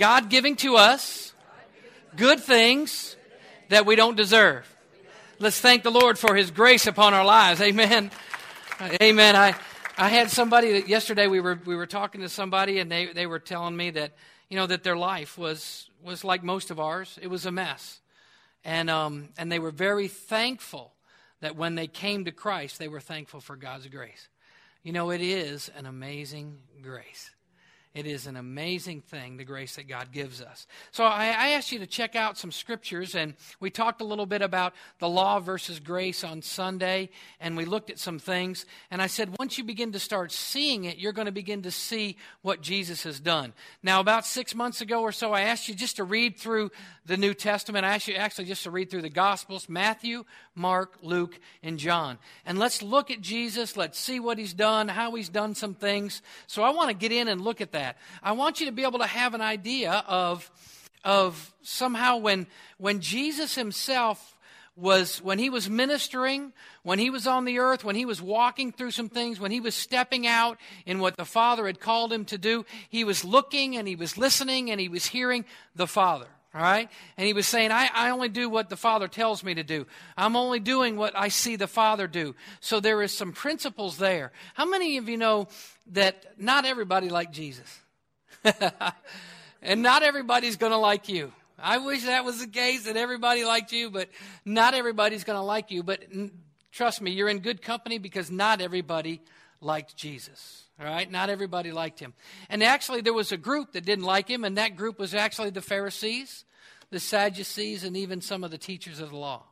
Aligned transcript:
God 0.00 0.30
giving 0.30 0.56
to 0.56 0.76
us 0.76 1.34
good 2.16 2.40
things 2.40 3.16
that 3.68 3.84
we 3.84 3.96
don't 3.96 4.16
deserve. 4.16 4.66
Let's 5.38 5.60
thank 5.60 5.82
the 5.82 5.90
Lord 5.90 6.18
for 6.18 6.34
His 6.34 6.50
grace 6.50 6.86
upon 6.86 7.12
our 7.12 7.24
lives. 7.24 7.60
Amen. 7.60 8.10
Amen. 9.02 9.36
I, 9.36 9.54
I 9.98 10.08
had 10.08 10.30
somebody 10.30 10.72
that 10.72 10.88
yesterday 10.88 11.26
we 11.26 11.40
were, 11.40 11.60
we 11.66 11.76
were 11.76 11.86
talking 11.86 12.22
to 12.22 12.30
somebody 12.30 12.78
and 12.78 12.90
they, 12.90 13.12
they 13.12 13.26
were 13.26 13.38
telling 13.38 13.76
me 13.76 13.90
that, 13.90 14.12
you 14.48 14.56
know, 14.56 14.66
that 14.66 14.84
their 14.84 14.96
life 14.96 15.36
was, 15.36 15.90
was 16.02 16.24
like 16.24 16.42
most 16.42 16.70
of 16.70 16.80
ours. 16.80 17.18
It 17.20 17.28
was 17.28 17.44
a 17.44 17.52
mess. 17.52 18.00
And, 18.64 18.88
um, 18.88 19.28
and 19.36 19.52
they 19.52 19.58
were 19.58 19.70
very 19.70 20.08
thankful 20.08 20.94
that 21.42 21.56
when 21.56 21.74
they 21.74 21.86
came 21.86 22.24
to 22.24 22.32
Christ, 22.32 22.78
they 22.78 22.88
were 22.88 23.00
thankful 23.00 23.40
for 23.40 23.54
God's 23.54 23.86
grace. 23.88 24.30
You 24.82 24.94
know, 24.94 25.10
it 25.10 25.20
is 25.20 25.70
an 25.76 25.84
amazing 25.84 26.56
grace. 26.80 27.32
It 27.92 28.06
is 28.06 28.28
an 28.28 28.36
amazing 28.36 29.00
thing, 29.00 29.36
the 29.36 29.44
grace 29.44 29.74
that 29.74 29.88
God 29.88 30.12
gives 30.12 30.40
us. 30.40 30.68
So 30.92 31.02
I, 31.02 31.34
I, 31.36 31.48
asked 31.50 31.72
you 31.72 31.80
to 31.80 31.88
check 31.88 32.14
out 32.14 32.38
some 32.38 32.52
scriptures, 32.52 33.16
and 33.16 33.34
we 33.58 33.68
talked 33.68 34.00
a 34.00 34.04
little 34.04 34.26
bit 34.26 34.42
about 34.42 34.74
the 35.00 35.08
law 35.08 35.40
versus 35.40 35.80
grace 35.80 36.22
on 36.22 36.40
Sunday, 36.40 37.10
and 37.40 37.56
we 37.56 37.64
looked 37.64 37.90
at 37.90 37.98
some 37.98 38.20
things. 38.20 38.64
And 38.92 39.02
I 39.02 39.08
said, 39.08 39.36
once 39.40 39.58
you 39.58 39.64
begin 39.64 39.90
to 39.90 39.98
start 39.98 40.30
seeing 40.30 40.84
it, 40.84 40.98
you're 40.98 41.12
going 41.12 41.26
to 41.26 41.32
begin 41.32 41.62
to 41.62 41.72
see 41.72 42.16
what 42.42 42.60
Jesus 42.60 43.02
has 43.02 43.18
done. 43.18 43.54
Now, 43.82 43.98
about 43.98 44.24
six 44.24 44.54
months 44.54 44.80
ago 44.80 45.02
or 45.02 45.10
so, 45.10 45.32
I 45.32 45.42
asked 45.42 45.68
you 45.68 45.74
just 45.74 45.96
to 45.96 46.04
read 46.04 46.38
through 46.38 46.70
the 47.10 47.16
New 47.16 47.34
Testament. 47.34 48.06
You 48.06 48.14
actually 48.14 48.44
just 48.44 48.62
to 48.62 48.70
read 48.70 48.88
through 48.88 49.02
the 49.02 49.10
Gospels 49.10 49.68
Matthew, 49.68 50.24
Mark, 50.54 50.96
Luke, 51.02 51.40
and 51.60 51.76
John. 51.76 52.18
And 52.46 52.56
let's 52.56 52.82
look 52.82 53.10
at 53.10 53.20
Jesus. 53.20 53.76
Let's 53.76 53.98
see 53.98 54.20
what 54.20 54.38
he's 54.38 54.54
done, 54.54 54.86
how 54.86 55.16
he's 55.16 55.28
done 55.28 55.56
some 55.56 55.74
things. 55.74 56.22
So 56.46 56.62
I 56.62 56.70
want 56.70 56.88
to 56.88 56.94
get 56.94 57.10
in 57.10 57.26
and 57.26 57.40
look 57.40 57.60
at 57.60 57.72
that. 57.72 57.98
I 58.22 58.30
want 58.32 58.60
you 58.60 58.66
to 58.66 58.72
be 58.72 58.84
able 58.84 59.00
to 59.00 59.06
have 59.06 59.34
an 59.34 59.40
idea 59.40 60.04
of, 60.06 60.48
of 61.04 61.52
somehow 61.62 62.18
when, 62.18 62.46
when 62.78 63.00
Jesus 63.00 63.56
himself 63.56 64.36
was 64.76 65.20
when 65.20 65.40
he 65.40 65.50
was 65.50 65.68
ministering, 65.68 66.52
when 66.84 67.00
he 67.00 67.10
was 67.10 67.26
on 67.26 67.44
the 67.44 67.58
earth, 67.58 67.84
when 67.84 67.96
he 67.96 68.06
was 68.06 68.22
walking 68.22 68.70
through 68.70 68.92
some 68.92 69.08
things, 69.08 69.40
when 69.40 69.50
he 69.50 69.60
was 69.60 69.74
stepping 69.74 70.28
out 70.28 70.58
in 70.86 71.00
what 71.00 71.16
the 71.16 71.24
Father 71.24 71.66
had 71.66 71.80
called 71.80 72.12
him 72.12 72.24
to 72.26 72.38
do, 72.38 72.64
he 72.88 73.02
was 73.02 73.24
looking 73.24 73.76
and 73.76 73.88
he 73.88 73.96
was 73.96 74.16
listening 74.16 74.70
and 74.70 74.80
he 74.80 74.88
was 74.88 75.06
hearing 75.06 75.44
the 75.74 75.88
Father. 75.88 76.28
All 76.52 76.60
right? 76.60 76.88
And 77.16 77.26
he 77.26 77.32
was 77.32 77.46
saying, 77.46 77.70
I, 77.70 77.88
I 77.94 78.10
only 78.10 78.28
do 78.28 78.48
what 78.48 78.68
the 78.68 78.76
Father 78.76 79.06
tells 79.06 79.44
me 79.44 79.54
to 79.54 79.62
do. 79.62 79.86
I'm 80.16 80.34
only 80.34 80.58
doing 80.58 80.96
what 80.96 81.16
I 81.16 81.28
see 81.28 81.54
the 81.54 81.68
Father 81.68 82.08
do. 82.08 82.34
So 82.60 82.80
there 82.80 83.02
is 83.02 83.12
some 83.12 83.32
principles 83.32 83.98
there. 83.98 84.32
How 84.54 84.64
many 84.64 84.96
of 84.96 85.08
you 85.08 85.16
know 85.16 85.46
that 85.92 86.24
not 86.38 86.64
everybody 86.64 87.08
liked 87.08 87.32
Jesus? 87.32 87.80
and 89.62 89.82
not 89.82 90.02
everybody's 90.02 90.56
going 90.56 90.72
to 90.72 90.78
like 90.78 91.08
you. 91.08 91.32
I 91.56 91.78
wish 91.78 92.04
that 92.04 92.24
was 92.24 92.40
the 92.40 92.46
case 92.46 92.84
that 92.84 92.96
everybody 92.96 93.44
liked 93.44 93.70
you, 93.72 93.90
but 93.90 94.08
not 94.44 94.74
everybody's 94.74 95.24
going 95.24 95.38
to 95.38 95.42
like 95.42 95.70
you. 95.70 95.82
But 95.84 96.02
trust 96.72 97.00
me, 97.00 97.12
you're 97.12 97.28
in 97.28 97.40
good 97.40 97.62
company 97.62 97.98
because 97.98 98.30
not 98.30 98.60
everybody 98.60 99.20
liked 99.60 99.96
Jesus. 99.96 100.64
All 100.80 100.86
right? 100.86 101.10
Not 101.10 101.28
everybody 101.28 101.72
liked 101.72 102.00
him. 102.00 102.14
And 102.48 102.62
actually, 102.62 103.02
there 103.02 103.12
was 103.12 103.32
a 103.32 103.36
group 103.36 103.72
that 103.72 103.84
didn't 103.84 104.04
like 104.04 104.28
him, 104.28 104.44
and 104.44 104.56
that 104.56 104.76
group 104.76 104.98
was 104.98 105.14
actually 105.14 105.50
the 105.50 105.60
Pharisees, 105.60 106.44
the 106.90 107.00
Sadducees, 107.00 107.84
and 107.84 107.96
even 107.96 108.20
some 108.20 108.42
of 108.42 108.50
the 108.50 108.58
teachers 108.58 109.00
of 109.00 109.10
the 109.10 109.16
law. 109.16 109.44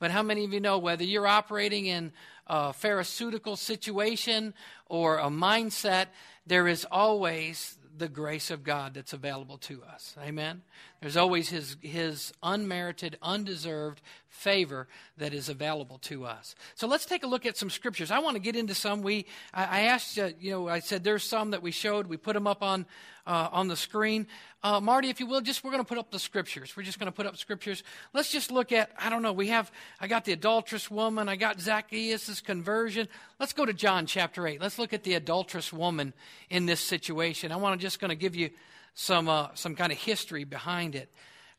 But 0.00 0.10
how 0.10 0.22
many 0.22 0.44
of 0.44 0.52
you 0.52 0.60
know 0.60 0.78
whether 0.78 1.04
you're 1.04 1.26
operating 1.26 1.86
in 1.86 2.12
a 2.46 2.72
pharisaical 2.72 3.56
situation 3.56 4.52
or 4.86 5.18
a 5.18 5.28
mindset, 5.28 6.06
there 6.46 6.66
is 6.66 6.84
always 6.90 7.78
the 7.96 8.08
grace 8.08 8.50
of 8.50 8.64
God 8.64 8.94
that's 8.94 9.12
available 9.12 9.56
to 9.58 9.82
us. 9.84 10.16
Amen. 10.20 10.62
There's 11.00 11.16
always 11.16 11.48
his 11.48 11.76
his 11.80 12.32
unmerited, 12.42 13.16
undeserved 13.22 14.02
favor 14.34 14.88
that 15.16 15.32
is 15.32 15.48
available 15.48 15.98
to 15.98 16.24
us. 16.24 16.54
So 16.74 16.86
let's 16.86 17.06
take 17.06 17.22
a 17.22 17.26
look 17.26 17.46
at 17.46 17.56
some 17.56 17.70
scriptures. 17.70 18.10
I 18.10 18.18
want 18.18 18.34
to 18.34 18.40
get 18.40 18.56
into 18.56 18.74
some. 18.74 19.02
We 19.02 19.26
I, 19.52 19.64
I 19.64 19.80
asked 19.82 20.18
uh, 20.18 20.30
you 20.40 20.50
know 20.50 20.68
I 20.68 20.80
said 20.80 21.04
there's 21.04 21.22
some 21.24 21.52
that 21.52 21.62
we 21.62 21.70
showed. 21.70 22.06
We 22.06 22.16
put 22.16 22.34
them 22.34 22.46
up 22.46 22.62
on 22.62 22.86
uh, 23.26 23.48
on 23.52 23.68
the 23.68 23.76
screen. 23.76 24.26
Uh, 24.62 24.80
Marty, 24.80 25.10
if 25.10 25.20
you 25.20 25.26
will, 25.26 25.40
just 25.40 25.62
we're 25.62 25.70
going 25.70 25.82
to 25.82 25.88
put 25.88 25.98
up 25.98 26.10
the 26.10 26.18
scriptures. 26.18 26.74
We're 26.76 26.82
just 26.82 26.98
going 26.98 27.10
to 27.10 27.12
put 27.12 27.26
up 27.26 27.36
scriptures. 27.36 27.82
Let's 28.12 28.30
just 28.30 28.50
look 28.50 28.72
at, 28.72 28.90
I 28.98 29.10
don't 29.10 29.22
know, 29.22 29.32
we 29.32 29.48
have, 29.48 29.70
I 30.00 30.06
got 30.08 30.24
the 30.24 30.32
adulterous 30.32 30.90
woman, 30.90 31.28
I 31.28 31.36
got 31.36 31.60
Zacchaeus' 31.60 32.40
conversion. 32.40 33.08
Let's 33.38 33.52
go 33.52 33.66
to 33.66 33.72
John 33.72 34.06
chapter 34.06 34.46
8. 34.46 34.60
Let's 34.60 34.78
look 34.78 34.92
at 34.92 35.04
the 35.04 35.14
adulterous 35.14 35.72
woman 35.72 36.14
in 36.50 36.66
this 36.66 36.80
situation. 36.80 37.52
I 37.52 37.56
want 37.56 37.78
to 37.78 37.84
just 37.84 38.00
going 38.00 38.10
to 38.10 38.16
give 38.16 38.34
you 38.34 38.50
some, 38.94 39.28
uh, 39.28 39.48
some 39.54 39.74
kind 39.74 39.92
of 39.92 39.98
history 39.98 40.44
behind 40.44 40.94
it. 40.94 41.10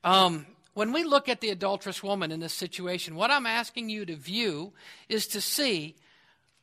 Um, 0.04 0.46
when 0.76 0.92
we 0.92 1.04
look 1.04 1.28
at 1.28 1.42
the 1.42 1.50
adulterous 1.50 2.04
woman 2.04 2.32
in 2.32 2.42
this 2.42 2.54
situation, 2.54 3.16
what 3.16 3.32
I'm 3.32 3.46
asking 3.46 3.90
you 3.90 4.06
to 4.06 4.16
view 4.16 4.74
is 5.10 5.26
to 5.28 5.42
see 5.42 5.96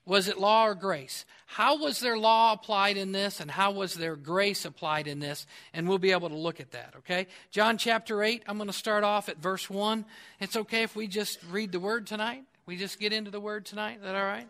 was 0.04 0.26
it 0.26 0.38
law 0.38 0.66
or 0.66 0.74
grace? 0.74 1.24
How 1.46 1.78
was 1.78 2.00
their 2.00 2.18
law 2.18 2.52
applied 2.52 2.96
in 2.96 3.12
this, 3.12 3.38
and 3.38 3.48
how 3.48 3.70
was 3.70 3.94
their 3.94 4.16
grace 4.16 4.64
applied 4.64 5.06
in 5.06 5.20
this? 5.20 5.46
And 5.72 5.88
we'll 5.88 5.98
be 5.98 6.10
able 6.10 6.28
to 6.28 6.34
look 6.34 6.58
at 6.58 6.72
that, 6.72 6.94
okay? 6.98 7.28
John 7.52 7.78
chapter 7.78 8.22
8, 8.22 8.42
I'm 8.48 8.56
going 8.56 8.66
to 8.66 8.72
start 8.72 9.04
off 9.04 9.28
at 9.28 9.38
verse 9.38 9.70
1. 9.70 10.04
It's 10.40 10.56
okay 10.56 10.82
if 10.82 10.96
we 10.96 11.06
just 11.06 11.38
read 11.50 11.70
the 11.70 11.78
word 11.78 12.08
tonight? 12.08 12.42
We 12.66 12.76
just 12.76 12.98
get 12.98 13.12
into 13.12 13.30
the 13.30 13.40
word 13.40 13.64
tonight? 13.64 13.98
Is 13.98 14.02
that 14.02 14.16
all 14.16 14.24
right? 14.24 14.48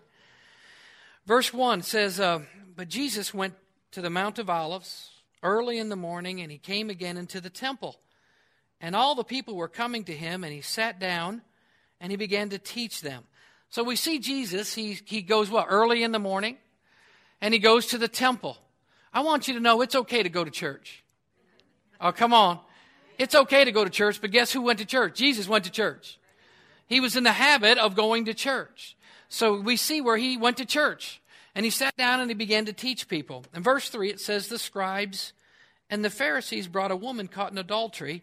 Verse 1.26 1.52
1 1.52 1.82
says, 1.82 2.18
uh, 2.18 2.40
But 2.74 2.88
Jesus 2.88 3.34
went 3.34 3.54
to 3.90 4.00
the 4.00 4.10
Mount 4.10 4.38
of 4.38 4.48
Olives 4.48 5.10
early 5.42 5.78
in 5.78 5.90
the 5.90 5.96
morning, 5.96 6.40
and 6.40 6.50
he 6.50 6.58
came 6.58 6.88
again 6.88 7.18
into 7.18 7.42
the 7.42 7.50
temple. 7.50 8.00
And 8.82 8.96
all 8.96 9.14
the 9.14 9.24
people 9.24 9.54
were 9.54 9.68
coming 9.68 10.04
to 10.04 10.12
him, 10.12 10.42
and 10.44 10.52
he 10.52 10.60
sat 10.60 10.98
down 10.98 11.40
and 12.00 12.10
he 12.10 12.16
began 12.16 12.48
to 12.48 12.58
teach 12.58 13.00
them. 13.00 13.22
So 13.70 13.84
we 13.84 13.94
see 13.94 14.18
Jesus, 14.18 14.74
he, 14.74 14.98
he 15.04 15.22
goes 15.22 15.48
what, 15.48 15.66
early 15.70 16.02
in 16.02 16.10
the 16.10 16.18
morning, 16.18 16.58
and 17.40 17.54
he 17.54 17.60
goes 17.60 17.86
to 17.86 17.98
the 17.98 18.08
temple. 18.08 18.58
I 19.14 19.20
want 19.20 19.46
you 19.46 19.54
to 19.54 19.60
know 19.60 19.80
it's 19.80 19.94
okay 19.94 20.22
to 20.22 20.28
go 20.28 20.44
to 20.44 20.50
church. 20.50 21.04
Oh, 22.00 22.12
come 22.12 22.34
on. 22.34 22.58
It's 23.18 23.34
okay 23.34 23.64
to 23.64 23.72
go 23.72 23.84
to 23.84 23.90
church, 23.90 24.20
but 24.20 24.32
guess 24.32 24.52
who 24.52 24.62
went 24.62 24.80
to 24.80 24.84
church? 24.84 25.16
Jesus 25.16 25.48
went 25.48 25.64
to 25.64 25.70
church. 25.70 26.18
He 26.86 26.98
was 26.98 27.16
in 27.16 27.22
the 27.22 27.32
habit 27.32 27.78
of 27.78 27.94
going 27.94 28.24
to 28.24 28.34
church. 28.34 28.96
So 29.28 29.60
we 29.60 29.76
see 29.76 30.00
where 30.00 30.16
he 30.16 30.36
went 30.36 30.56
to 30.56 30.66
church. 30.66 31.22
And 31.54 31.64
he 31.64 31.70
sat 31.70 31.96
down 31.96 32.20
and 32.20 32.30
he 32.30 32.34
began 32.34 32.64
to 32.64 32.72
teach 32.72 33.08
people. 33.08 33.44
In 33.54 33.62
verse 33.62 33.88
3, 33.88 34.10
it 34.10 34.20
says, 34.20 34.48
The 34.48 34.58
scribes 34.58 35.32
and 35.88 36.04
the 36.04 36.10
Pharisees 36.10 36.66
brought 36.66 36.90
a 36.90 36.96
woman 36.96 37.28
caught 37.28 37.52
in 37.52 37.58
adultery, 37.58 38.22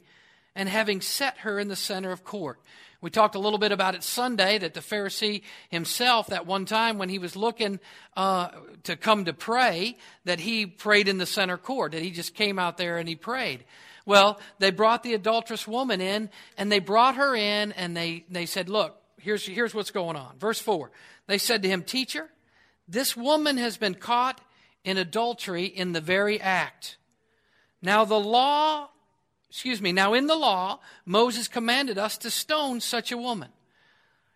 and 0.55 0.67
having 0.69 1.01
set 1.01 1.39
her 1.39 1.59
in 1.59 1.67
the 1.67 1.75
center 1.75 2.11
of 2.11 2.23
court. 2.23 2.59
We 3.01 3.09
talked 3.09 3.35
a 3.35 3.39
little 3.39 3.59
bit 3.59 3.71
about 3.71 3.95
it 3.95 4.03
Sunday 4.03 4.57
that 4.57 4.73
the 4.73 4.81
Pharisee 4.81 5.43
himself, 5.69 6.27
that 6.27 6.45
one 6.45 6.65
time 6.65 6.97
when 6.97 7.07
he 7.07 7.17
was 7.17 7.37
looking 7.37 7.79
uh, 8.17 8.49
to 8.83 8.97
come 8.97 9.25
to 9.25 9.33
pray, 9.33 9.95
that 10.25 10.41
he 10.41 10.65
prayed 10.65 11.07
in 11.07 11.17
the 11.17 11.25
center 11.25 11.57
court, 11.57 11.93
that 11.93 12.01
he 12.01 12.11
just 12.11 12.35
came 12.35 12.59
out 12.59 12.77
there 12.77 12.97
and 12.97 13.07
he 13.07 13.15
prayed. 13.15 13.63
Well, 14.05 14.39
they 14.57 14.71
brought 14.71 15.03
the 15.03 15.13
adulterous 15.13 15.67
woman 15.67 16.01
in, 16.01 16.29
and 16.57 16.71
they 16.71 16.79
brought 16.79 17.15
her 17.15 17.35
in, 17.35 17.71
and 17.73 17.95
they, 17.95 18.25
they 18.29 18.45
said, 18.45 18.67
Look, 18.67 18.99
here's, 19.19 19.45
here's 19.45 19.73
what's 19.73 19.91
going 19.91 20.15
on. 20.15 20.37
Verse 20.37 20.59
4 20.59 20.91
They 21.27 21.37
said 21.37 21.63
to 21.63 21.69
him, 21.69 21.83
Teacher, 21.83 22.29
this 22.87 23.15
woman 23.15 23.57
has 23.57 23.77
been 23.77 23.93
caught 23.93 24.41
in 24.83 24.97
adultery 24.97 25.65
in 25.65 25.93
the 25.93 26.01
very 26.01 26.41
act. 26.41 26.97
Now, 27.81 28.03
the 28.03 28.19
law 28.19 28.89
excuse 29.49 29.81
me, 29.81 29.91
now 29.91 30.13
in 30.13 30.27
the 30.27 30.35
law, 30.35 30.79
Moses 31.05 31.47
commanded 31.47 31.97
us 31.97 32.17
to 32.19 32.29
stone 32.29 32.79
such 32.81 33.11
a 33.11 33.17
woman. 33.17 33.49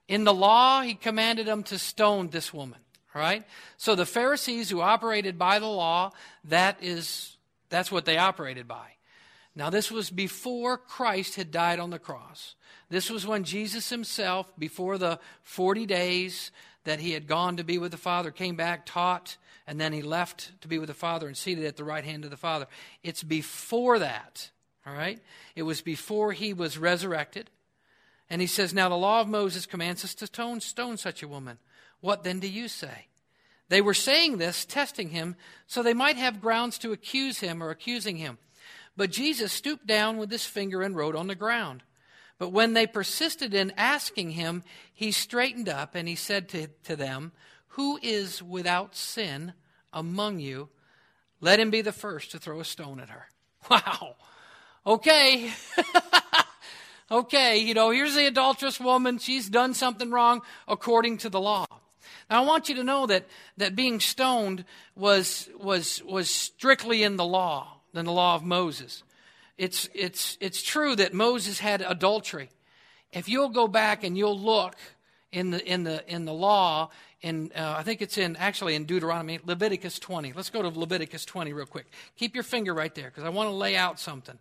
In 0.08 0.24
the 0.24 0.34
law, 0.34 0.82
he 0.82 0.96
commanded 0.96 1.46
them 1.46 1.64
to 1.64 1.80
stone 1.80 2.30
this 2.30 2.54
woman. 2.54 2.80
Right? 3.16 3.44
So 3.78 3.94
the 3.94 4.08
Pharisees 4.08 4.72
who 4.72 4.82
operated 4.82 5.38
by 5.38 5.60
the 5.60 5.68
law, 5.68 6.14
that 6.46 6.78
is 6.82 7.38
that's 7.70 7.92
what 7.92 8.06
they 8.06 8.18
operated 8.18 8.68
by. 8.68 8.88
Now 9.56 9.70
this 9.70 9.92
was 9.92 10.10
before 10.10 10.78
Christ 10.78 11.36
had 11.36 11.52
died 11.52 11.80
on 11.80 11.92
the 11.92 12.00
cross. 12.00 12.56
This 12.90 13.12
was 13.12 13.28
when 13.28 13.44
Jesus 13.44 13.90
himself, 13.90 14.52
before 14.58 14.98
the 14.98 15.20
40 15.44 15.86
days 15.86 16.50
that 16.86 17.00
he 17.00 17.12
had 17.12 17.28
gone 17.28 17.58
to 17.58 17.64
be 17.64 17.78
with 17.78 17.92
the 17.92 17.98
Father, 17.98 18.32
came 18.32 18.56
back, 18.56 18.86
taught, 18.86 19.38
and 19.68 19.80
then 19.80 19.94
he 19.94 20.02
left 20.02 20.60
to 20.62 20.68
be 20.68 20.80
with 20.80 20.88
the 20.88 20.96
Father 20.96 21.28
and 21.28 21.38
seated 21.38 21.66
at 21.66 21.78
the 21.78 21.84
right 21.84 22.04
hand 22.04 22.26
of 22.26 22.32
the 22.32 22.38
Father. 22.38 22.66
It's 23.04 23.22
before 23.24 24.00
that 24.00 24.50
all 24.86 24.94
right? 24.94 25.20
It 25.56 25.64
was 25.64 25.82
before 25.82 26.34
he 26.34 26.54
was 26.54 26.78
resurrected. 26.78 27.50
And 28.30 28.42
he 28.42 28.48
says, 28.48 28.74
Now 28.74 28.90
the 28.90 28.96
law 28.96 29.22
of 29.22 29.28
Moses 29.28 29.66
commands 29.66 30.04
us 30.04 30.16
to 30.16 30.28
stone, 30.28 30.60
stone 30.60 30.98
such 30.98 31.24
a 31.24 31.28
woman. 31.28 31.58
What 32.02 32.24
then 32.24 32.40
do 32.40 32.50
you 32.50 32.68
say? 32.68 33.08
They 33.70 33.82
were 33.82 33.94
saying 33.94 34.38
this, 34.38 34.66
testing 34.66 35.10
him, 35.10 35.36
so 35.68 35.82
they 35.82 35.94
might 35.94 36.18
have 36.18 36.42
grounds 36.42 36.78
to 36.80 36.92
accuse 36.92 37.40
him 37.40 37.64
or 37.64 37.70
accusing 37.70 38.18
him. 38.18 38.38
But 38.96 39.12
Jesus 39.12 39.52
stooped 39.52 39.88
down 39.88 40.18
with 40.18 40.30
his 40.30 40.46
finger 40.46 40.82
and 40.82 40.96
wrote 40.96 41.16
on 41.16 41.28
the 41.28 41.36
ground. 41.36 41.84
But 42.38 42.50
when 42.50 42.74
they 42.74 42.86
persisted 42.86 43.54
in 43.54 43.72
asking 43.78 44.32
him, 44.32 44.64
he 44.94 45.12
straightened 45.12 45.70
up 45.70 45.96
and 45.96 46.08
he 46.08 46.16
said 46.16 46.50
to, 46.50 46.68
to 46.84 46.96
them, 46.96 47.32
Who 47.70 48.00
is 48.02 48.44
without 48.44 48.96
sin 48.96 49.54
among 49.92 50.40
you? 50.40 50.70
Let 51.40 51.60
him 51.60 51.70
be 51.70 51.82
the 51.82 51.92
first 51.92 52.32
to 52.32 52.40
throw 52.40 52.60
a 52.60 52.66
stone 52.66 53.00
at 53.00 53.10
her. 53.10 53.28
Wow. 53.70 54.18
Okay. 54.86 55.52
okay, 57.12 57.58
you 57.58 57.74
know, 57.74 57.90
here's 57.92 58.16
the 58.16 58.26
adulterous 58.26 58.80
woman. 58.80 59.18
She's 59.18 59.50
done 59.50 59.74
something 59.74 60.12
wrong 60.12 60.42
according 60.68 61.20
to 61.20 61.30
the 61.30 61.40
law. 61.40 61.66
Now, 62.30 62.44
I 62.44 62.46
want 62.46 62.70
you 62.70 62.76
to 62.76 62.84
know 62.84 63.06
that, 63.08 63.26
that 63.58 63.76
being 63.76 64.00
stoned 64.00 64.66
was, 64.96 65.50
was, 65.60 66.02
was 66.04 66.30
strictly 66.30 67.04
in 67.04 67.18
the 67.18 67.26
law, 67.26 67.80
in 67.94 68.06
the 68.06 68.12
law 68.12 68.36
of 68.36 68.44
Moses. 68.44 69.04
It's, 69.58 69.90
it's, 69.94 70.38
it's 70.42 70.62
true 70.62 70.96
that 70.96 71.14
Moses 71.14 71.60
had 71.60 71.82
adultery. 71.82 72.50
If 73.12 73.30
you'll 73.30 73.50
go 73.50 73.68
back 73.68 74.04
and 74.04 74.18
you'll 74.18 74.40
look 74.40 74.76
in 75.32 75.52
the, 75.52 75.66
in 75.66 75.84
the, 75.84 76.04
in 76.12 76.26
the 76.26 76.34
law, 76.34 76.90
in, 77.22 77.52
uh, 77.56 77.76
I 77.78 77.84
think 77.84 78.02
it's 78.02 78.18
in, 78.18 78.36
actually 78.36 78.76
in 78.76 78.86
Deuteronomy, 78.86 79.40
Leviticus 79.46 80.00
20. 80.00 80.34
Let's 80.34 80.50
go 80.50 80.62
to 80.62 80.68
Leviticus 80.68 81.26
20 81.26 81.54
real 81.54 81.66
quick. 81.66 81.86
Keep 82.18 82.36
your 82.36 82.44
finger 82.44 82.74
right 82.74 82.94
there 82.94 83.10
because 83.10 83.24
I 83.24 83.30
want 83.30 83.48
to 83.50 83.54
lay 83.54 83.76
out 83.76 84.00
something. 84.00 84.38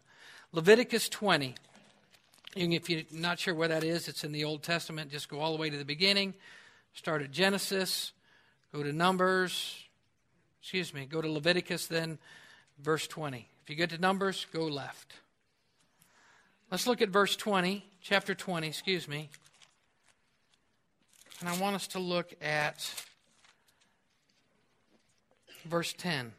Leviticus 0.52 1.08
20. 1.08 1.54
If 2.54 2.90
you're 2.90 3.02
not 3.10 3.38
sure 3.38 3.54
where 3.54 3.68
that 3.68 3.82
is, 3.82 4.08
it's 4.08 4.24
in 4.24 4.32
the 4.32 4.44
Old 4.44 4.62
Testament. 4.62 5.10
Just 5.10 5.30
go 5.30 5.40
all 5.40 5.52
the 5.52 5.58
way 5.58 5.70
to 5.70 5.76
the 5.78 5.84
beginning. 5.84 6.34
Start 6.92 7.22
at 7.22 7.30
Genesis. 7.30 8.12
Go 8.74 8.82
to 8.82 8.92
Numbers. 8.92 9.82
Excuse 10.60 10.92
me. 10.92 11.06
Go 11.06 11.22
to 11.22 11.30
Leviticus, 11.30 11.86
then 11.86 12.18
verse 12.78 13.06
20. 13.06 13.48
If 13.62 13.70
you 13.70 13.76
get 13.76 13.90
to 13.90 13.98
Numbers, 13.98 14.46
go 14.52 14.66
left. 14.66 15.14
Let's 16.70 16.86
look 16.86 17.00
at 17.02 17.10
verse 17.10 17.36
20, 17.36 17.84
chapter 18.00 18.34
20, 18.34 18.66
excuse 18.66 19.06
me. 19.06 19.28
And 21.40 21.48
I 21.48 21.58
want 21.58 21.76
us 21.76 21.86
to 21.88 21.98
look 21.98 22.32
at 22.42 22.94
verse 25.64 25.92
10. 25.92 26.32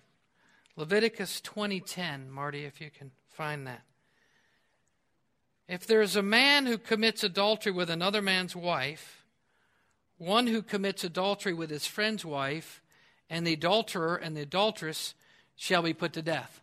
Leviticus 0.76 1.40
20:10, 1.42 2.30
Marty, 2.30 2.66
if 2.66 2.82
you 2.82 2.90
can 2.90 3.12
find 3.30 3.68
that. 3.68 3.82
If 5.68 5.88
there 5.88 6.02
is 6.02 6.16
a 6.16 6.22
man 6.22 6.66
who 6.66 6.78
commits 6.78 7.24
adultery 7.24 7.72
with 7.72 7.90
another 7.90 8.22
man's 8.22 8.56
wife, 8.56 9.24
one 10.18 10.48
who 10.48 10.62
commits 10.62 11.04
adultery 11.04 11.54
with 11.54 11.70
his 11.70 11.88
friend's 11.88 12.26
wife, 12.26 12.82
and 13.30 13.48
the 13.48 13.54
adulterer 13.54 14.16
and 14.16 14.36
the 14.36 14.42
adulteress 14.42 15.14
shall 15.56 15.82
be 15.82 15.94
put 15.94 16.14
to 16.14 16.22
death. 16.22 16.62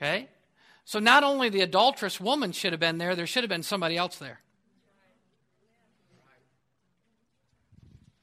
Okay? 0.00 0.28
So 0.84 0.98
not 0.98 1.24
only 1.24 1.48
the 1.48 1.62
adulterous 1.62 2.20
woman 2.20 2.52
should 2.52 2.72
have 2.72 2.80
been 2.80 2.98
there, 2.98 3.16
there 3.16 3.26
should 3.26 3.42
have 3.42 3.50
been 3.50 3.62
somebody 3.62 3.96
else 3.96 4.16
there. 4.16 4.40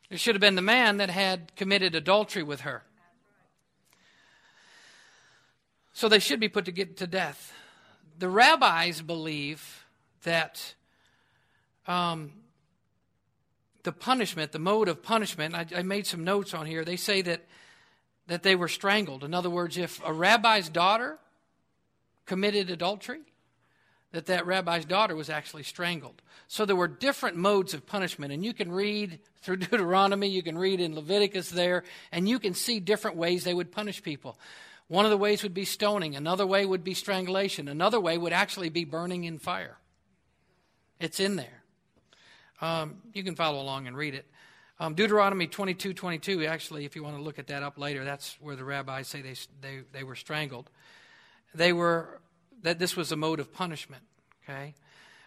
There 0.10 0.18
should 0.18 0.36
have 0.36 0.42
been 0.42 0.56
the 0.56 0.62
man 0.62 0.98
that 0.98 1.10
had 1.10 1.56
committed 1.56 1.96
adultery 1.96 2.44
with 2.44 2.62
her. 2.62 2.84
So 5.94 6.10
they 6.10 6.20
should 6.20 6.40
be 6.40 6.50
put 6.50 6.66
to, 6.66 6.72
to 6.86 7.08
death. 7.08 7.54
The 8.18 8.30
rabbis 8.30 9.02
believe 9.02 9.81
that 10.24 10.74
um, 11.88 12.32
the 13.84 13.92
punishment, 13.92 14.52
the 14.52 14.60
mode 14.60 14.88
of 14.88 15.02
punishment, 15.02 15.56
I, 15.56 15.66
I 15.76 15.82
made 15.82 16.06
some 16.06 16.24
notes 16.24 16.54
on 16.54 16.66
here. 16.66 16.86
They 16.86 16.98
say 16.98 17.22
that, 17.24 17.42
that 18.28 18.44
they 18.44 18.56
were 18.56 18.68
strangled. 18.68 19.24
In 19.24 19.34
other 19.34 19.50
words, 19.50 19.78
if 19.78 20.02
a 20.06 20.14
rabbi's 20.14 20.70
daughter 20.70 21.18
committed 22.26 22.70
adultery, 22.70 23.22
that 24.12 24.26
that 24.28 24.46
rabbi's 24.46 24.86
daughter 24.86 25.16
was 25.16 25.30
actually 25.30 25.64
strangled. 25.64 26.22
So 26.48 26.66
there 26.66 26.76
were 26.76 26.88
different 26.88 27.38
modes 27.38 27.74
of 27.74 27.86
punishment, 27.86 28.34
and 28.34 28.44
you 28.44 28.54
can 28.54 28.72
read 28.72 29.20
through 29.42 29.58
Deuteronomy, 29.58 30.28
you 30.28 30.44
can 30.44 30.58
read 30.58 30.80
in 30.80 30.96
Leviticus 30.96 31.50
there, 31.50 31.84
and 32.12 32.28
you 32.28 32.40
can 32.40 32.54
see 32.54 32.80
different 32.80 33.18
ways 33.18 33.44
they 33.44 33.54
would 33.54 33.72
punish 33.72 34.04
people. 34.04 34.38
One 34.88 35.06
of 35.06 35.12
the 35.12 35.18
ways 35.18 35.44
would 35.44 35.54
be 35.54 35.64
stoning, 35.64 36.16
another 36.16 36.46
way 36.46 36.66
would 36.66 36.84
be 36.84 36.94
strangulation, 36.94 37.70
another 37.70 38.00
way 38.00 38.18
would 38.18 38.34
actually 38.34 38.70
be 38.70 38.84
burning 38.84 39.24
in 39.24 39.40
fire. 39.40 39.78
It's 41.02 41.20
in 41.20 41.36
there. 41.36 41.64
Um, 42.62 43.02
you 43.12 43.24
can 43.24 43.36
follow 43.36 43.60
along 43.60 43.88
and 43.88 43.98
read 43.98 44.14
it. 44.14 44.26
Um, 44.80 44.94
Deuteronomy 44.94 45.48
22 45.48 45.94
22, 45.94 46.46
actually, 46.46 46.86
if 46.86 46.96
you 46.96 47.04
want 47.04 47.18
to 47.18 47.24
look 47.24 47.40
at 47.40 47.48
that 47.48 47.64
up 47.64 47.80
later, 47.80 48.04
that's 48.06 48.38
where 48.40 48.56
the 48.56 48.64
rabbis 48.64 49.08
say 49.08 49.22
they, 49.22 49.34
they, 49.62 49.80
they 49.92 50.04
were 50.04 50.14
strangled. 50.14 50.70
They 51.56 51.74
were, 51.74 52.22
that 52.62 52.78
this 52.78 52.96
was 52.96 53.12
a 53.12 53.16
mode 53.16 53.40
of 53.40 53.52
punishment, 53.52 54.04
okay? 54.44 54.76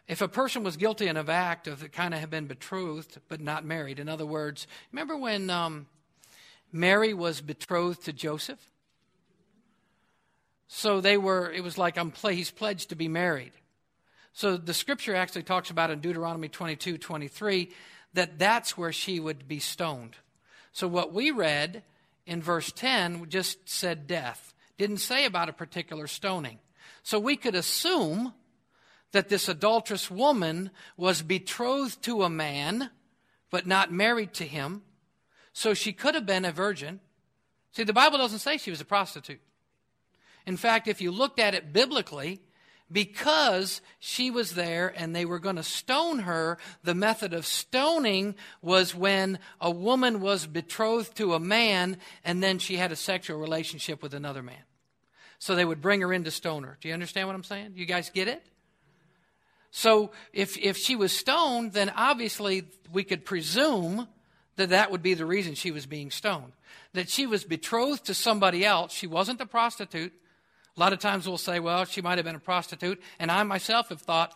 If 0.06 0.20
a 0.20 0.28
person 0.28 0.62
was 0.62 0.76
guilty 0.76 1.08
in 1.08 1.16
an 1.16 1.28
act 1.28 1.66
of 1.66 1.90
kind 1.90 2.14
of 2.14 2.20
have 2.20 2.30
been 2.30 2.46
betrothed 2.46 3.18
but 3.28 3.40
not 3.40 3.64
married, 3.64 3.98
in 3.98 4.08
other 4.08 4.26
words, 4.26 4.68
remember 4.92 5.16
when 5.16 5.50
um, 5.50 5.86
Mary 6.70 7.12
was 7.14 7.40
betrothed 7.40 8.04
to 8.04 8.12
Joseph? 8.12 8.70
So 10.68 11.00
they 11.00 11.16
were, 11.16 11.50
it 11.50 11.64
was 11.64 11.76
like 11.78 11.98
I'm 11.98 12.12
he's 12.30 12.52
pledged 12.52 12.90
to 12.90 12.96
be 12.96 13.08
married. 13.08 13.52
So 14.34 14.56
the 14.56 14.74
scripture 14.74 15.14
actually 15.14 15.44
talks 15.44 15.70
about 15.70 15.90
in 15.90 16.00
Deuteronomy 16.00 16.48
22 16.48 16.98
23 16.98 17.70
that 18.14 18.38
that's 18.38 18.76
where 18.76 18.92
she 18.92 19.20
would 19.20 19.46
be 19.46 19.60
stoned. 19.60 20.16
So 20.72 20.88
what 20.88 21.12
we 21.12 21.30
read 21.30 21.84
in 22.26 22.42
verse 22.42 22.72
10 22.72 23.28
just 23.28 23.68
said 23.68 24.08
death, 24.08 24.52
didn't 24.76 24.98
say 24.98 25.24
about 25.24 25.48
a 25.48 25.52
particular 25.52 26.08
stoning. 26.08 26.58
So 27.04 27.20
we 27.20 27.36
could 27.36 27.54
assume 27.54 28.34
that 29.12 29.28
this 29.28 29.48
adulterous 29.48 30.10
woman 30.10 30.70
was 30.96 31.22
betrothed 31.22 32.02
to 32.02 32.24
a 32.24 32.30
man, 32.30 32.90
but 33.50 33.68
not 33.68 33.92
married 33.92 34.34
to 34.34 34.44
him. 34.44 34.82
So 35.52 35.74
she 35.74 35.92
could 35.92 36.16
have 36.16 36.26
been 36.26 36.44
a 36.44 36.50
virgin. 36.50 36.98
See, 37.70 37.84
the 37.84 37.92
Bible 37.92 38.18
doesn't 38.18 38.40
say 38.40 38.58
she 38.58 38.70
was 38.70 38.80
a 38.80 38.84
prostitute. 38.84 39.40
In 40.44 40.56
fact, 40.56 40.88
if 40.88 41.00
you 41.00 41.12
looked 41.12 41.38
at 41.38 41.54
it 41.54 41.72
biblically, 41.72 42.40
because 42.94 43.82
she 43.98 44.30
was 44.30 44.54
there 44.54 44.94
and 44.96 45.14
they 45.14 45.26
were 45.26 45.40
going 45.40 45.56
to 45.56 45.64
stone 45.64 46.20
her, 46.20 46.56
the 46.84 46.94
method 46.94 47.34
of 47.34 47.44
stoning 47.44 48.36
was 48.62 48.94
when 48.94 49.40
a 49.60 49.70
woman 49.70 50.20
was 50.20 50.46
betrothed 50.46 51.16
to 51.16 51.34
a 51.34 51.40
man 51.40 51.98
and 52.24 52.42
then 52.42 52.58
she 52.58 52.76
had 52.76 52.92
a 52.92 52.96
sexual 52.96 53.38
relationship 53.38 54.00
with 54.00 54.14
another 54.14 54.42
man. 54.42 54.62
So 55.40 55.56
they 55.56 55.64
would 55.64 55.82
bring 55.82 56.00
her 56.02 56.12
in 56.12 56.24
to 56.24 56.30
stone 56.30 56.62
her. 56.62 56.78
Do 56.80 56.88
you 56.88 56.94
understand 56.94 57.26
what 57.26 57.34
I'm 57.34 57.44
saying? 57.44 57.72
You 57.74 57.84
guys 57.84 58.10
get 58.10 58.28
it? 58.28 58.46
So 59.72 60.12
if, 60.32 60.56
if 60.56 60.76
she 60.76 60.94
was 60.94 61.10
stoned, 61.10 61.72
then 61.72 61.92
obviously 61.96 62.64
we 62.92 63.02
could 63.02 63.24
presume 63.24 64.06
that 64.54 64.68
that 64.68 64.92
would 64.92 65.02
be 65.02 65.14
the 65.14 65.26
reason 65.26 65.56
she 65.56 65.72
was 65.72 65.84
being 65.84 66.12
stoned. 66.12 66.52
That 66.92 67.08
she 67.10 67.26
was 67.26 67.42
betrothed 67.42 68.04
to 68.06 68.14
somebody 68.14 68.64
else. 68.64 68.92
She 68.92 69.08
wasn't 69.08 69.40
a 69.40 69.46
prostitute. 69.46 70.12
A 70.76 70.80
lot 70.80 70.92
of 70.92 70.98
times 70.98 71.28
we'll 71.28 71.38
say, 71.38 71.60
well, 71.60 71.84
she 71.84 72.02
might 72.02 72.18
have 72.18 72.24
been 72.24 72.34
a 72.34 72.40
prostitute. 72.40 73.00
And 73.18 73.30
I 73.30 73.42
myself 73.44 73.90
have 73.90 74.00
thought, 74.00 74.34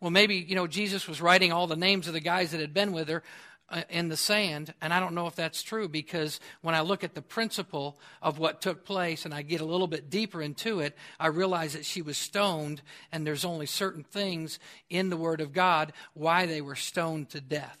well, 0.00 0.10
maybe, 0.10 0.36
you 0.36 0.54
know, 0.54 0.66
Jesus 0.66 1.08
was 1.08 1.22
writing 1.22 1.52
all 1.52 1.66
the 1.66 1.76
names 1.76 2.06
of 2.06 2.12
the 2.12 2.20
guys 2.20 2.50
that 2.50 2.60
had 2.60 2.74
been 2.74 2.92
with 2.92 3.08
her 3.08 3.22
uh, 3.70 3.82
in 3.88 4.08
the 4.08 4.16
sand. 4.16 4.74
And 4.80 4.92
I 4.92 5.00
don't 5.00 5.14
know 5.14 5.26
if 5.26 5.34
that's 5.34 5.62
true 5.62 5.88
because 5.88 6.40
when 6.60 6.74
I 6.74 6.82
look 6.82 7.04
at 7.04 7.14
the 7.14 7.22
principle 7.22 7.98
of 8.22 8.38
what 8.38 8.60
took 8.60 8.84
place 8.84 9.24
and 9.24 9.32
I 9.32 9.42
get 9.42 9.60
a 9.60 9.66
little 9.66 9.86
bit 9.86 10.10
deeper 10.10 10.42
into 10.42 10.80
it, 10.80 10.96
I 11.18 11.28
realize 11.28 11.72
that 11.72 11.86
she 11.86 12.02
was 12.02 12.18
stoned 12.18 12.82
and 13.10 13.26
there's 13.26 13.44
only 13.44 13.66
certain 13.66 14.04
things 14.04 14.58
in 14.90 15.08
the 15.08 15.16
Word 15.16 15.40
of 15.40 15.52
God 15.52 15.92
why 16.14 16.46
they 16.46 16.60
were 16.60 16.76
stoned 16.76 17.30
to 17.30 17.40
death. 17.40 17.78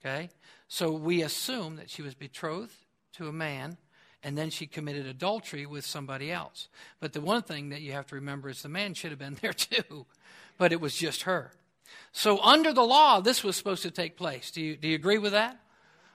Okay? 0.00 0.28
So 0.66 0.92
we 0.92 1.22
assume 1.22 1.76
that 1.76 1.88
she 1.88 2.02
was 2.02 2.14
betrothed 2.14 2.74
to 3.14 3.28
a 3.28 3.32
man 3.32 3.78
and 4.22 4.36
then 4.36 4.50
she 4.50 4.66
committed 4.66 5.06
adultery 5.06 5.66
with 5.66 5.86
somebody 5.86 6.32
else. 6.32 6.68
But 7.00 7.12
the 7.12 7.20
one 7.20 7.42
thing 7.42 7.68
that 7.70 7.82
you 7.82 7.92
have 7.92 8.06
to 8.08 8.16
remember 8.16 8.48
is 8.48 8.62
the 8.62 8.68
man 8.68 8.94
should 8.94 9.10
have 9.10 9.18
been 9.18 9.38
there 9.40 9.52
too, 9.54 10.06
but 10.56 10.72
it 10.72 10.80
was 10.80 10.96
just 10.96 11.22
her. 11.22 11.52
So 12.12 12.40
under 12.42 12.72
the 12.72 12.82
law, 12.82 13.20
this 13.20 13.44
was 13.44 13.56
supposed 13.56 13.82
to 13.82 13.90
take 13.90 14.16
place. 14.16 14.50
Do 14.50 14.60
you, 14.60 14.76
do 14.76 14.88
you 14.88 14.94
agree 14.94 15.18
with 15.18 15.32
that? 15.32 15.58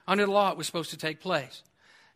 Under 0.06 0.26
the 0.26 0.32
law, 0.32 0.50
it 0.50 0.56
was 0.58 0.66
supposed 0.66 0.90
to 0.90 0.98
take 0.98 1.20
place. 1.20 1.62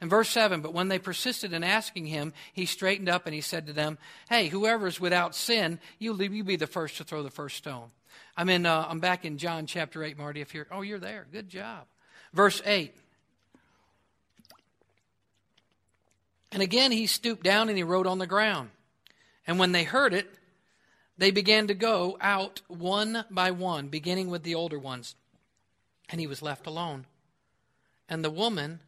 In 0.01 0.09
verse 0.09 0.29
7, 0.29 0.61
but 0.61 0.75
when 0.75 0.89
they 0.89 0.99
persisted 0.99 1.53
in 1.53 1.65
asking 1.65 2.07
him, 2.07 2.33
he 2.53 2.67
straightened 2.67 3.09
up 3.09 3.27
and 3.27 3.35
he 3.35 3.41
said 3.41 3.67
to 3.67 3.73
them, 3.73 3.99
Hey, 4.29 4.47
whoever 4.47 4.87
is 4.87 5.01
without 5.01 5.35
sin, 5.35 5.81
you, 5.99 6.15
you 6.15 6.45
be 6.45 6.55
the 6.55 6.69
first 6.69 6.99
to 6.99 7.05
throw 7.05 7.25
the 7.25 7.31
first 7.31 7.57
stone. 7.57 7.89
I'm, 8.37 8.49
in, 8.49 8.65
uh, 8.65 8.87
I'm 8.89 9.01
back 9.01 9.25
in 9.25 9.39
John 9.39 9.67
chapter 9.67 10.05
8, 10.05 10.17
Marty, 10.17 10.41
if 10.41 10.55
you're, 10.55 10.69
oh, 10.71 10.83
you're 10.83 11.01
there. 11.01 11.27
Good 11.33 11.49
job. 11.49 11.87
Verse 12.33 12.63
8. 12.65 12.95
And 16.51 16.63
again 16.63 16.93
he 16.93 17.07
stooped 17.07 17.45
down 17.45 17.69
and 17.69 17.77
he 17.77 17.85
wrote 17.85 18.07
on 18.07 18.19
the 18.19 18.27
ground. 18.27 18.71
And 19.47 19.59
when 19.59 19.73
they 19.73 19.85
heard 19.85 20.15
it, 20.15 20.29
they 21.17 21.31
began 21.31 21.67
to 21.67 21.75
go 21.75 22.17
out 22.21 22.63
one 22.69 23.25
by 23.31 23.51
one, 23.51 23.89
beginning 23.89 24.31
with 24.31 24.45
the 24.45 24.55
older 24.55 24.79
ones. 24.79 25.17
And 26.09 26.21
he 26.21 26.27
was 26.27 26.43
left 26.43 26.67
alone. 26.67 27.07
And 28.09 28.25
the 28.25 28.31
woman, 28.31 28.81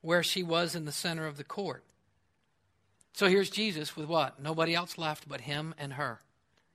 where 0.00 0.22
she 0.22 0.42
was 0.42 0.74
in 0.74 0.86
the 0.86 0.92
center 0.92 1.26
of 1.26 1.36
the 1.36 1.44
court. 1.44 1.84
So 3.12 3.28
here's 3.28 3.50
Jesus 3.50 3.96
with 3.96 4.06
what? 4.06 4.42
Nobody 4.42 4.74
else 4.74 4.98
left 4.98 5.28
but 5.28 5.42
him 5.42 5.74
and 5.78 5.92
her 5.94 6.20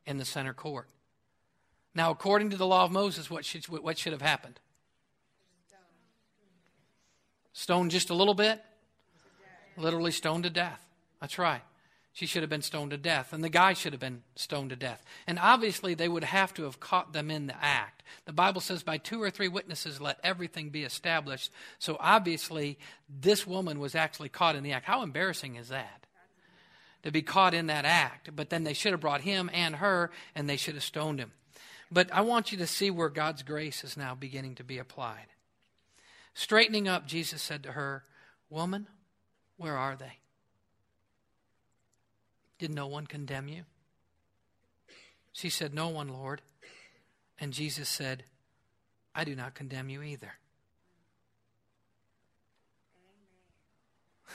in 0.05 0.17
the 0.17 0.25
center 0.25 0.53
court. 0.53 0.87
Now, 1.93 2.11
according 2.11 2.51
to 2.51 2.57
the 2.57 2.67
law 2.67 2.85
of 2.85 2.91
Moses, 2.91 3.29
what 3.29 3.43
should, 3.43 3.65
what 3.65 3.97
should 3.97 4.13
have 4.13 4.21
happened? 4.21 4.59
Stone 7.51 7.89
just 7.89 8.09
a 8.09 8.13
little 8.13 8.35
bit? 8.35 8.63
Literally 9.80 10.11
stoned 10.11 10.43
to 10.43 10.49
death. 10.49 10.86
That's 11.21 11.38
right. 11.38 11.61
She 12.13 12.25
should 12.25 12.41
have 12.41 12.49
been 12.49 12.63
stoned 12.63 12.91
to 12.91 12.97
death, 12.97 13.34
and 13.34 13.43
the 13.43 13.49
guy 13.49 13.73
should 13.73 13.93
have 13.93 13.99
been 13.99 14.23
stoned 14.36 14.71
to 14.71 14.75
death. 14.75 15.03
And 15.27 15.39
obviously, 15.39 15.93
they 15.93 16.09
would 16.09 16.23
have 16.23 16.53
to 16.55 16.63
have 16.63 16.80
caught 16.80 17.13
them 17.13 17.30
in 17.30 17.47
the 17.47 17.63
act. 17.63 18.03
The 18.25 18.34
Bible 18.34 18.61
says, 18.61 18.84
by 18.84 18.97
two 18.97 19.21
or 19.21 19.30
three 19.30 19.47
witnesses, 19.47 20.01
let 20.01 20.19
everything 20.23 20.69
be 20.69 20.84
established. 20.84 21.51
So 21.77 21.97
obviously, 21.99 22.77
this 23.07 23.45
woman 23.45 23.80
was 23.80 23.95
actually 23.95 24.30
caught 24.30 24.55
in 24.55 24.63
the 24.63 24.73
act. 24.73 24.86
How 24.86 25.03
embarrassing 25.03 25.55
is 25.55 25.69
that? 25.69 26.07
To 27.03 27.11
be 27.11 27.21
caught 27.21 27.53
in 27.53 27.67
that 27.67 27.86
act. 27.86 28.36
But 28.36 28.49
then 28.49 28.63
they 28.63 28.73
should 28.73 28.91
have 28.91 29.01
brought 29.01 29.21
him 29.21 29.49
and 29.53 29.75
her, 29.75 30.11
and 30.36 30.49
they 30.49 30.57
should 30.57 30.73
have 30.73 30.84
stoned 30.84 31.19
him. 31.19 31.32
But 31.91 32.11
I 32.11 32.21
want 32.21 32.51
you 32.51 32.57
to 32.57 32.67
see 32.67 32.91
where 32.91 33.09
God's 33.09 33.43
grace 33.43 33.84
is 33.84 33.95
now 33.95 34.13
beginning 34.13 34.55
to 34.55 34.63
be 34.63 34.77
applied. 34.77 35.27
Straightening 36.34 36.88
up, 36.88 37.07
Jesus 37.07 37.41
said 37.41 37.63
to 37.63 37.71
her, 37.73 38.03
Woman, 38.49 38.88
where 39.60 39.78
are 39.78 39.95
they? 39.95 40.14
Did 42.57 42.74
no 42.74 42.88
one 42.88 43.05
condemn 43.05 43.47
you? 43.47 43.64
She 45.34 45.49
said, 45.49 45.74
No 45.74 45.89
one, 45.89 46.07
Lord. 46.07 46.41
And 47.39 47.53
Jesus 47.53 47.88
said, 47.88 48.24
I 49.14 49.24
do 49.24 49.36
not 49.36 49.53
condemn 49.53 49.89
you 49.89 50.01
either. 50.01 50.34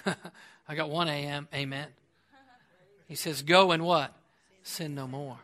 I 0.68 0.74
got 0.74 0.90
one 0.90 1.08
AM, 1.08 1.48
amen. 1.54 1.88
He 3.08 3.14
says, 3.14 3.42
Go 3.42 3.72
and 3.72 3.84
what? 3.84 4.14
Sin 4.62 4.94
no 4.94 5.06
more. 5.06 5.38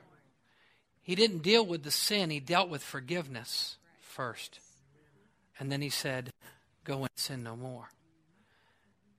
He 1.02 1.14
didn't 1.14 1.42
deal 1.42 1.64
with 1.64 1.82
the 1.82 1.90
sin, 1.90 2.30
he 2.30 2.40
dealt 2.40 2.68
with 2.68 2.82
forgiveness 2.82 3.76
first. 4.00 4.60
And 5.58 5.72
then 5.72 5.80
he 5.80 5.90
said, 5.90 6.30
Go 6.84 7.00
and 7.00 7.08
sin 7.16 7.42
no 7.42 7.56
more. 7.56 7.88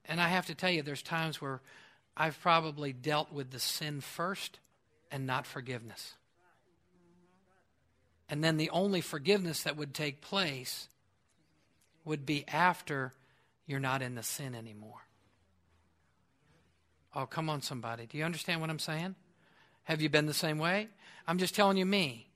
And 0.05 0.19
I 0.19 0.27
have 0.27 0.47
to 0.47 0.55
tell 0.55 0.71
you, 0.71 0.81
there's 0.81 1.01
times 1.01 1.41
where 1.41 1.61
I've 2.17 2.39
probably 2.41 2.93
dealt 2.93 3.31
with 3.31 3.51
the 3.51 3.59
sin 3.59 4.01
first 4.01 4.59
and 5.11 5.25
not 5.25 5.45
forgiveness. 5.45 6.15
And 8.29 8.43
then 8.43 8.57
the 8.57 8.69
only 8.69 9.01
forgiveness 9.01 9.63
that 9.63 9.77
would 9.77 9.93
take 9.93 10.21
place 10.21 10.87
would 12.05 12.25
be 12.25 12.45
after 12.47 13.13
you're 13.67 13.79
not 13.79 14.01
in 14.01 14.15
the 14.15 14.23
sin 14.23 14.55
anymore. 14.55 15.05
Oh, 17.15 17.25
come 17.25 17.49
on, 17.49 17.61
somebody. 17.61 18.05
Do 18.05 18.17
you 18.17 18.23
understand 18.23 18.61
what 18.61 18.69
I'm 18.69 18.79
saying? 18.79 19.15
Have 19.83 20.01
you 20.01 20.09
been 20.09 20.27
the 20.27 20.33
same 20.33 20.59
way? 20.59 20.87
I'm 21.27 21.37
just 21.37 21.55
telling 21.55 21.77
you 21.77 21.85
me. 21.85 22.29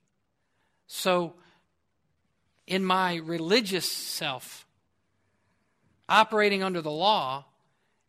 So, 0.88 1.34
in 2.68 2.84
my 2.84 3.16
religious 3.16 3.90
self, 3.90 4.66
operating 6.10 6.62
under 6.62 6.82
the 6.82 6.92
law, 6.92 7.46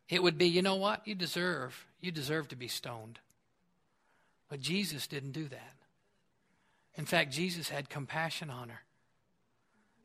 it 0.09 0.23
would 0.23 0.37
be, 0.37 0.47
you 0.47 0.61
know 0.61 0.75
what? 0.75 1.07
You 1.07 1.15
deserve, 1.15 1.85
you 1.99 2.11
deserve 2.11 2.47
to 2.49 2.55
be 2.55 2.67
stoned. 2.67 3.19
But 4.49 4.61
Jesus 4.61 5.07
didn't 5.07 5.31
do 5.31 5.47
that. 5.49 5.73
In 6.95 7.05
fact, 7.05 7.31
Jesus 7.31 7.69
had 7.69 7.89
compassion 7.89 8.49
on 8.49 8.69
her. 8.69 8.81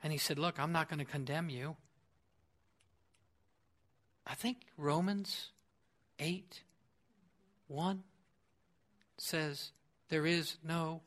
And 0.02 0.12
he 0.12 0.18
said, 0.18 0.38
Look, 0.38 0.58
I'm 0.58 0.72
not 0.72 0.88
going 0.88 0.98
to 0.98 1.04
condemn 1.04 1.48
you. 1.48 1.76
I 4.26 4.34
think 4.34 4.58
Romans 4.76 5.50
8 6.18 6.62
1 7.68 8.02
says, 9.16 9.70
There 10.08 10.26
is 10.26 10.56
no 10.64 11.00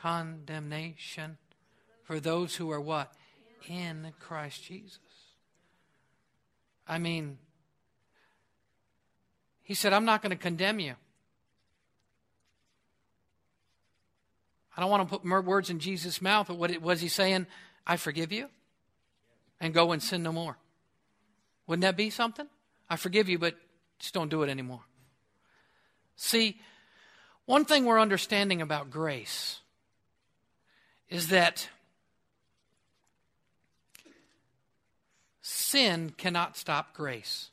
condemnation 0.00 1.36
for 2.04 2.18
those 2.18 2.56
who 2.56 2.70
are 2.70 2.80
what? 2.80 3.12
In 3.68 4.12
Christ 4.18 4.64
Jesus. 4.64 4.98
I 6.88 6.98
mean, 6.98 7.38
he 9.70 9.74
said, 9.74 9.92
I'm 9.92 10.04
not 10.04 10.20
going 10.20 10.30
to 10.30 10.36
condemn 10.36 10.80
you. 10.80 10.94
I 14.76 14.80
don't 14.80 14.90
want 14.90 15.08
to 15.08 15.18
put 15.20 15.44
words 15.44 15.70
in 15.70 15.78
Jesus' 15.78 16.20
mouth, 16.20 16.48
but 16.48 16.56
what 16.56 16.76
was 16.82 17.00
he 17.00 17.06
saying? 17.06 17.46
I 17.86 17.96
forgive 17.96 18.32
you 18.32 18.48
and 19.60 19.72
go 19.72 19.92
and 19.92 20.02
sin 20.02 20.24
no 20.24 20.32
more. 20.32 20.56
Wouldn't 21.68 21.82
that 21.82 21.96
be 21.96 22.10
something? 22.10 22.48
I 22.88 22.96
forgive 22.96 23.28
you, 23.28 23.38
but 23.38 23.54
just 24.00 24.12
don't 24.12 24.28
do 24.28 24.42
it 24.42 24.50
anymore. 24.50 24.80
See, 26.16 26.60
one 27.44 27.64
thing 27.64 27.84
we're 27.84 28.00
understanding 28.00 28.60
about 28.60 28.90
grace 28.90 29.60
is 31.08 31.28
that 31.28 31.68
sin 35.42 36.10
cannot 36.18 36.56
stop 36.56 36.92
grace, 36.92 37.50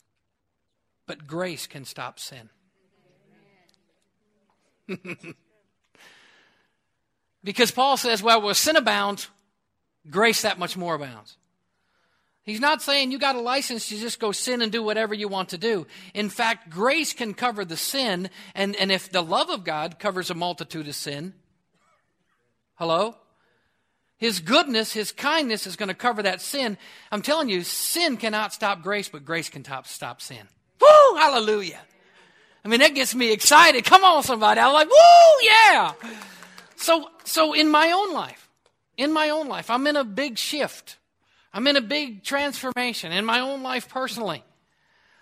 but 1.08 1.26
grace 1.26 1.66
can 1.66 1.86
stop 1.86 2.20
sin. 2.20 2.50
Because 7.48 7.72
Paul 7.72 7.96
says, 7.96 8.22
well, 8.22 8.42
where 8.42 8.54
sin 8.54 8.76
abounds, 8.76 9.30
grace 10.10 10.42
that 10.42 10.60
much 10.60 10.76
more 10.76 10.96
abounds. 10.96 11.38
He's 12.44 12.60
not 12.60 12.82
saying 12.82 13.12
you 13.12 13.20
got 13.20 13.38
a 13.38 13.42
license 13.42 13.88
to 13.88 13.98
just 13.98 14.20
go 14.20 14.34
sin 14.34 14.62
and 14.62 14.70
do 14.70 14.84
whatever 14.84 15.14
you 15.14 15.30
want 15.30 15.50
to 15.50 15.58
do. 15.58 15.88
In 16.14 16.30
fact, 16.30 16.70
grace 16.70 17.14
can 17.14 17.34
cover 17.34 17.64
the 17.64 17.78
sin, 17.78 18.30
and, 18.54 18.76
and 18.76 18.92
if 18.92 19.10
the 19.10 19.24
love 19.24 19.50
of 19.50 19.64
God 19.64 19.98
covers 19.98 20.30
a 20.30 20.34
multitude 20.34 20.90
of 20.90 20.96
sin, 20.96 21.36
hello? 22.76 23.16
His 24.18 24.42
goodness, 24.42 24.92
His 24.92 25.14
kindness 25.14 25.68
is 25.68 25.78
going 25.78 25.88
to 25.88 25.96
cover 25.96 26.24
that 26.24 26.42
sin. 26.42 26.78
I'm 27.14 27.22
telling 27.22 27.48
you, 27.48 27.64
sin 27.64 28.18
cannot 28.18 28.54
stop 28.54 28.82
grace, 28.82 29.08
but 29.08 29.24
grace 29.24 29.48
can 29.48 29.64
top, 29.64 29.88
stop 29.88 30.20
sin. 30.20 30.50
Woo! 30.82 31.16
Hallelujah. 31.18 31.80
I 32.64 32.68
mean, 32.68 32.82
that 32.82 32.96
gets 32.96 33.16
me 33.16 33.32
excited. 33.32 33.86
Come 33.86 34.04
on, 34.04 34.24
somebody. 34.24 34.60
I'm 34.60 34.74
like, 34.74 34.90
woo, 34.90 35.44
yeah. 35.44 35.94
So, 36.76 37.10
so 37.24 37.54
in 37.54 37.70
my 37.70 37.92
own 37.92 38.14
life, 38.14 38.50
in 38.98 39.14
my 39.14 39.30
own 39.30 39.48
life, 39.48 39.70
I'm 39.70 39.88
in 39.88 39.96
a 39.96 40.04
big 40.04 40.38
shift. 40.38 40.98
I'm 41.54 41.66
in 41.68 41.76
a 41.76 41.82
big 41.82 42.24
transformation 42.24 43.12
in 43.12 43.26
my 43.26 43.40
own 43.40 43.64
life 43.64 43.90
personally. 43.90 44.44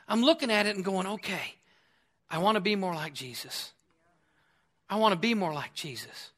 I'm 0.08 0.22
looking 0.22 0.52
at 0.52 0.66
it 0.66 0.76
and 0.76 0.84
going, 0.84 1.08
okay, 1.08 1.56
I 2.30 2.40
want 2.40 2.56
to 2.56 2.62
be 2.62 2.76
more 2.76 2.94
like 2.94 3.14
Jesus. 3.14 3.72
I 4.90 4.98
want 4.98 5.14
to 5.14 5.20
be 5.20 5.34
more 5.34 5.54
like 5.54 5.74
Jesus. 5.74 6.32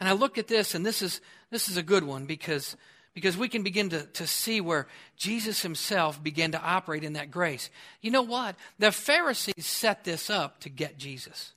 And 0.00 0.08
I 0.08 0.12
look 0.12 0.38
at 0.38 0.48
this, 0.48 0.74
and 0.74 0.84
this 0.84 1.02
is 1.02 1.20
this 1.50 1.68
is 1.68 1.76
a 1.76 1.82
good 1.82 2.04
one 2.04 2.26
because 2.26 2.76
because 3.14 3.36
we 3.36 3.48
can 3.48 3.62
begin 3.62 3.90
to, 3.90 4.04
to 4.04 4.26
see 4.26 4.60
where 4.60 4.86
Jesus 5.16 5.62
himself 5.62 6.22
began 6.22 6.52
to 6.52 6.62
operate 6.62 7.04
in 7.04 7.12
that 7.14 7.30
grace. 7.30 7.70
You 8.00 8.10
know 8.10 8.22
what? 8.22 8.56
The 8.78 8.92
Pharisees 8.92 9.66
set 9.66 10.04
this 10.04 10.30
up 10.30 10.60
to 10.60 10.68
get 10.68 10.98
Jesus. 10.98 11.52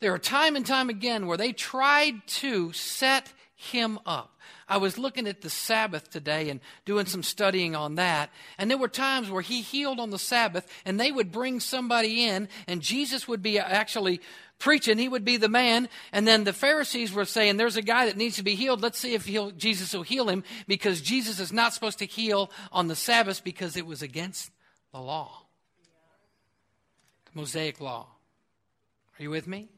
There 0.00 0.12
are 0.12 0.18
time 0.18 0.56
and 0.56 0.66
time 0.66 0.88
again 0.88 1.26
where 1.26 1.36
they 1.36 1.52
tried 1.52 2.26
to 2.26 2.72
set 2.72 3.32
him 3.56 3.98
up. 4.04 4.38
I 4.68 4.78
was 4.78 4.98
looking 4.98 5.26
at 5.26 5.42
the 5.42 5.50
Sabbath 5.50 6.10
today 6.10 6.50
and 6.50 6.60
doing 6.84 7.06
some 7.06 7.22
studying 7.22 7.76
on 7.76 7.96
that. 7.96 8.30
And 8.58 8.70
there 8.70 8.78
were 8.78 8.88
times 8.88 9.30
where 9.30 9.42
he 9.42 9.60
healed 9.60 10.00
on 10.00 10.10
the 10.10 10.18
Sabbath 10.18 10.66
and 10.84 10.98
they 10.98 11.12
would 11.12 11.30
bring 11.30 11.60
somebody 11.60 12.24
in 12.24 12.48
and 12.66 12.80
Jesus 12.80 13.28
would 13.28 13.42
be 13.42 13.58
actually 13.58 14.20
preaching. 14.58 14.98
He 14.98 15.08
would 15.08 15.24
be 15.24 15.36
the 15.36 15.48
man. 15.48 15.88
And 16.12 16.26
then 16.26 16.44
the 16.44 16.52
Pharisees 16.52 17.12
were 17.12 17.24
saying, 17.24 17.56
there's 17.56 17.76
a 17.76 17.82
guy 17.82 18.06
that 18.06 18.16
needs 18.16 18.36
to 18.36 18.42
be 18.42 18.54
healed. 18.54 18.82
Let's 18.82 18.98
see 18.98 19.14
if 19.14 19.26
Jesus 19.56 19.92
will 19.92 20.02
heal 20.02 20.28
him 20.28 20.42
because 20.66 21.00
Jesus 21.00 21.38
is 21.38 21.52
not 21.52 21.74
supposed 21.74 21.98
to 21.98 22.06
heal 22.06 22.50
on 22.72 22.88
the 22.88 22.96
Sabbath 22.96 23.44
because 23.44 23.76
it 23.76 23.86
was 23.86 24.02
against 24.02 24.50
the 24.92 25.00
law. 25.00 25.42
The 27.26 27.40
Mosaic 27.40 27.80
law. 27.80 28.08
Are 29.18 29.22
you 29.22 29.30
with 29.30 29.46
me? 29.46 29.68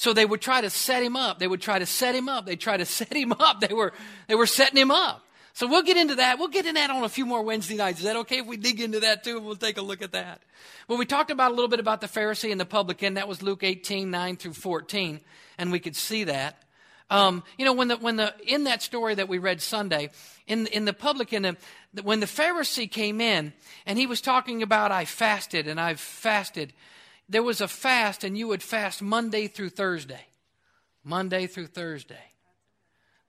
So 0.00 0.14
they 0.14 0.24
would 0.24 0.40
try 0.40 0.62
to 0.62 0.70
set 0.70 1.02
him 1.02 1.14
up. 1.14 1.38
They 1.38 1.46
would 1.46 1.60
try 1.60 1.78
to 1.78 1.84
set 1.84 2.14
him 2.14 2.26
up. 2.26 2.46
They 2.46 2.56
try 2.56 2.78
to 2.78 2.86
set 2.98 3.12
him 3.14 3.34
up. 3.38 3.60
They 3.60 3.74
were, 3.74 3.92
they 4.28 4.34
were 4.34 4.46
setting 4.46 4.78
him 4.78 4.90
up. 4.90 5.26
So 5.52 5.66
we'll 5.66 5.82
get 5.82 5.98
into 5.98 6.14
that. 6.14 6.38
We'll 6.38 6.48
get 6.48 6.64
into 6.64 6.80
that 6.80 6.88
on 6.88 7.04
a 7.04 7.08
few 7.10 7.26
more 7.26 7.42
Wednesday 7.42 7.76
nights. 7.76 7.98
Is 7.98 8.06
that 8.06 8.16
okay 8.16 8.38
if 8.38 8.46
we 8.46 8.56
dig 8.56 8.80
into 8.80 9.00
that 9.00 9.24
too? 9.24 9.38
We'll 9.40 9.56
take 9.56 9.76
a 9.76 9.82
look 9.82 10.00
at 10.00 10.12
that. 10.12 10.40
Well, 10.88 10.96
we 10.96 11.04
talked 11.04 11.30
about 11.30 11.50
a 11.50 11.54
little 11.54 11.68
bit 11.68 11.80
about 11.80 12.00
the 12.00 12.06
Pharisee 12.06 12.50
and 12.50 12.58
the 12.58 12.64
publican. 12.64 13.12
That 13.12 13.28
was 13.28 13.42
Luke 13.42 13.62
18, 13.62 14.10
9 14.10 14.36
through 14.36 14.54
14. 14.54 15.20
And 15.58 15.70
we 15.70 15.78
could 15.78 15.94
see 15.94 16.24
that. 16.24 16.62
Um, 17.10 17.42
you 17.58 17.66
know, 17.66 17.74
when 17.74 17.88
the, 17.88 17.98
when 17.98 18.16
the, 18.16 18.32
in 18.46 18.64
that 18.64 18.80
story 18.80 19.14
that 19.16 19.28
we 19.28 19.36
read 19.36 19.60
Sunday, 19.60 20.08
in, 20.46 20.66
in 20.68 20.86
the 20.86 20.94
publican, 20.94 21.42
the, 21.92 22.02
when 22.02 22.20
the 22.20 22.26
Pharisee 22.26 22.90
came 22.90 23.20
in 23.20 23.52
and 23.84 23.98
he 23.98 24.06
was 24.06 24.22
talking 24.22 24.62
about, 24.62 24.92
I 24.92 25.04
fasted 25.04 25.68
and 25.68 25.78
I've 25.78 26.00
fasted, 26.00 26.72
there 27.30 27.42
was 27.44 27.60
a 27.60 27.68
fast, 27.68 28.24
and 28.24 28.36
you 28.36 28.48
would 28.48 28.62
fast 28.62 29.00
Monday 29.00 29.46
through 29.46 29.70
Thursday. 29.70 30.26
Monday 31.04 31.46
through 31.46 31.68
Thursday. 31.68 32.32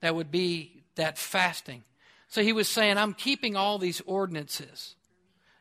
That 0.02 0.16
would 0.16 0.32
be 0.32 0.84
that 0.95 1.18
fasting. 1.18 1.84
So 2.28 2.41
he 2.41 2.52
was 2.52 2.68
saying, 2.68 2.97
I'm 2.97 3.14
keeping 3.14 3.56
all 3.56 3.78
these 3.78 4.02
ordinances. 4.02 4.95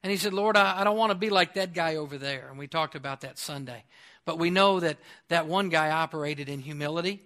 And 0.03 0.11
he 0.11 0.17
said, 0.17 0.33
Lord, 0.33 0.57
I, 0.57 0.81
I 0.81 0.85
don't 0.85 0.97
want 0.97 1.11
to 1.11 1.19
be 1.19 1.29
like 1.29 1.55
that 1.55 1.75
guy 1.75 1.97
over 1.97 2.17
there. 2.17 2.49
And 2.49 2.59
we 2.59 2.67
talked 2.67 2.95
about 2.95 3.21
that 3.21 3.39
Sunday. 3.39 3.85
But 4.25 4.39
we 4.39 4.51
know 4.51 4.81
that 4.81 4.97
that 5.29 5.47
one 5.47 5.69
guy 5.69 5.91
operated 5.91 6.49
in 6.49 6.61
humility. 6.61 7.21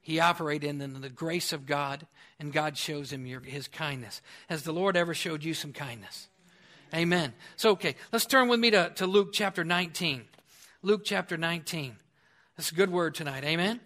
He 0.00 0.20
operated 0.20 0.80
in 0.80 1.00
the 1.00 1.08
grace 1.08 1.52
of 1.52 1.66
God, 1.66 2.06
and 2.38 2.52
God 2.52 2.76
shows 2.76 3.10
him 3.10 3.26
your, 3.26 3.40
his 3.40 3.66
kindness. 3.66 4.20
Has 4.48 4.62
the 4.62 4.72
Lord 4.72 4.96
ever 4.96 5.14
showed 5.14 5.42
you 5.42 5.54
some 5.54 5.72
kindness? 5.72 6.28
Amen. 6.94 7.32
So, 7.56 7.70
okay, 7.70 7.96
let's 8.12 8.26
turn 8.26 8.48
with 8.48 8.60
me 8.60 8.70
to, 8.70 8.90
to 8.96 9.06
Luke 9.06 9.32
chapter 9.32 9.64
19. 9.64 10.24
Luke 10.84 11.00
chapter 11.02 11.38
19. 11.38 11.96
That's 12.58 12.70
a 12.70 12.74
good 12.74 12.92
word 12.92 13.14
tonight. 13.14 13.42
Amen? 13.42 13.80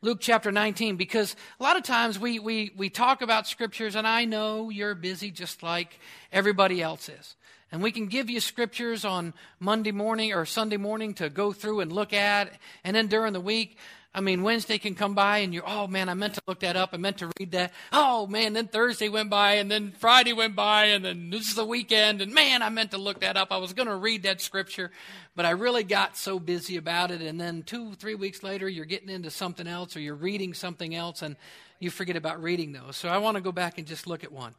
Luke 0.00 0.16
chapter 0.18 0.50
19, 0.50 0.96
because 0.96 1.36
a 1.60 1.62
lot 1.62 1.76
of 1.76 1.82
times 1.82 2.18
we, 2.18 2.38
we, 2.38 2.72
we 2.74 2.88
talk 2.88 3.20
about 3.20 3.46
scriptures, 3.46 3.94
and 3.94 4.06
I 4.06 4.24
know 4.24 4.70
you're 4.70 4.94
busy 4.94 5.30
just 5.30 5.62
like 5.62 6.00
everybody 6.32 6.80
else 6.80 7.10
is. 7.10 7.36
And 7.70 7.82
we 7.82 7.92
can 7.92 8.06
give 8.06 8.30
you 8.30 8.40
scriptures 8.40 9.04
on 9.04 9.34
Monday 9.60 9.92
morning 9.92 10.32
or 10.32 10.46
Sunday 10.46 10.78
morning 10.78 11.12
to 11.14 11.28
go 11.28 11.52
through 11.52 11.80
and 11.80 11.92
look 11.92 12.14
at. 12.14 12.54
And 12.82 12.96
then 12.96 13.08
during 13.08 13.34
the 13.34 13.40
week, 13.40 13.76
I 14.14 14.20
mean, 14.20 14.42
Wednesday 14.42 14.76
can 14.76 14.94
come 14.94 15.14
by 15.14 15.38
and 15.38 15.54
you're, 15.54 15.66
oh 15.66 15.86
man, 15.86 16.10
I 16.10 16.14
meant 16.14 16.34
to 16.34 16.42
look 16.46 16.60
that 16.60 16.76
up. 16.76 16.90
I 16.92 16.98
meant 16.98 17.18
to 17.18 17.30
read 17.38 17.52
that. 17.52 17.72
Oh 17.92 18.26
man, 18.26 18.52
then 18.52 18.68
Thursday 18.68 19.08
went 19.08 19.30
by 19.30 19.54
and 19.54 19.70
then 19.70 19.92
Friday 19.98 20.34
went 20.34 20.54
by 20.54 20.86
and 20.86 21.02
then 21.02 21.30
this 21.30 21.48
is 21.48 21.54
the 21.54 21.64
weekend 21.64 22.20
and 22.20 22.34
man, 22.34 22.60
I 22.60 22.68
meant 22.68 22.90
to 22.90 22.98
look 22.98 23.20
that 23.20 23.38
up. 23.38 23.50
I 23.50 23.56
was 23.56 23.72
going 23.72 23.88
to 23.88 23.96
read 23.96 24.24
that 24.24 24.42
scripture, 24.42 24.90
but 25.34 25.46
I 25.46 25.50
really 25.50 25.82
got 25.82 26.18
so 26.18 26.38
busy 26.38 26.76
about 26.76 27.10
it. 27.10 27.22
And 27.22 27.40
then 27.40 27.62
two, 27.62 27.94
three 27.94 28.14
weeks 28.14 28.42
later, 28.42 28.68
you're 28.68 28.84
getting 28.84 29.08
into 29.08 29.30
something 29.30 29.66
else 29.66 29.96
or 29.96 30.00
you're 30.00 30.14
reading 30.14 30.52
something 30.52 30.94
else 30.94 31.22
and 31.22 31.36
you 31.78 31.90
forget 31.90 32.16
about 32.16 32.42
reading 32.42 32.72
those. 32.72 32.96
So 32.96 33.08
I 33.08 33.16
want 33.16 33.36
to 33.38 33.42
go 33.42 33.52
back 33.52 33.78
and 33.78 33.86
just 33.86 34.06
look 34.06 34.24
at 34.24 34.32
one. 34.32 34.54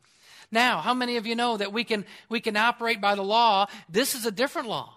Now, 0.52 0.82
how 0.82 0.96
many 0.96 1.18
of 1.18 1.28
you 1.28 1.36
know 1.36 1.58
that 1.58 1.72
we 1.72 1.84
can, 1.84 2.06
we 2.28 2.40
can 2.40 2.58
operate 2.58 3.00
by 3.00 3.14
the 3.14 3.24
law? 3.24 3.68
This 3.88 4.16
is 4.16 4.26
a 4.26 4.32
different 4.32 4.68
law. 4.68 4.96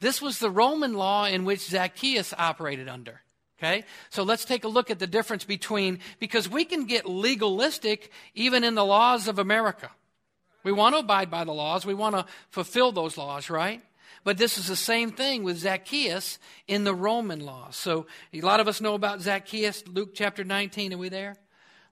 This 0.00 0.20
was 0.20 0.40
the 0.40 0.50
Roman 0.50 0.94
law 0.94 1.26
in 1.26 1.44
which 1.44 1.68
Zacchaeus 1.68 2.34
operated 2.36 2.88
under. 2.88 3.20
Okay? 3.62 3.84
So 4.10 4.24
let's 4.24 4.44
take 4.44 4.64
a 4.64 4.68
look 4.68 4.90
at 4.90 4.98
the 4.98 5.06
difference 5.06 5.44
between, 5.44 6.00
because 6.18 6.48
we 6.48 6.64
can 6.64 6.84
get 6.84 7.06
legalistic 7.06 8.10
even 8.34 8.64
in 8.64 8.74
the 8.74 8.84
laws 8.84 9.28
of 9.28 9.38
America. 9.38 9.90
We 10.64 10.72
want 10.72 10.94
to 10.94 11.00
abide 11.00 11.30
by 11.30 11.44
the 11.44 11.52
laws, 11.52 11.86
we 11.86 11.94
want 11.94 12.16
to 12.16 12.26
fulfill 12.48 12.92
those 12.92 13.16
laws, 13.16 13.50
right? 13.50 13.82
But 14.24 14.38
this 14.38 14.58
is 14.58 14.68
the 14.68 14.76
same 14.76 15.10
thing 15.10 15.42
with 15.42 15.58
Zacchaeus 15.58 16.38
in 16.68 16.84
the 16.84 16.94
Roman 16.94 17.40
law. 17.40 17.70
So 17.70 18.06
a 18.32 18.40
lot 18.40 18.60
of 18.60 18.68
us 18.68 18.80
know 18.80 18.94
about 18.94 19.20
Zacchaeus, 19.20 19.84
Luke 19.88 20.10
chapter 20.14 20.44
19. 20.44 20.94
Are 20.94 20.98
we 20.98 21.08
there? 21.08 21.36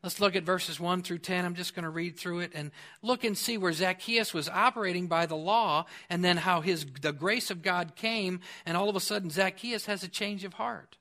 Let's 0.02 0.20
look 0.20 0.34
at 0.34 0.44
verses 0.44 0.80
1 0.80 1.02
through 1.02 1.18
10. 1.18 1.44
I'm 1.44 1.54
just 1.54 1.74
going 1.74 1.82
to 1.82 1.90
read 1.90 2.16
through 2.16 2.40
it 2.40 2.52
and 2.54 2.70
look 3.02 3.24
and 3.24 3.36
see 3.36 3.58
where 3.58 3.72
Zacchaeus 3.72 4.32
was 4.32 4.48
operating 4.48 5.08
by 5.08 5.26
the 5.26 5.36
law 5.36 5.86
and 6.08 6.24
then 6.24 6.36
how 6.36 6.62
his, 6.62 6.86
the 7.02 7.12
grace 7.12 7.50
of 7.50 7.62
God 7.62 7.96
came, 7.96 8.40
and 8.64 8.76
all 8.76 8.88
of 8.88 8.96
a 8.96 9.00
sudden 9.00 9.28
Zacchaeus 9.28 9.86
has 9.86 10.02
a 10.02 10.08
change 10.08 10.44
of 10.44 10.54
heart. 10.54 10.96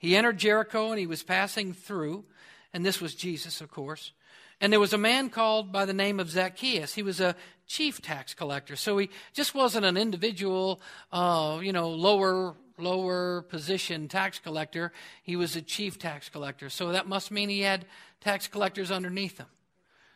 He 0.00 0.16
entered 0.16 0.38
Jericho 0.38 0.90
and 0.90 0.98
he 0.98 1.06
was 1.06 1.22
passing 1.22 1.74
through, 1.74 2.24
and 2.72 2.84
this 2.84 3.02
was 3.02 3.14
Jesus, 3.14 3.60
of 3.60 3.70
course. 3.70 4.12
And 4.60 4.72
there 4.72 4.80
was 4.80 4.94
a 4.94 4.98
man 4.98 5.28
called 5.28 5.70
by 5.70 5.84
the 5.84 5.92
name 5.92 6.18
of 6.18 6.30
Zacchaeus. 6.30 6.94
He 6.94 7.02
was 7.02 7.20
a 7.20 7.36
chief 7.66 8.00
tax 8.00 8.32
collector. 8.32 8.76
So 8.76 8.96
he 8.96 9.10
just 9.34 9.54
wasn't 9.54 9.84
an 9.84 9.98
individual, 9.98 10.80
uh, 11.12 11.60
you 11.62 11.72
know, 11.72 11.90
lower 11.90 12.56
lower 12.78 13.42
position 13.42 14.08
tax 14.08 14.38
collector. 14.38 14.90
He 15.22 15.36
was 15.36 15.54
a 15.54 15.60
chief 15.60 15.98
tax 15.98 16.30
collector. 16.30 16.70
So 16.70 16.92
that 16.92 17.06
must 17.06 17.30
mean 17.30 17.50
he 17.50 17.60
had 17.60 17.84
tax 18.22 18.48
collectors 18.48 18.90
underneath 18.90 19.36
him. 19.36 19.48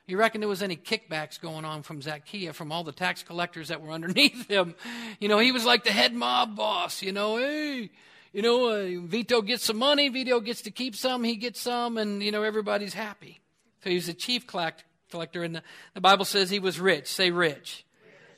You 0.06 0.16
reckon 0.16 0.40
there 0.40 0.48
was 0.48 0.62
any 0.62 0.76
kickbacks 0.76 1.38
going 1.38 1.66
on 1.66 1.82
from 1.82 2.00
Zacchaeus 2.00 2.56
from 2.56 2.72
all 2.72 2.84
the 2.84 2.92
tax 2.92 3.22
collectors 3.22 3.68
that 3.68 3.82
were 3.82 3.90
underneath 3.92 4.48
him? 4.48 4.74
You 5.20 5.28
know, 5.28 5.38
he 5.38 5.52
was 5.52 5.66
like 5.66 5.84
the 5.84 5.92
head 5.92 6.14
mob 6.14 6.56
boss. 6.56 7.02
You 7.02 7.12
know, 7.12 7.36
hey, 7.36 7.90
you 8.34 8.42
know, 8.42 8.68
uh, 8.68 9.06
Vito 9.06 9.42
gets 9.42 9.64
some 9.64 9.78
money, 9.78 10.08
Vito 10.08 10.40
gets 10.40 10.60
to 10.62 10.72
keep 10.72 10.96
some, 10.96 11.22
he 11.22 11.36
gets 11.36 11.60
some, 11.60 11.96
and, 11.96 12.20
you 12.20 12.32
know, 12.32 12.42
everybody's 12.42 12.92
happy. 12.92 13.40
So 13.84 13.90
he 13.90 13.94
was 13.94 14.08
a 14.08 14.14
chief 14.14 14.44
collector, 14.48 15.44
and 15.44 15.54
the, 15.54 15.62
the 15.94 16.00
Bible 16.00 16.24
says 16.24 16.50
he 16.50 16.58
was 16.58 16.80
rich. 16.80 17.06
Say 17.06 17.30
rich. 17.30 17.86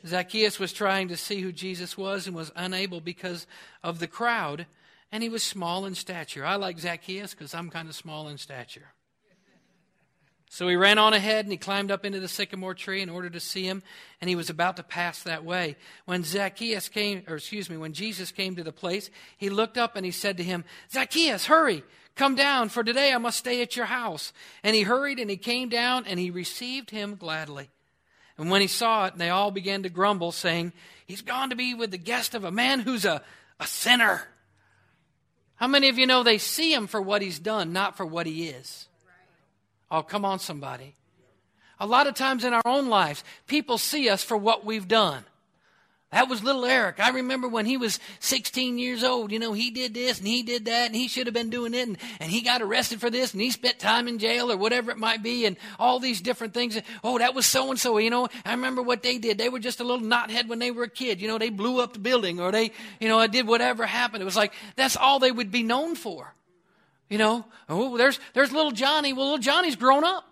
Zacchaeus 0.06 0.58
was 0.58 0.74
trying 0.74 1.08
to 1.08 1.16
see 1.16 1.40
who 1.40 1.50
Jesus 1.50 1.96
was 1.96 2.26
and 2.26 2.36
was 2.36 2.52
unable 2.54 3.00
because 3.00 3.46
of 3.82 3.98
the 3.98 4.06
crowd, 4.06 4.66
and 5.10 5.22
he 5.22 5.30
was 5.30 5.42
small 5.42 5.86
in 5.86 5.94
stature. 5.94 6.44
I 6.44 6.56
like 6.56 6.78
Zacchaeus 6.78 7.32
because 7.32 7.54
I'm 7.54 7.70
kind 7.70 7.88
of 7.88 7.94
small 7.94 8.28
in 8.28 8.36
stature. 8.36 8.92
So 10.48 10.68
he 10.68 10.76
ran 10.76 10.98
on 10.98 11.12
ahead 11.12 11.44
and 11.44 11.52
he 11.52 11.58
climbed 11.58 11.90
up 11.90 12.04
into 12.04 12.20
the 12.20 12.28
sycamore 12.28 12.74
tree 12.74 13.02
in 13.02 13.10
order 13.10 13.28
to 13.28 13.40
see 13.40 13.64
him, 13.64 13.82
and 14.20 14.30
he 14.30 14.36
was 14.36 14.48
about 14.48 14.76
to 14.76 14.82
pass 14.82 15.22
that 15.24 15.44
way. 15.44 15.76
When 16.04 16.22
Zacchaeus 16.22 16.88
came, 16.88 17.24
or 17.28 17.36
excuse 17.36 17.68
me, 17.68 17.76
when 17.76 17.92
Jesus 17.92 18.30
came 18.30 18.56
to 18.56 18.64
the 18.64 18.72
place, 18.72 19.10
he 19.36 19.50
looked 19.50 19.76
up 19.76 19.96
and 19.96 20.04
he 20.06 20.12
said 20.12 20.36
to 20.36 20.44
him, 20.44 20.64
Zacchaeus, 20.90 21.46
hurry, 21.46 21.82
come 22.14 22.36
down, 22.36 22.68
for 22.68 22.84
today 22.84 23.12
I 23.12 23.18
must 23.18 23.38
stay 23.38 23.60
at 23.60 23.76
your 23.76 23.86
house. 23.86 24.32
And 24.62 24.76
he 24.76 24.82
hurried 24.82 25.18
and 25.18 25.28
he 25.28 25.36
came 25.36 25.68
down 25.68 26.06
and 26.06 26.18
he 26.18 26.30
received 26.30 26.90
him 26.90 27.16
gladly. 27.16 27.68
And 28.38 28.50
when 28.50 28.60
he 28.60 28.66
saw 28.66 29.06
it, 29.06 29.16
they 29.16 29.30
all 29.30 29.50
began 29.50 29.82
to 29.82 29.88
grumble, 29.88 30.30
saying, 30.30 30.72
He's 31.06 31.22
gone 31.22 31.50
to 31.50 31.56
be 31.56 31.74
with 31.74 31.90
the 31.90 31.98
guest 31.98 32.34
of 32.34 32.44
a 32.44 32.50
man 32.50 32.80
who's 32.80 33.04
a, 33.04 33.22
a 33.58 33.66
sinner. 33.66 34.22
How 35.54 35.68
many 35.68 35.88
of 35.88 35.98
you 35.98 36.06
know 36.06 36.22
they 36.22 36.38
see 36.38 36.72
him 36.72 36.86
for 36.86 37.00
what 37.00 37.22
he's 37.22 37.38
done, 37.38 37.72
not 37.72 37.96
for 37.96 38.04
what 38.04 38.26
he 38.26 38.48
is? 38.48 38.88
Oh, 39.90 40.02
come 40.02 40.24
on, 40.24 40.38
somebody. 40.38 40.94
A 41.78 41.86
lot 41.86 42.06
of 42.06 42.14
times 42.14 42.44
in 42.44 42.54
our 42.54 42.62
own 42.64 42.88
lives, 42.88 43.22
people 43.46 43.78
see 43.78 44.08
us 44.08 44.22
for 44.22 44.36
what 44.36 44.64
we've 44.64 44.88
done. 44.88 45.24
That 46.12 46.28
was 46.28 46.42
little 46.42 46.64
Eric. 46.64 47.00
I 47.00 47.10
remember 47.10 47.48
when 47.48 47.66
he 47.66 47.76
was 47.76 47.98
16 48.20 48.78
years 48.78 49.02
old, 49.02 49.32
you 49.32 49.40
know, 49.40 49.52
he 49.52 49.70
did 49.70 49.92
this 49.92 50.18
and 50.18 50.26
he 50.26 50.42
did 50.44 50.66
that 50.66 50.86
and 50.86 50.94
he 50.94 51.08
should 51.08 51.26
have 51.26 51.34
been 51.34 51.50
doing 51.50 51.74
it 51.74 51.88
and, 51.88 51.98
and 52.20 52.30
he 52.30 52.42
got 52.42 52.62
arrested 52.62 53.00
for 53.00 53.10
this 53.10 53.32
and 53.32 53.42
he 53.42 53.50
spent 53.50 53.80
time 53.80 54.06
in 54.06 54.18
jail 54.18 54.50
or 54.50 54.56
whatever 54.56 54.92
it 54.92 54.98
might 54.98 55.22
be 55.22 55.46
and 55.46 55.56
all 55.80 55.98
these 55.98 56.20
different 56.20 56.54
things. 56.54 56.80
Oh, 57.02 57.18
that 57.18 57.34
was 57.34 57.44
so 57.44 57.70
and 57.70 57.78
so, 57.78 57.98
you 57.98 58.08
know, 58.08 58.28
I 58.44 58.52
remember 58.52 58.82
what 58.82 59.02
they 59.02 59.18
did. 59.18 59.36
They 59.36 59.48
were 59.48 59.58
just 59.58 59.80
a 59.80 59.84
little 59.84 60.06
knothead 60.06 60.46
when 60.46 60.60
they 60.60 60.70
were 60.70 60.84
a 60.84 60.88
kid. 60.88 61.20
You 61.20 61.26
know, 61.26 61.38
they 61.38 61.50
blew 61.50 61.80
up 61.80 61.92
the 61.92 61.98
building 61.98 62.40
or 62.40 62.52
they, 62.52 62.70
you 63.00 63.08
know, 63.08 63.26
did 63.26 63.46
whatever 63.46 63.84
happened. 63.84 64.22
It 64.22 64.26
was 64.26 64.36
like, 64.36 64.52
that's 64.76 64.96
all 64.96 65.18
they 65.18 65.32
would 65.32 65.50
be 65.50 65.64
known 65.64 65.96
for. 65.96 66.34
You 67.08 67.18
know, 67.18 67.44
oh, 67.68 67.96
there's, 67.96 68.18
there's 68.34 68.52
little 68.52 68.72
Johnny. 68.72 69.12
Well, 69.12 69.24
little 69.24 69.38
Johnny's 69.38 69.76
grown 69.76 70.04
up. 70.04 70.24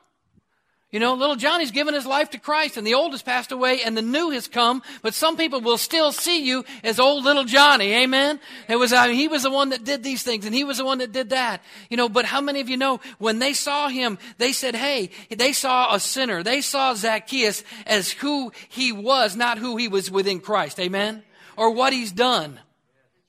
You 0.95 1.01
know, 1.01 1.15
little 1.15 1.35
Johnny's 1.35 1.73
given 1.73 1.93
his 1.93 2.07
life 2.07 2.31
to 2.31 2.39
Christ 2.39 2.77
and 2.77 2.87
the 2.87 2.95
old 2.95 3.11
has 3.11 3.23
passed 3.23 3.51
away 3.51 3.81
and 3.83 3.97
the 3.97 4.03
new 4.03 4.31
has 4.31 4.47
come, 4.47 4.81
but 5.03 5.13
some 5.13 5.37
people 5.37 5.61
will 5.61 5.77
still 5.77 6.13
see 6.13 6.47
you 6.47 6.65
as 6.85 7.01
old 7.01 7.25
little 7.25 7.43
Johnny. 7.43 7.93
Amen. 7.95 8.39
It 8.69 8.77
was, 8.77 8.93
he 8.93 9.27
was 9.27 9.43
the 9.43 9.51
one 9.51 9.71
that 9.71 9.83
did 9.83 10.05
these 10.05 10.23
things 10.23 10.47
and 10.47 10.55
he 10.55 10.63
was 10.63 10.79
the 10.79 10.85
one 10.85 10.99
that 10.99 11.11
did 11.11 11.31
that. 11.31 11.65
You 11.91 11.97
know, 11.97 12.09
but 12.09 12.27
how 12.27 12.41
many 12.41 12.61
of 12.61 12.69
you 12.69 12.77
know 12.77 13.01
when 13.19 13.41
they 13.41 13.55
saw 13.55 13.89
him, 13.89 14.19
they 14.39 14.53
said, 14.53 14.77
hey, 14.77 15.11
they 15.31 15.53
saw 15.53 15.93
a 15.93 15.99
sinner. 15.99 16.45
They 16.45 16.61
saw 16.61 16.95
Zacchaeus 16.95 17.65
as 17.87 18.13
who 18.13 18.53
he 18.69 18.93
was, 18.93 19.35
not 19.35 19.59
who 19.59 19.77
he 19.77 19.89
was 19.89 20.13
within 20.13 20.39
Christ. 20.39 20.79
Amen. 20.79 21.25
Or 21.57 21.73
what 21.73 21.93
he's 21.93 22.13
done. 22.13 22.61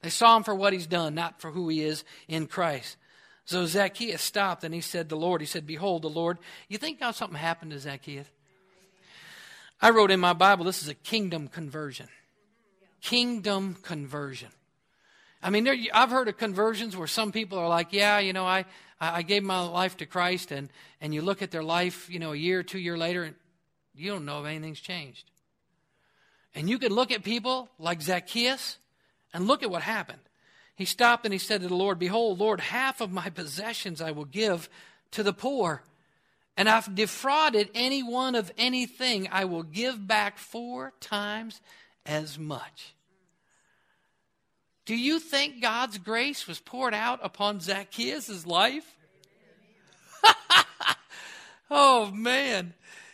They 0.04 0.12
saw 0.12 0.38
him 0.38 0.44
for 0.44 0.54
what 0.54 0.72
he's 0.72 0.86
done, 0.86 1.16
not 1.16 1.42
for 1.42 1.50
who 1.50 1.68
he 1.70 1.82
is 1.82 2.04
in 2.28 2.46
Christ. 2.46 2.96
So 3.46 3.66
Zacchaeus 3.68 4.22
stopped 4.22 4.64
and 4.64 4.74
he 4.74 4.82
said 4.82 5.08
the 5.08 5.16
Lord, 5.16 5.40
he 5.40 5.48
said, 5.48 5.68
Behold, 5.68 6.02
the 6.02 6.10
Lord. 6.10 6.40
You 6.68 6.78
think 6.78 7.00
now 7.00 7.12
something 7.12 7.38
happened 7.38 7.72
to 7.72 7.80
Zacchaeus? 7.80 8.28
I 9.82 9.92
wrote 9.92 10.10
in 10.12 10.20
my 10.20 10.34
Bible, 10.34 10.66
this 10.66 10.82
is 10.82 10.90
a 10.90 10.96
kingdom 10.96 11.48
conversion. 11.48 12.08
Kingdom 13.02 13.76
conversion. 13.84 14.50
I 15.44 15.52
mean, 15.52 15.64
there, 15.64 15.76
I've 15.94 16.10
heard 16.10 16.28
of 16.28 16.38
conversions 16.38 16.98
where 16.98 17.08
some 17.08 17.32
people 17.32 17.60
are 17.60 17.68
like, 17.68 17.94
yeah, 17.94 18.18
you 18.18 18.34
know, 18.34 18.46
I, 18.46 18.66
I 19.00 19.22
gave 19.22 19.44
my 19.44 19.62
life 19.62 19.98
to 19.98 20.08
Christ, 20.08 20.52
and, 20.52 20.70
and 21.02 21.14
you 21.14 21.22
look 21.22 21.44
at 21.44 21.52
their 21.52 21.64
life, 21.64 22.10
you 22.10 22.18
know, 22.18 22.34
a 22.34 22.36
year 22.36 22.64
two 22.64 22.80
year 22.80 22.98
later, 22.98 23.24
and 23.24 23.36
you 23.94 24.12
don't 24.12 24.26
know 24.26 24.40
if 24.40 24.48
anything's 24.48 24.80
changed. 24.80 25.30
And 26.56 26.68
you 26.68 26.80
can 26.80 26.92
look 26.92 27.12
at 27.12 27.24
people 27.24 27.70
like 27.78 28.02
Zacchaeus 28.02 28.78
and 29.34 29.46
look 29.46 29.62
at 29.62 29.70
what 29.70 29.84
happened. 29.84 30.22
He 30.76 30.86
stopped 30.86 31.26
and 31.26 31.34
he 31.34 31.40
said 31.40 31.62
to 31.62 31.68
the 31.68 31.76
Lord, 31.76 31.98
Behold, 32.00 32.40
Lord, 32.40 32.60
half 32.60 33.00
of 33.02 33.12
my 33.12 33.30
possessions 33.30 34.02
I 34.02 34.12
will 34.12 34.26
give 34.26 34.70
to 35.12 35.24
the 35.24 35.34
poor. 35.34 35.84
And 36.58 36.70
I've 36.70 36.94
defrauded 36.94 37.70
anyone 37.74 38.36
of 38.36 38.52
anything, 38.58 39.28
I 39.32 39.46
will 39.46 39.64
give 39.64 40.06
back 40.08 40.38
four 40.38 40.94
times 41.00 41.62
as 42.06 42.38
much. 42.38 42.94
Do 44.86 44.96
you 44.96 45.20
think 45.20 45.62
God's 45.62 45.98
grace 45.98 46.48
was 46.48 46.60
poured 46.60 46.94
out 46.94 47.20
upon 47.24 47.60
Zacchaeus' 47.60 48.46
life? 48.46 48.96
oh, 51.72 52.12
man. 52.12 52.74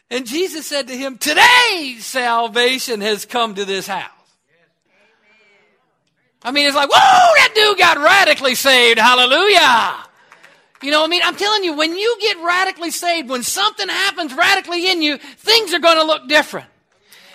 And 0.10 0.28
Jesus 0.28 0.66
said 0.66 0.88
to 0.88 0.98
him, 0.98 1.18
Today 1.18 1.96
salvation 2.00 3.00
has 3.02 3.26
come 3.26 3.56
to 3.56 3.66
this 3.66 3.88
house. 3.88 4.21
I 6.44 6.52
mean, 6.52 6.66
it's 6.66 6.76
like, 6.76 6.90
whoa, 6.90 6.96
that 6.96 7.52
dude 7.54 7.78
got 7.78 7.98
radically 7.98 8.56
saved. 8.56 9.00
Hallelujah. 9.00 9.96
You 10.82 10.90
know 10.90 11.02
what 11.02 11.08
I 11.08 11.10
mean? 11.10 11.22
I'm 11.24 11.36
telling 11.36 11.64
you, 11.64 11.76
when 11.76 11.96
you 11.96 12.18
get 12.20 12.38
radically 12.44 12.90
saved, 12.90 13.30
when 13.30 13.44
something 13.44 13.88
happens 13.88 14.34
radically 14.34 14.90
in 14.90 15.04
you, 15.04 15.18
things 15.18 15.74
are 15.74 15.80
going 15.80 15.98
to 15.98 16.04
look 16.04 16.28
different. 16.28 16.68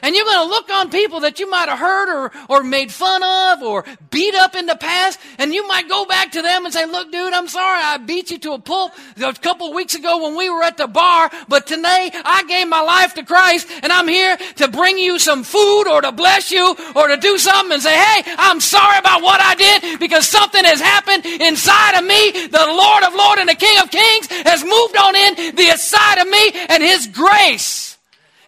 And 0.03 0.15
you're 0.15 0.25
going 0.25 0.47
to 0.47 0.51
look 0.51 0.71
on 0.71 0.91
people 0.91 1.21
that 1.21 1.41
you 1.41 1.51
might 1.51 1.69
have 1.69 1.79
hurt 1.79 2.09
or, 2.09 2.33
or 2.49 2.63
made 2.63 2.93
fun 2.93 3.23
of 3.23 3.63
or 3.63 3.85
beat 4.11 4.35
up 4.35 4.55
in 4.55 4.67
the 4.67 4.77
past. 4.77 5.19
And 5.39 5.53
you 5.55 5.67
might 5.67 5.89
go 5.89 6.05
back 6.05 6.33
to 6.33 6.43
them 6.43 6.65
and 6.65 6.73
say, 6.73 6.87
look, 6.87 7.11
dude, 7.11 7.33
I'm 7.33 7.49
sorry. 7.49 7.81
I 7.83 7.97
beat 7.99 8.31
you 8.31 8.39
to 8.39 8.53
a 8.53 8.59
pulp 8.59 8.93
a 9.17 9.33
couple 9.35 9.73
weeks 9.73 9.95
ago 9.95 10.23
when 10.23 10.37
we 10.37 10.51
were 10.51 10.63
at 10.63 10.77
the 10.77 10.87
bar. 10.87 11.31
But 11.49 11.67
today 11.67 12.11
I 12.13 12.45
gave 12.47 12.69
my 12.69 12.81
life 12.81 13.15
to 13.15 13.25
Christ 13.25 13.69
and 13.83 13.93
I'm 13.93 14.09
here 14.09 14.37
to 14.57 14.69
bring 14.69 14.99
you 14.99 15.19
some 15.19 15.45
food 15.45 15.85
or 15.89 16.01
to 16.03 16.13
bless 16.13 16.51
you 16.51 16.77
or 16.95 17.09
to 17.09 17.17
do 17.17 17.39
something 17.39 17.73
and 17.73 17.83
say, 17.83 17.97
hey, 17.97 18.23
I'm 18.39 18.61
sorry 18.61 18.99
about 18.99 19.23
what 19.23 19.41
I 19.41 19.55
did 19.55 20.01
because 20.01 20.29
something 20.29 20.65
has 20.65 20.81
happened 20.81 21.27
inside 21.27 21.99
of 21.99 22.05
me. 22.05 22.47
The 22.47 22.67
Lord 22.67 23.05
of 23.05 23.15
Lords 23.15 23.41
and 23.41 23.49
the 23.49 23.55
King 23.55 23.79
of 23.81 23.91
Kings 23.91 24.27
has 24.29 24.63
moved 24.63 24.97
on 24.97 25.17
in 25.17 25.57
the 25.57 25.71
inside 25.71 26.19
of 26.19 26.29
me 26.29 26.51
and 26.69 26.83
His 26.83 27.07
grace 27.07 27.96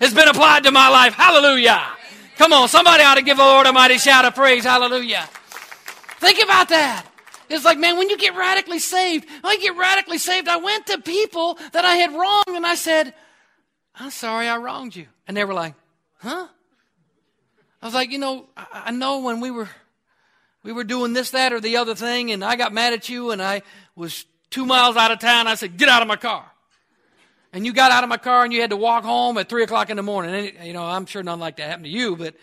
has 0.01 0.15
been 0.15 0.29
applied 0.29 0.65
to 0.65 0.71
my 0.71 0.89
life. 0.89 1.15
Hallelujah. 1.15 1.83
Come 2.37 2.53
on, 2.53 2.69
somebody 2.69 3.03
ought 3.03 3.17
to 3.17 3.23
give 3.23 3.37
the 3.37 3.43
Lord 3.43 3.67
a 3.67 3.73
mighty 3.73 3.99
shout 3.99 4.25
of 4.25 4.35
praise. 4.35 4.65
Hallelujah. 4.65 5.29
Think 6.21 6.43
about 6.43 6.69
that. 6.69 7.05
It's 7.51 7.65
like, 7.65 7.79
man, 7.79 7.97
when 7.97 8.11
you 8.11 8.19
get 8.19 8.37
radically 8.37 8.79
saved, 8.79 9.27
I 9.43 9.57
get 9.57 9.77
radically 9.77 10.19
saved, 10.19 10.49
I 10.49 10.59
went 10.59 10.87
to 10.87 10.99
people 10.99 11.59
that 11.73 11.85
I 11.85 11.97
had 11.97 12.13
wronged 12.13 12.49
and 12.49 12.67
I 12.67 12.75
said, 12.75 13.15
I'm 13.95 14.11
sorry 14.11 14.49
I 14.49 14.59
wronged 14.59 14.95
you. 14.95 15.07
And 15.27 15.37
they 15.37 15.45
were 15.45 15.55
like, 15.55 15.75
huh? 16.19 16.47
I 17.81 17.87
was 17.87 17.95
like, 17.95 18.11
you 18.11 18.19
know, 18.19 18.47
I, 18.57 18.85
I 18.87 18.91
know 18.91 19.21
when 19.21 19.41
we 19.41 19.51
were 19.51 19.69
we 20.63 20.73
were 20.73 20.85
doing 20.85 21.13
this, 21.13 21.31
that, 21.31 21.53
or 21.53 21.61
the 21.61 21.79
other 21.79 21.95
thing, 21.95 22.31
and 22.31 22.45
I 22.45 22.57
got 22.57 22.73
mad 22.73 22.93
at 22.93 23.09
you 23.09 23.31
and 23.31 23.41
I 23.41 23.63
was 23.95 24.27
two 24.51 24.67
miles 24.67 24.97
out 24.97 25.11
of 25.11 25.19
town. 25.19 25.47
I 25.47 25.55
said, 25.55 25.77
get 25.77 25.89
out 25.89 26.03
of 26.03 26.09
my 26.09 26.17
car 26.17 26.48
and 27.53 27.65
you 27.65 27.73
got 27.73 27.91
out 27.91 28.05
of 28.05 28.11
my 28.11 28.17
car 28.17 28.45
and 28.45 28.53
you 28.53 28.61
had 28.61 28.71
to 28.71 28.77
walk 28.77 29.05
home 29.05 29.39
at 29.39 29.49
three 29.49 29.63
o'clock 29.63 29.91
in 29.91 29.97
the 29.97 30.03
morning. 30.03 30.53
And, 30.57 30.67
you 30.67 30.73
know, 30.73 30.85
I'm 30.85 31.07
sure 31.07 31.23
none 31.23 31.41
like 31.41 31.57
that 31.57 31.69
happened 31.69 31.85
to 31.85 31.91
you, 31.91 32.17
but 32.17 32.35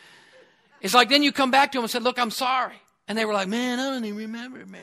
it's 0.81 0.93
like 0.93 1.09
then 1.09 1.23
you 1.23 1.31
come 1.31 1.51
back 1.51 1.71
to 1.71 1.77
them 1.77 1.83
and 1.83 1.91
said, 1.91 2.03
Look, 2.03 2.19
I'm 2.19 2.31
sorry. 2.31 2.75
And 3.07 3.17
they 3.17 3.25
were 3.25 3.33
like, 3.33 3.47
Man, 3.47 3.79
I 3.79 3.91
don't 3.91 4.05
even 4.05 4.17
remember, 4.17 4.65
man. 4.65 4.81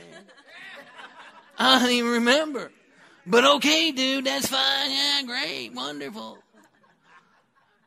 I 1.59 1.79
don't 1.81 1.91
even 1.91 2.13
remember. 2.13 2.71
But 3.27 3.45
okay, 3.45 3.93
dude, 3.93 4.25
that's 4.25 4.49
fine. 4.49 4.91
Yeah, 4.91 5.23
great, 5.27 5.73
wonderful. 5.75 6.39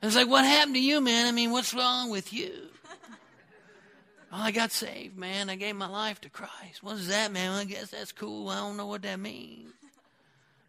And 0.02 0.10
it's 0.10 0.16
like, 0.16 0.28
What 0.28 0.46
happened 0.46 0.76
to 0.76 0.82
you, 0.82 1.02
man? 1.02 1.28
I 1.28 1.32
mean, 1.32 1.52
what's 1.52 1.74
wrong 1.74 2.10
with 2.10 2.34
you? 2.34 2.52
I 4.38 4.52
got 4.52 4.72
saved, 4.72 5.18
man. 5.18 5.50
I 5.50 5.56
gave 5.56 5.78
my 5.78 5.88
life 5.88 6.20
to 6.22 6.30
Christ. 6.30 6.84
What 6.84 6.96
is 6.96 7.08
that, 7.08 7.32
man? 7.32 7.52
Well, 7.52 7.62
I 7.62 7.64
guess 7.64 7.92
that's 7.92 8.12
cool. 8.12 8.50
I 8.50 8.58
don't 8.58 8.76
know 8.76 8.86
what 8.86 9.04
that 9.04 9.18
means. 9.18 9.72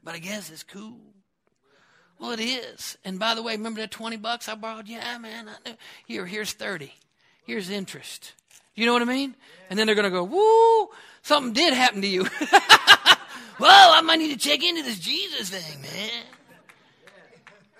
But 0.05 0.15
I 0.15 0.19
guess 0.19 0.51
it's 0.51 0.63
cool. 0.63 1.01
Well, 2.19 2.33
it 2.33 2.41
is. 2.41 2.97
And 3.05 3.19
by 3.19 3.35
the 3.35 3.43
way, 3.43 3.53
remember 3.53 3.81
that 3.81 3.91
20 3.91 4.17
bucks 4.17 4.49
I 4.49 4.55
borrowed? 4.55 4.89
Yeah, 4.89 5.19
man. 5.19 5.49
I 5.49 5.69
knew. 5.69 5.77
Here, 6.07 6.27
here's 6.27 6.53
30. 6.53 6.93
Here's 7.45 7.71
interest. 7.71 8.33
You 8.75 8.87
know 8.87 8.93
what 8.93 9.03
I 9.03 9.07
mean? 9.07 9.35
And 9.71 9.79
then 9.79 9.87
they're 9.87 9.95
going 9.95 10.11
to 10.11 10.11
go, 10.11 10.25
woo, 10.25 10.89
something 11.23 11.53
did 11.53 11.73
happen 11.75 12.03
to 12.03 12.07
you. 12.07 12.23
well, 13.59 13.93
I 13.93 14.01
might 14.03 14.19
need 14.19 14.39
to 14.39 14.49
check 14.49 14.63
into 14.63 14.83
this 14.83 14.99
Jesus 14.99 15.51
thing, 15.51 15.83
man. 15.83 16.25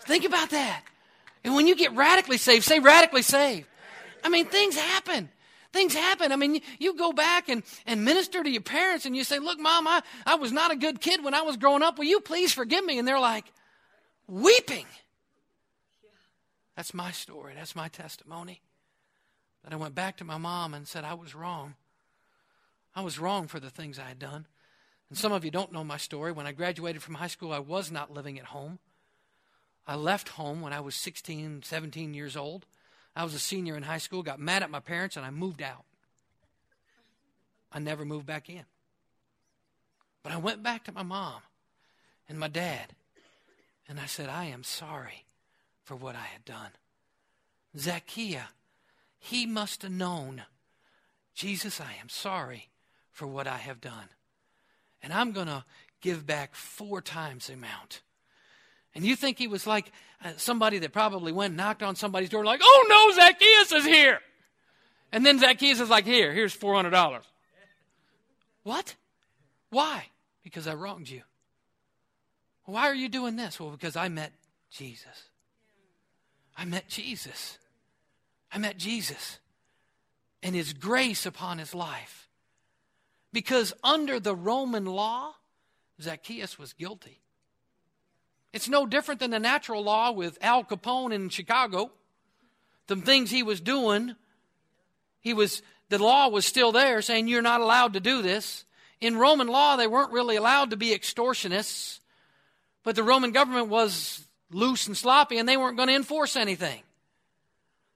Think 0.01 0.25
about 0.25 0.51
that. 0.51 0.83
And 1.45 1.55
when 1.55 1.67
you 1.67 1.77
get 1.77 1.95
radically 1.95 2.39
saved, 2.39 2.65
say 2.65 2.79
radically 2.79 3.23
saved. 3.23 3.67
I 4.25 4.29
mean, 4.29 4.47
things 4.47 4.77
happen. 4.77 5.29
Things 5.73 5.95
happen. 5.95 6.33
I 6.33 6.37
mean, 6.37 6.55
you, 6.55 6.61
you, 6.79 6.97
go 6.97 7.13
back 7.13 7.49
and, 7.49 7.63
and 7.87 8.05
minister 8.05 8.43
to 8.43 8.49
your 8.49 8.63
parents 8.63 9.05
and 9.05 9.15
you 9.15 9.25
say, 9.25 9.39
Look, 9.39 9.61
mom, 9.61 9.87
I, 9.87 10.03
I 10.25 10.37
was 10.37 10.51
not 10.51 10.71
a 10.71 10.77
good 10.77 11.01
kid 11.01 11.23
when 11.23 11.35
I 11.35 11.43
was 11.43 11.57
growing 11.57 11.83
up. 11.83 11.99
Will 11.99 12.07
you 12.07 12.21
please 12.21 12.53
forgive 12.53 12.85
me? 12.85 12.99
And 12.99 13.07
they're 13.07 13.21
like, 13.21 13.45
weeping. 14.27 14.87
That's 16.77 16.93
my 16.93 17.11
story. 17.11 17.55
That's 17.57 17.77
my 17.77 17.89
testimony. 17.89 18.61
That 19.65 19.73
I 19.73 19.77
went 19.77 19.95
back 19.95 20.17
to 20.19 20.25
my 20.25 20.39
mom 20.39 20.75
and 20.75 20.87
said 20.87 21.05
I 21.05 21.15
was 21.15 21.35
wrong. 21.35 21.75
I 22.95 23.03
was 23.03 23.19
wrong 23.19 23.47
for 23.47 23.61
the 23.61 23.71
things 23.71 23.99
I 23.99 24.09
had 24.09 24.19
done. 24.19 24.47
And 25.09 25.19
some 25.19 25.33
of 25.33 25.45
you 25.45 25.51
don't 25.51 25.73
know 25.73 25.85
my 25.85 25.97
story. 25.97 26.33
When 26.33 26.47
I 26.47 26.53
graduated 26.53 27.03
from 27.03 27.15
high 27.15 27.27
school, 27.29 27.53
I 27.53 27.59
was 27.59 27.91
not 27.91 28.13
living 28.13 28.39
at 28.39 28.47
home. 28.47 28.79
I 29.87 29.95
left 29.95 30.31
home 30.31 30.61
when 30.61 30.73
I 30.73 30.81
was 30.81 30.95
16, 30.97 31.63
17 31.63 32.15
years 32.15 32.37
old. 32.37 32.67
I 33.15 33.25
was 33.25 33.35
a 33.35 33.39
senior 33.39 33.77
in 33.77 33.85
high 33.85 33.99
school, 33.99 34.23
got 34.23 34.41
mad 34.41 34.63
at 34.63 34.71
my 34.71 34.81
parents, 34.81 35.17
and 35.17 35.25
I 35.25 35.31
moved 35.31 35.63
out. 35.63 35.85
I 37.73 37.79
never 37.79 38.05
moved 38.05 38.27
back 38.27 38.51
in. 38.51 38.65
But 40.23 40.33
I 40.33 40.39
went 40.39 40.63
back 40.63 40.85
to 40.85 40.93
my 40.93 41.03
mom 41.03 41.41
and 42.29 42.39
my 42.39 42.49
dad 42.49 42.95
and 43.89 44.01
I 44.01 44.07
said, 44.07 44.29
I 44.29 44.47
am 44.47 44.65
sorry 44.65 45.25
for 45.85 45.95
what 45.95 46.15
I 46.15 46.25
had 46.25 46.45
done. 46.45 46.71
Zacchaeus, 47.79 48.43
he 49.19 49.47
must 49.47 49.83
have 49.83 49.93
known, 49.93 50.43
Jesus, 51.35 51.81
I 51.81 51.95
am 52.01 52.09
sorry 52.09 52.69
for 53.13 53.27
what 53.27 53.47
I 53.47 53.59
have 53.59 53.81
done. 53.81 54.09
And 55.03 55.13
I'm 55.13 55.33
going 55.33 55.47
to 55.47 55.65
give 56.01 56.27
back 56.27 56.55
four 56.55 57.01
times 57.01 57.47
the 57.47 57.55
amount. 57.55 58.03
And 58.95 59.05
you 59.05 59.15
think 59.15 59.39
he 59.39 59.47
was 59.47 59.67
like 59.67 59.93
uh, 60.25 60.33
somebody 60.37 60.79
that 60.79 60.93
probably 60.93 61.33
went 61.33 61.51
and 61.51 61.59
knocked 61.59 61.83
on 61.83 61.97
somebody's 61.97 62.31
door, 62.31 62.45
like, 62.45 62.61
oh 62.63 62.87
no, 62.89 63.15
Zacchaeus 63.15 63.73
is 63.73 63.85
here. 63.85 64.21
And 65.13 65.25
then 65.25 65.39
Zacchaeus 65.39 65.81
is 65.81 65.91
like, 65.91 66.05
here, 66.05 66.33
here's 66.33 66.57
$400. 66.57 67.21
What? 68.63 68.97
Why? 69.71 70.07
Because 70.43 70.67
I 70.67 70.75
wronged 70.75 71.09
you. 71.09 71.23
Why 72.67 72.89
are 72.89 72.95
you 72.95 73.09
doing 73.09 73.37
this? 73.37 73.59
Well, 73.59 73.71
because 73.71 73.97
I 73.97 74.09
met 74.09 74.33
Jesus. 74.71 75.31
I 76.57 76.65
met 76.65 76.89
Jesus. 76.89 77.59
I 78.53 78.59
met 78.59 78.77
Jesus 78.77 79.39
and 80.43 80.55
his 80.55 80.73
grace 80.73 81.27
upon 81.27 81.59
his 81.59 81.75
life. 81.75 82.29
Because 83.33 83.73
under 83.83 84.21
the 84.21 84.35
Roman 84.35 84.85
law, 84.85 85.33
Zacchaeus 86.01 86.59
was 86.59 86.73
guilty. 86.73 87.21
It's 88.53 88.69
no 88.69 88.87
different 88.87 89.21
than 89.21 89.31
the 89.31 89.39
natural 89.39 89.83
law 89.83 90.13
with 90.13 90.39
Al 90.41 90.65
Capone 90.65 91.13
in 91.13 91.29
Chicago. 91.29 91.91
The 92.87 92.97
things 92.97 93.31
he 93.31 93.43
was 93.43 93.61
doing, 93.61 94.15
he 95.21 95.35
was 95.35 95.63
the 95.89 95.99
law 95.99 96.29
was 96.29 96.47
still 96.47 96.73
there 96.73 97.03
saying 97.03 97.29
you're 97.29 97.43
not 97.43 97.61
allowed 97.61 97.93
to 97.93 98.01
do 98.01 98.23
this. 98.23 98.65
In 99.01 99.19
Roman 99.19 99.49
law, 99.49 99.77
they 99.77 99.87
weren't 99.87 100.13
really 100.13 100.37
allowed 100.37 100.71
to 100.71 100.77
be 100.77 100.97
extortionists. 100.97 102.01
But 102.87 102.95
the 102.95 103.03
Roman 103.03 103.33
government 103.33 103.67
was 103.67 104.25
loose 104.53 104.87
and 104.87 104.97
sloppy, 104.97 105.39
and 105.39 105.49
they 105.49 105.57
weren't 105.57 105.77
going 105.77 105.89
to 105.89 105.97
enforce 105.97 106.37
anything. 106.37 106.85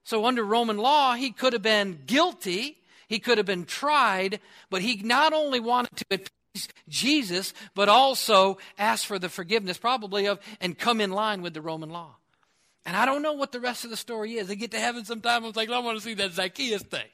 So, 0.02 0.26
under 0.26 0.42
Roman 0.42 0.78
law, 0.78 1.14
he 1.14 1.30
could 1.30 1.52
have 1.52 1.62
been 1.62 2.00
guilty, 2.06 2.76
he 3.06 3.20
could 3.20 3.38
have 3.38 3.46
been 3.46 3.66
tried, 3.66 4.40
but 4.68 4.82
he 4.82 4.96
not 4.96 5.32
only 5.32 5.60
wanted 5.60 5.96
to 5.96 6.04
appease 6.10 6.68
Jesus, 6.88 7.54
but 7.76 7.88
also 7.88 8.58
ask 8.78 9.06
for 9.06 9.20
the 9.20 9.28
forgiveness, 9.28 9.78
probably 9.78 10.26
of, 10.26 10.40
and 10.60 10.76
come 10.76 11.00
in 11.00 11.12
line 11.12 11.40
with 11.40 11.54
the 11.54 11.62
Roman 11.62 11.90
law. 11.90 12.16
And 12.84 12.96
I 12.96 13.06
don't 13.06 13.22
know 13.22 13.34
what 13.34 13.52
the 13.52 13.60
rest 13.60 13.84
of 13.84 13.90
the 13.90 13.96
story 13.96 14.38
is. 14.38 14.48
They 14.48 14.56
get 14.56 14.72
to 14.72 14.80
heaven 14.80 15.04
sometime, 15.04 15.44
I 15.44 15.46
was 15.46 15.54
like, 15.54 15.70
I 15.70 15.78
want 15.78 15.98
to 15.98 16.04
see 16.04 16.14
that 16.14 16.32
Zacchaeus 16.32 16.82
thing. 16.82 17.06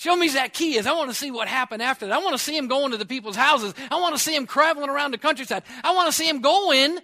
Show 0.00 0.16
me 0.16 0.28
Zacchaeus. 0.28 0.86
I 0.86 0.94
want 0.94 1.10
to 1.10 1.14
see 1.14 1.30
what 1.30 1.46
happened 1.46 1.82
after 1.82 2.06
that. 2.06 2.14
I 2.14 2.24
want 2.24 2.32
to 2.32 2.42
see 2.42 2.56
him 2.56 2.68
going 2.68 2.92
to 2.92 2.96
the 2.96 3.04
people's 3.04 3.36
houses. 3.36 3.74
I 3.90 4.00
want 4.00 4.14
to 4.14 4.18
see 4.18 4.34
him 4.34 4.46
traveling 4.46 4.88
around 4.88 5.10
the 5.10 5.18
countryside. 5.18 5.62
I 5.84 5.94
want 5.94 6.06
to 6.06 6.12
see 6.12 6.26
him 6.26 6.40
going 6.40 7.00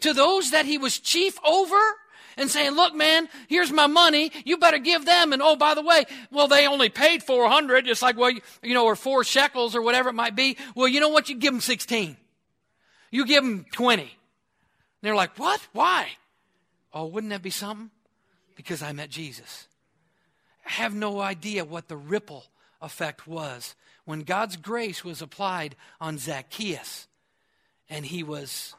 to 0.00 0.14
those 0.14 0.52
that 0.52 0.64
he 0.64 0.78
was 0.78 0.98
chief 0.98 1.38
over 1.44 1.78
and 2.38 2.48
saying, 2.48 2.70
look, 2.70 2.94
man, 2.94 3.28
here's 3.48 3.70
my 3.70 3.86
money. 3.86 4.32
You 4.46 4.56
better 4.56 4.78
give 4.78 5.04
them. 5.04 5.34
And 5.34 5.42
oh, 5.42 5.56
by 5.56 5.74
the 5.74 5.82
way, 5.82 6.06
well, 6.30 6.48
they 6.48 6.66
only 6.66 6.88
paid 6.88 7.22
400. 7.22 7.86
It's 7.86 8.00
like, 8.00 8.16
well, 8.16 8.30
you 8.30 8.72
know, 8.72 8.86
or 8.86 8.96
four 8.96 9.24
shekels 9.24 9.76
or 9.76 9.82
whatever 9.82 10.08
it 10.08 10.14
might 10.14 10.34
be. 10.34 10.56
Well, 10.74 10.88
you 10.88 11.00
know 11.00 11.10
what? 11.10 11.28
You 11.28 11.36
give 11.36 11.52
them 11.52 11.60
16. 11.60 12.16
You 13.10 13.26
give 13.26 13.44
them 13.44 13.66
20. 13.72 14.00
And 14.04 14.10
they're 15.02 15.14
like, 15.14 15.38
what? 15.38 15.60
Why? 15.74 16.08
Oh, 16.94 17.08
wouldn't 17.08 17.30
that 17.30 17.42
be 17.42 17.50
something? 17.50 17.90
Because 18.56 18.82
I 18.82 18.92
met 18.92 19.10
Jesus 19.10 19.67
have 20.68 20.94
no 20.94 21.20
idea 21.20 21.64
what 21.64 21.88
the 21.88 21.96
ripple 21.96 22.44
effect 22.80 23.26
was 23.26 23.74
when 24.04 24.20
God's 24.20 24.56
grace 24.56 25.04
was 25.04 25.20
applied 25.20 25.76
on 26.00 26.18
Zacchaeus 26.18 27.08
and 27.88 28.06
he 28.06 28.22
was 28.22 28.74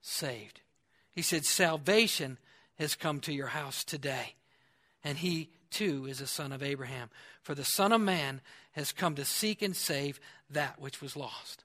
saved. 0.00 0.60
He 1.12 1.22
said, 1.22 1.44
Salvation 1.44 2.38
has 2.78 2.94
come 2.94 3.20
to 3.20 3.32
your 3.32 3.48
house 3.48 3.84
today. 3.84 4.34
And 5.02 5.18
he 5.18 5.48
too 5.70 6.06
is 6.06 6.20
a 6.20 6.26
son 6.26 6.52
of 6.52 6.62
Abraham. 6.62 7.10
For 7.42 7.54
the 7.54 7.64
Son 7.64 7.92
of 7.92 8.00
Man 8.00 8.40
has 8.72 8.92
come 8.92 9.14
to 9.14 9.24
seek 9.24 9.62
and 9.62 9.74
save 9.74 10.20
that 10.50 10.80
which 10.80 11.00
was 11.00 11.16
lost. 11.16 11.64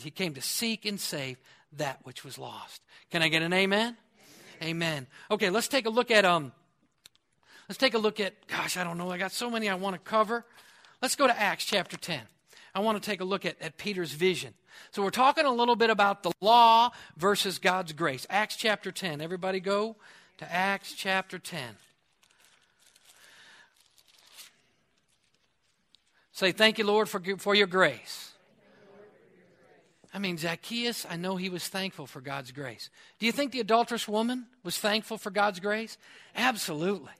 He 0.00 0.10
came 0.10 0.34
to 0.34 0.42
seek 0.42 0.86
and 0.86 1.00
save 1.00 1.38
that 1.72 2.00
which 2.04 2.24
was 2.24 2.38
lost. 2.38 2.82
Can 3.10 3.22
I 3.22 3.28
get 3.28 3.42
an 3.42 3.52
amen? 3.52 3.96
Amen. 4.60 4.68
amen. 4.70 5.06
Okay, 5.30 5.50
let's 5.50 5.68
take 5.68 5.86
a 5.86 5.90
look 5.90 6.10
at 6.10 6.24
um 6.24 6.52
Let's 7.72 7.78
take 7.78 7.94
a 7.94 7.98
look 7.98 8.20
at, 8.20 8.34
gosh, 8.48 8.76
I 8.76 8.84
don't 8.84 8.98
know, 8.98 9.10
I 9.10 9.16
got 9.16 9.32
so 9.32 9.48
many 9.48 9.66
I 9.70 9.74
want 9.76 9.94
to 9.94 9.98
cover. 9.98 10.44
Let's 11.00 11.16
go 11.16 11.26
to 11.26 11.40
Acts 11.40 11.64
chapter 11.64 11.96
10. 11.96 12.20
I 12.74 12.80
want 12.80 13.02
to 13.02 13.10
take 13.10 13.22
a 13.22 13.24
look 13.24 13.46
at, 13.46 13.56
at 13.62 13.78
Peter's 13.78 14.12
vision. 14.12 14.52
So 14.90 15.02
we're 15.02 15.08
talking 15.08 15.46
a 15.46 15.50
little 15.50 15.74
bit 15.74 15.88
about 15.88 16.22
the 16.22 16.32
law 16.42 16.90
versus 17.16 17.58
God's 17.58 17.94
grace. 17.94 18.26
Acts 18.28 18.56
chapter 18.56 18.92
10. 18.92 19.22
Everybody 19.22 19.58
go 19.58 19.96
to 20.36 20.52
Acts 20.52 20.92
chapter 20.92 21.38
10. 21.38 21.62
Say, 26.32 26.52
thank 26.52 26.76
you, 26.76 26.84
Lord, 26.84 27.08
for, 27.08 27.22
for 27.38 27.54
your 27.54 27.68
grace. 27.68 28.32
I 30.12 30.18
mean, 30.18 30.36
Zacchaeus, 30.36 31.06
I 31.08 31.16
know 31.16 31.36
he 31.36 31.48
was 31.48 31.66
thankful 31.68 32.06
for 32.06 32.20
God's 32.20 32.52
grace. 32.52 32.90
Do 33.18 33.24
you 33.24 33.32
think 33.32 33.50
the 33.50 33.60
adulterous 33.60 34.06
woman 34.06 34.44
was 34.62 34.76
thankful 34.76 35.16
for 35.16 35.30
God's 35.30 35.58
grace? 35.58 35.96
Absolutely. 36.36 37.12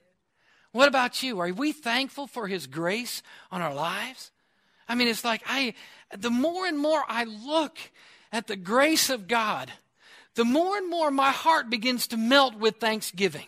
What 0.73 0.87
about 0.87 1.21
you? 1.21 1.39
Are 1.39 1.53
we 1.53 1.71
thankful 1.71 2.27
for 2.27 2.47
his 2.47 2.67
grace 2.67 3.21
on 3.51 3.61
our 3.61 3.73
lives? 3.73 4.31
I 4.89 4.95
mean, 4.95 5.07
it's 5.07 5.23
like 5.23 5.43
I 5.45 5.75
the 6.17 6.31
more 6.31 6.65
and 6.65 6.77
more 6.77 7.03
I 7.07 7.23
look 7.23 7.77
at 8.31 8.47
the 8.47 8.55
grace 8.55 9.09
of 9.11 9.27
God, 9.27 9.71
the 10.33 10.43
more 10.43 10.75
and 10.75 10.89
more 10.89 11.11
my 11.11 11.29
heart 11.29 11.69
begins 11.69 12.07
to 12.07 12.17
melt 12.17 12.55
with 12.55 12.77
thanksgiving. 12.77 13.45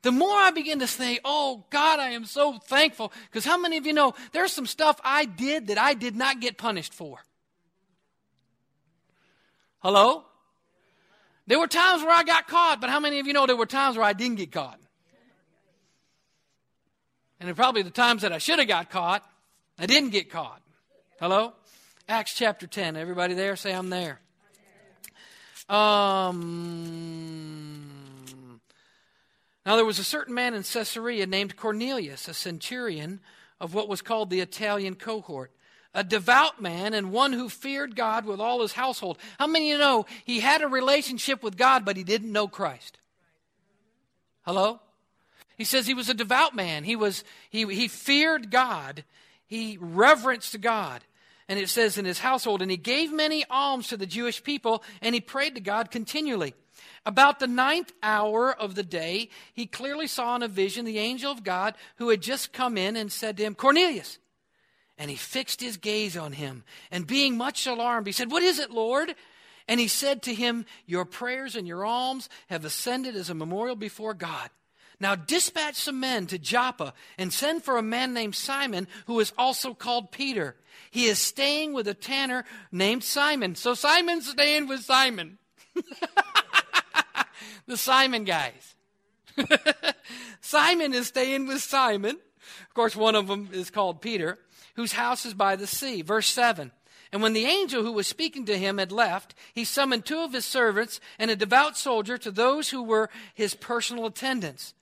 The 0.00 0.10
more 0.10 0.36
I 0.36 0.50
begin 0.50 0.78
to 0.78 0.86
say, 0.86 1.20
Oh 1.22 1.66
God, 1.68 2.00
I 2.00 2.10
am 2.10 2.24
so 2.24 2.58
thankful. 2.58 3.12
Because 3.26 3.44
how 3.44 3.58
many 3.58 3.76
of 3.76 3.84
you 3.84 3.92
know 3.92 4.14
there's 4.32 4.52
some 4.52 4.66
stuff 4.66 4.98
I 5.04 5.26
did 5.26 5.66
that 5.66 5.76
I 5.76 5.92
did 5.92 6.16
not 6.16 6.40
get 6.40 6.56
punished 6.56 6.94
for? 6.94 7.18
Hello? 9.80 10.24
There 11.46 11.58
were 11.58 11.66
times 11.66 12.02
where 12.02 12.14
I 12.14 12.22
got 12.22 12.48
caught, 12.48 12.80
but 12.80 12.88
how 12.88 13.00
many 13.00 13.20
of 13.20 13.26
you 13.26 13.34
know 13.34 13.46
there 13.46 13.56
were 13.56 13.66
times 13.66 13.96
where 13.98 14.06
I 14.06 14.14
didn't 14.14 14.36
get 14.36 14.50
caught? 14.50 14.77
And 17.40 17.54
probably 17.56 17.82
the 17.82 17.90
times 17.90 18.22
that 18.22 18.32
I 18.32 18.38
should 18.38 18.58
have 18.58 18.68
got 18.68 18.90
caught, 18.90 19.28
I 19.78 19.86
didn't 19.86 20.10
get 20.10 20.30
caught. 20.30 20.60
Hello? 21.20 21.52
Acts 22.08 22.34
chapter 22.34 22.66
10. 22.66 22.96
Everybody 22.96 23.34
there? 23.34 23.54
Say, 23.54 23.72
I'm 23.72 23.90
there. 23.90 24.20
Um, 25.68 26.38
now, 29.66 29.76
there 29.76 29.84
was 29.84 29.98
a 29.98 30.04
certain 30.04 30.34
man 30.34 30.54
in 30.54 30.62
Caesarea 30.62 31.26
named 31.26 31.56
Cornelius, 31.56 32.26
a 32.26 32.34
centurion 32.34 33.20
of 33.60 33.74
what 33.74 33.88
was 33.88 34.00
called 34.00 34.30
the 34.30 34.40
Italian 34.40 34.94
cohort, 34.94 35.52
a 35.92 36.02
devout 36.02 36.62
man 36.62 36.94
and 36.94 37.12
one 37.12 37.34
who 37.34 37.48
feared 37.50 37.94
God 37.94 38.24
with 38.24 38.40
all 38.40 38.62
his 38.62 38.72
household. 38.72 39.18
How 39.38 39.46
many 39.46 39.70
of 39.70 39.78
you 39.78 39.84
know 39.84 40.06
he 40.24 40.40
had 40.40 40.62
a 40.62 40.68
relationship 40.68 41.42
with 41.42 41.56
God, 41.58 41.84
but 41.84 41.96
he 41.96 42.04
didn't 42.04 42.32
know 42.32 42.48
Christ? 42.48 42.98
Hello? 44.42 44.80
He 45.58 45.64
says 45.64 45.86
he 45.86 45.92
was 45.92 46.08
a 46.08 46.14
devout 46.14 46.54
man. 46.56 46.84
He, 46.84 46.96
was, 46.96 47.24
he, 47.50 47.66
he 47.66 47.88
feared 47.88 48.50
God, 48.50 49.04
he 49.46 49.76
reverenced 49.78 50.58
God 50.62 51.04
and 51.48 51.58
it 51.58 51.70
says 51.70 51.96
in 51.96 52.04
his 52.04 52.18
household, 52.18 52.60
and 52.60 52.70
he 52.70 52.76
gave 52.76 53.10
many 53.10 53.44
alms 53.48 53.88
to 53.88 53.96
the 53.96 54.06
Jewish 54.06 54.42
people, 54.42 54.82
and 55.00 55.14
he 55.14 55.20
prayed 55.20 55.54
to 55.54 55.60
God 55.60 55.90
continually. 55.90 56.54
About 57.06 57.38
the 57.38 57.46
ninth 57.46 57.92
hour 58.02 58.52
of 58.52 58.74
the 58.74 58.82
day, 58.82 59.30
he 59.54 59.64
clearly 59.64 60.06
saw 60.06 60.36
in 60.36 60.42
a 60.42 60.48
vision 60.48 60.84
the 60.84 60.98
angel 60.98 61.32
of 61.32 61.42
God 61.42 61.74
who 61.96 62.10
had 62.10 62.20
just 62.20 62.52
come 62.52 62.76
in 62.76 62.96
and 62.96 63.10
said 63.10 63.38
to 63.38 63.42
him, 63.42 63.54
Cornelius. 63.54 64.18
And 64.98 65.10
he 65.10 65.16
fixed 65.16 65.62
his 65.62 65.78
gaze 65.78 66.16
on 66.16 66.32
him, 66.32 66.64
and 66.90 67.06
being 67.06 67.36
much 67.36 67.66
alarmed, 67.66 68.06
he 68.06 68.12
said, 68.12 68.30
What 68.30 68.42
is 68.42 68.58
it, 68.58 68.70
Lord? 68.70 69.14
And 69.66 69.80
he 69.80 69.88
said 69.88 70.22
to 70.22 70.34
him, 70.34 70.66
Your 70.86 71.04
prayers 71.04 71.56
and 71.56 71.66
your 71.66 71.84
alms 71.84 72.28
have 72.48 72.64
ascended 72.64 73.16
as 73.16 73.30
a 73.30 73.34
memorial 73.34 73.76
before 73.76 74.14
God. 74.14 74.50
Now 75.00 75.14
dispatch 75.14 75.76
some 75.76 76.00
men 76.00 76.26
to 76.26 76.38
Joppa 76.38 76.92
and 77.16 77.32
send 77.32 77.62
for 77.62 77.76
a 77.76 77.82
man 77.82 78.12
named 78.12 78.34
Simon, 78.34 78.88
who 79.06 79.20
is 79.20 79.32
also 79.38 79.72
called 79.74 80.10
Peter. 80.10 80.56
He 80.90 81.06
is 81.06 81.18
staying 81.18 81.72
with 81.72 81.86
a 81.86 81.94
tanner 81.94 82.44
named 82.72 83.04
Simon. 83.04 83.54
So 83.54 83.74
Simon's 83.74 84.28
staying 84.28 84.66
with 84.66 84.80
Simon. 84.80 85.38
the 87.66 87.76
Simon 87.76 88.24
guys. 88.24 88.74
Simon 90.40 90.92
is 90.92 91.06
staying 91.06 91.46
with 91.46 91.62
Simon. 91.62 92.16
Of 92.68 92.74
course, 92.74 92.96
one 92.96 93.14
of 93.14 93.28
them 93.28 93.50
is 93.52 93.70
called 93.70 94.00
Peter, 94.00 94.38
whose 94.74 94.92
house 94.92 95.24
is 95.24 95.34
by 95.34 95.54
the 95.54 95.66
sea. 95.66 96.02
Verse 96.02 96.26
7. 96.26 96.72
And 97.12 97.22
when 97.22 97.32
the 97.32 97.46
angel 97.46 97.82
who 97.82 97.92
was 97.92 98.06
speaking 98.06 98.44
to 98.46 98.58
him 98.58 98.78
had 98.78 98.92
left, 98.92 99.34
he 99.54 99.64
summoned 99.64 100.04
two 100.04 100.18
of 100.18 100.32
his 100.32 100.44
servants 100.44 101.00
and 101.18 101.30
a 101.30 101.36
devout 101.36 101.76
soldier 101.76 102.18
to 102.18 102.30
those 102.30 102.70
who 102.70 102.82
were 102.82 103.08
his 103.34 103.54
personal 103.54 104.06
attendants. 104.06 104.74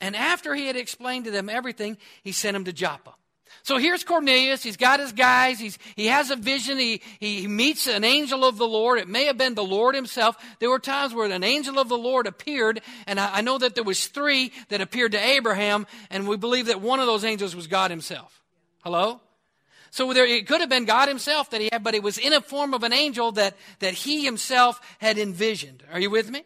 And 0.00 0.16
after 0.16 0.54
he 0.54 0.66
had 0.66 0.76
explained 0.76 1.26
to 1.26 1.30
them 1.30 1.48
everything, 1.48 1.98
he 2.22 2.32
sent 2.32 2.56
him 2.56 2.64
to 2.64 2.72
Joppa. 2.72 3.14
So 3.62 3.76
here's 3.76 4.04
Cornelius. 4.04 4.62
He's 4.62 4.76
got 4.76 5.00
his 5.00 5.12
guys. 5.12 5.58
He's, 5.58 5.78
he 5.94 6.06
has 6.06 6.30
a 6.30 6.36
vision. 6.36 6.78
He, 6.78 7.02
he 7.18 7.46
meets 7.46 7.86
an 7.86 8.04
angel 8.04 8.44
of 8.44 8.56
the 8.56 8.66
Lord. 8.66 8.98
It 8.98 9.08
may 9.08 9.26
have 9.26 9.36
been 9.36 9.54
the 9.54 9.64
Lord 9.64 9.94
himself. 9.94 10.36
There 10.60 10.70
were 10.70 10.78
times 10.78 11.12
where 11.12 11.30
an 11.30 11.44
angel 11.44 11.78
of 11.78 11.88
the 11.88 11.98
Lord 11.98 12.26
appeared, 12.26 12.80
and 13.06 13.20
I, 13.20 13.38
I 13.38 13.40
know 13.42 13.58
that 13.58 13.74
there 13.74 13.84
was 13.84 14.06
three 14.06 14.52
that 14.68 14.80
appeared 14.80 15.12
to 15.12 15.18
Abraham, 15.18 15.86
and 16.10 16.26
we 16.26 16.36
believe 16.36 16.66
that 16.66 16.80
one 16.80 17.00
of 17.00 17.06
those 17.06 17.24
angels 17.24 17.54
was 17.54 17.66
God 17.66 17.90
himself. 17.90 18.42
Hello? 18.82 19.20
So 19.90 20.12
there, 20.12 20.24
it 20.24 20.46
could 20.46 20.60
have 20.60 20.70
been 20.70 20.84
God 20.84 21.08
himself 21.08 21.50
that 21.50 21.60
he 21.60 21.68
had, 21.70 21.82
but 21.82 21.94
it 21.94 22.02
was 22.02 22.16
in 22.16 22.32
a 22.32 22.40
form 22.40 22.72
of 22.72 22.82
an 22.84 22.92
angel 22.92 23.32
that, 23.32 23.56
that 23.80 23.92
he 23.92 24.24
himself 24.24 24.80
had 25.00 25.18
envisioned. 25.18 25.82
Are 25.92 26.00
you 26.00 26.10
with 26.10 26.30
me? 26.30 26.44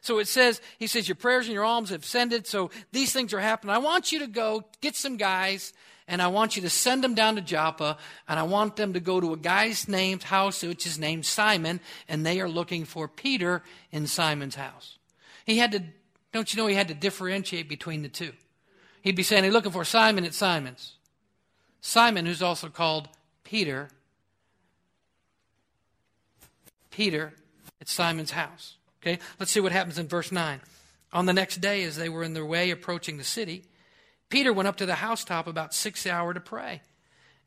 So 0.00 0.18
it 0.18 0.28
says, 0.28 0.60
he 0.78 0.86
says, 0.86 1.08
your 1.08 1.14
prayers 1.14 1.46
and 1.46 1.54
your 1.54 1.64
alms 1.64 1.90
have 1.90 2.02
ascended, 2.02 2.46
so 2.46 2.70
these 2.92 3.12
things 3.12 3.34
are 3.34 3.40
happening. 3.40 3.74
I 3.74 3.78
want 3.78 4.12
you 4.12 4.20
to 4.20 4.26
go 4.26 4.64
get 4.80 4.96
some 4.96 5.16
guys, 5.16 5.72
and 6.08 6.22
I 6.22 6.28
want 6.28 6.56
you 6.56 6.62
to 6.62 6.70
send 6.70 7.04
them 7.04 7.14
down 7.14 7.36
to 7.36 7.42
Joppa, 7.42 7.98
and 8.28 8.38
I 8.38 8.44
want 8.44 8.76
them 8.76 8.94
to 8.94 9.00
go 9.00 9.20
to 9.20 9.32
a 9.32 9.36
guy's 9.36 9.88
named 9.88 10.24
house, 10.24 10.62
which 10.62 10.86
is 10.86 10.98
named 10.98 11.26
Simon, 11.26 11.80
and 12.08 12.24
they 12.24 12.40
are 12.40 12.48
looking 12.48 12.84
for 12.84 13.08
Peter 13.08 13.62
in 13.92 14.06
Simon's 14.06 14.54
house. 14.54 14.98
He 15.44 15.58
had 15.58 15.72
to, 15.72 15.82
don't 16.32 16.52
you 16.52 16.60
know, 16.60 16.66
he 16.66 16.74
had 16.74 16.88
to 16.88 16.94
differentiate 16.94 17.68
between 17.68 18.02
the 18.02 18.08
two. 18.08 18.32
He'd 19.02 19.16
be 19.16 19.22
saying, 19.22 19.42
They're 19.42 19.52
looking 19.52 19.72
for 19.72 19.84
Simon 19.84 20.24
at 20.24 20.34
Simon's. 20.34 20.94
Simon, 21.80 22.26
who's 22.26 22.42
also 22.42 22.68
called 22.68 23.08
Peter, 23.44 23.88
Peter 26.90 27.32
at 27.80 27.88
Simon's 27.88 28.32
house. 28.32 28.76
Okay, 29.02 29.18
let's 29.38 29.50
see 29.50 29.60
what 29.60 29.72
happens 29.72 29.98
in 29.98 30.08
verse 30.08 30.30
9. 30.30 30.60
On 31.12 31.26
the 31.26 31.32
next 31.32 31.60
day, 31.60 31.82
as 31.84 31.96
they 31.96 32.08
were 32.08 32.22
in 32.22 32.34
their 32.34 32.44
way 32.44 32.70
approaching 32.70 33.16
the 33.16 33.24
city, 33.24 33.64
Peter 34.28 34.52
went 34.52 34.68
up 34.68 34.76
to 34.76 34.86
the 34.86 34.96
housetop 34.96 35.46
about 35.46 35.74
six 35.74 36.06
hour 36.06 36.34
to 36.34 36.40
pray. 36.40 36.82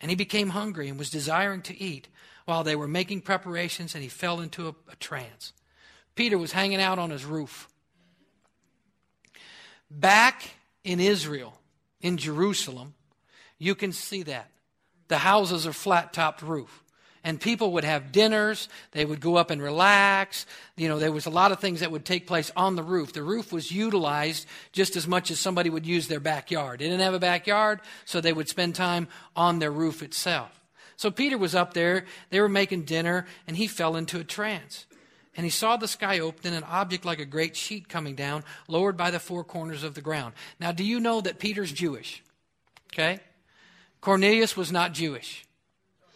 And 0.02 0.10
he 0.10 0.16
became 0.16 0.50
hungry 0.50 0.90
and 0.90 1.00
was 1.00 1.10
desiring 1.10 1.62
to 1.64 1.82
eat 1.82 2.08
while 2.46 2.64
they 2.64 2.76
were 2.76 2.88
making 2.88 3.22
preparations, 3.22 3.96
and 3.96 4.04
he 4.04 4.10
fell 4.10 4.42
into 4.42 4.68
a, 4.68 4.76
a 4.92 4.96
trance. 4.98 5.54
Peter 6.16 6.38
was 6.38 6.52
hanging 6.52 6.82
out 6.82 7.00
on 7.00 7.10
his 7.10 7.24
roof. 7.24 7.70
Back 9.90 10.56
in 10.84 11.00
Israel, 11.00 11.58
in 12.02 12.18
Jerusalem, 12.18 12.96
you 13.58 13.76
can 13.76 13.94
see 13.94 14.24
that. 14.24 14.50
The 15.08 15.20
houses 15.20 15.66
are 15.66 15.74
flat 15.74 16.12
topped 16.12 16.42
roof 16.42 16.83
and 17.24 17.40
people 17.40 17.74
would 17.74 17.84
have 17.84 18.12
dinners. 18.12 18.68
They 18.92 19.06
would 19.06 19.22
go 19.22 19.38
up 19.38 19.50
and 19.50 19.62
relax. 19.62 20.46
You 20.76 20.90
know, 20.90 21.00
there 21.00 21.12
was 21.12 21.26
a 21.26 21.32
lot 21.32 21.52
of 21.52 21.60
things 21.60 21.80
that 21.80 21.92
would 21.92 22.06
take 22.06 22.28
place 22.28 22.52
on 22.56 22.76
the 22.76 22.84
roof. 22.84 23.14
The 23.14 23.24
roof 23.24 23.54
was 23.54 23.72
utilized 23.72 24.46
just 24.72 24.96
as 24.96 25.08
much 25.08 25.32
as 25.32 25.40
somebody 25.40 25.70
would 25.70 25.86
use 25.86 26.08
their 26.08 26.20
backyard. 26.20 26.80
They 26.80 26.86
didn't 26.86 27.02
have 27.02 27.14
a 27.14 27.20
backyard, 27.20 27.80
so 28.06 28.20
they 28.20 28.34
would 28.34 28.50
spend 28.50 28.76
time 28.76 29.08
on 29.36 29.60
their 29.60 29.72
roof 29.72 30.04
itself. 30.04 30.52
So 30.96 31.12
Peter 31.12 31.38
was 31.38 31.56
up 31.56 31.74
there. 31.74 32.06
They 32.30 32.40
were 32.40 32.50
making 32.50 32.84
dinner, 32.84 33.26
and 33.48 33.58
he 33.58 33.68
fell 33.68 33.96
into 33.96 34.20
a 34.20 34.24
trance. 34.24 34.86
And 35.36 35.46
he 35.46 35.50
saw 35.50 35.78
the 35.78 35.88
sky 35.88 36.20
open 36.20 36.54
and 36.54 36.56
an 36.56 36.64
object 36.64 37.06
like 37.06 37.20
a 37.20 37.26
great 37.26 37.56
sheet 37.56 37.90
coming 37.90 38.16
down, 38.16 38.44
lowered 38.68 38.98
by 38.98 39.10
the 39.10 39.20
four 39.20 39.44
corners 39.44 39.84
of 39.84 39.96
the 39.96 40.02
ground. 40.02 40.34
Now, 40.60 40.72
do 40.72 40.84
you 40.84 41.00
know 41.00 41.22
that 41.22 41.40
Peter's 41.40 41.72
Jewish? 41.72 42.22
Okay? 42.94 43.20
Cornelius 44.00 44.56
was 44.56 44.72
not 44.72 44.94
Jewish. 44.94 45.44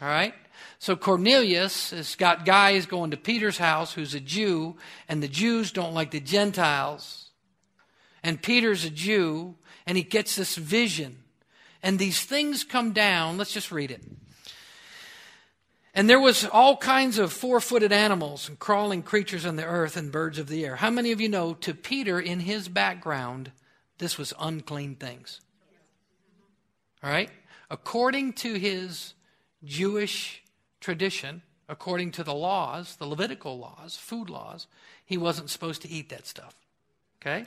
All 0.02 0.08
right? 0.08 0.36
So 0.80 0.96
Cornelius 0.96 1.92
has 1.92 2.16
got 2.16 2.46
guys 2.46 2.86
going 2.86 3.12
to 3.12 3.18
Peter's 3.18 3.58
house 3.58 3.94
who's 3.94 4.14
a 4.14 4.20
Jew, 4.20 4.76
and 5.10 5.24
the 5.24 5.28
Jews 5.28 5.72
don't 5.72 5.94
like 5.94 6.12
the 6.12 6.20
Gentiles. 6.20 7.32
And 8.24 8.42
Peter's 8.42 8.86
a 8.86 8.90
Jew, 8.90 9.56
and 9.86 9.98
he 9.98 10.04
gets 10.04 10.36
this 10.36 10.56
vision. 10.56 11.24
And 11.82 11.98
these 11.98 12.22
things 12.24 12.64
come 12.64 12.92
down. 12.92 13.38
Let's 13.38 13.54
just 13.54 13.72
read 13.72 13.92
it. 13.92 14.04
And 15.94 16.08
there 16.08 16.20
was 16.20 16.46
all 16.46 16.78
kinds 16.78 17.18
of 17.18 17.34
four-footed 17.34 17.92
animals 17.92 18.48
and 18.48 18.60
crawling 18.60 19.02
creatures 19.02 19.48
on 19.48 19.56
the 19.56 19.66
earth 19.66 19.98
and 19.98 20.12
birds 20.12 20.38
of 20.38 20.48
the 20.48 20.64
air. 20.64 20.76
How 20.76 20.92
many 20.92 21.12
of 21.12 21.20
you 21.20 21.28
know 21.28 21.56
to 21.56 21.74
Peter 21.74 22.20
in 22.20 22.42
his 22.42 22.70
background 22.70 23.52
this 23.98 24.16
was 24.16 24.32
unclean 24.40 24.96
things? 24.96 25.42
All 27.04 27.10
right? 27.10 27.32
According 27.72 28.34
to 28.34 28.54
his 28.54 29.16
Jewish 29.64 30.44
tradition, 30.88 31.42
according 31.68 32.12
to 32.12 32.24
the 32.24 32.34
laws, 32.34 32.96
the 32.96 33.06
Levitical 33.06 33.60
laws, 33.60 33.98
food 33.98 34.30
laws, 34.30 34.68
he 35.06 35.18
wasn't 35.18 35.50
supposed 35.50 35.82
to 35.82 35.90
eat 35.90 36.08
that 36.08 36.26
stuff. 36.26 36.56
Okay? 37.20 37.44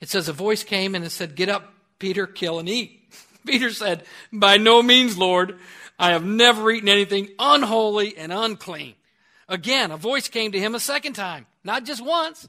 It 0.00 0.08
says 0.08 0.28
a 0.28 0.32
voice 0.32 0.64
came 0.64 0.96
and 0.96 1.04
it 1.04 1.10
said, 1.10 1.36
Get 1.36 1.48
up, 1.48 1.72
Peter, 2.00 2.26
kill 2.26 2.58
and 2.58 2.68
eat. 2.68 3.08
Peter 3.46 3.70
said, 3.70 4.02
By 4.32 4.56
no 4.56 4.82
means, 4.82 5.16
Lord. 5.16 5.60
I 5.96 6.10
have 6.10 6.24
never 6.24 6.72
eaten 6.72 6.88
anything 6.88 7.28
unholy 7.38 8.16
and 8.16 8.32
unclean. 8.32 8.94
Again, 9.48 9.92
a 9.92 9.96
voice 9.96 10.26
came 10.26 10.50
to 10.50 10.58
him 10.58 10.74
a 10.74 10.80
second 10.80 11.12
time, 11.12 11.46
not 11.62 11.84
just 11.84 12.04
once, 12.04 12.48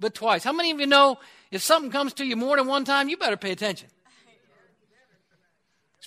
but 0.00 0.12
twice. 0.12 0.42
How 0.42 0.52
many 0.52 0.72
of 0.72 0.80
you 0.80 0.88
know 0.88 1.18
if 1.52 1.62
something 1.62 1.92
comes 1.92 2.14
to 2.14 2.26
you 2.26 2.34
more 2.34 2.56
than 2.56 2.66
one 2.66 2.84
time, 2.84 3.08
you 3.08 3.16
better 3.16 3.36
pay 3.36 3.52
attention? 3.52 3.90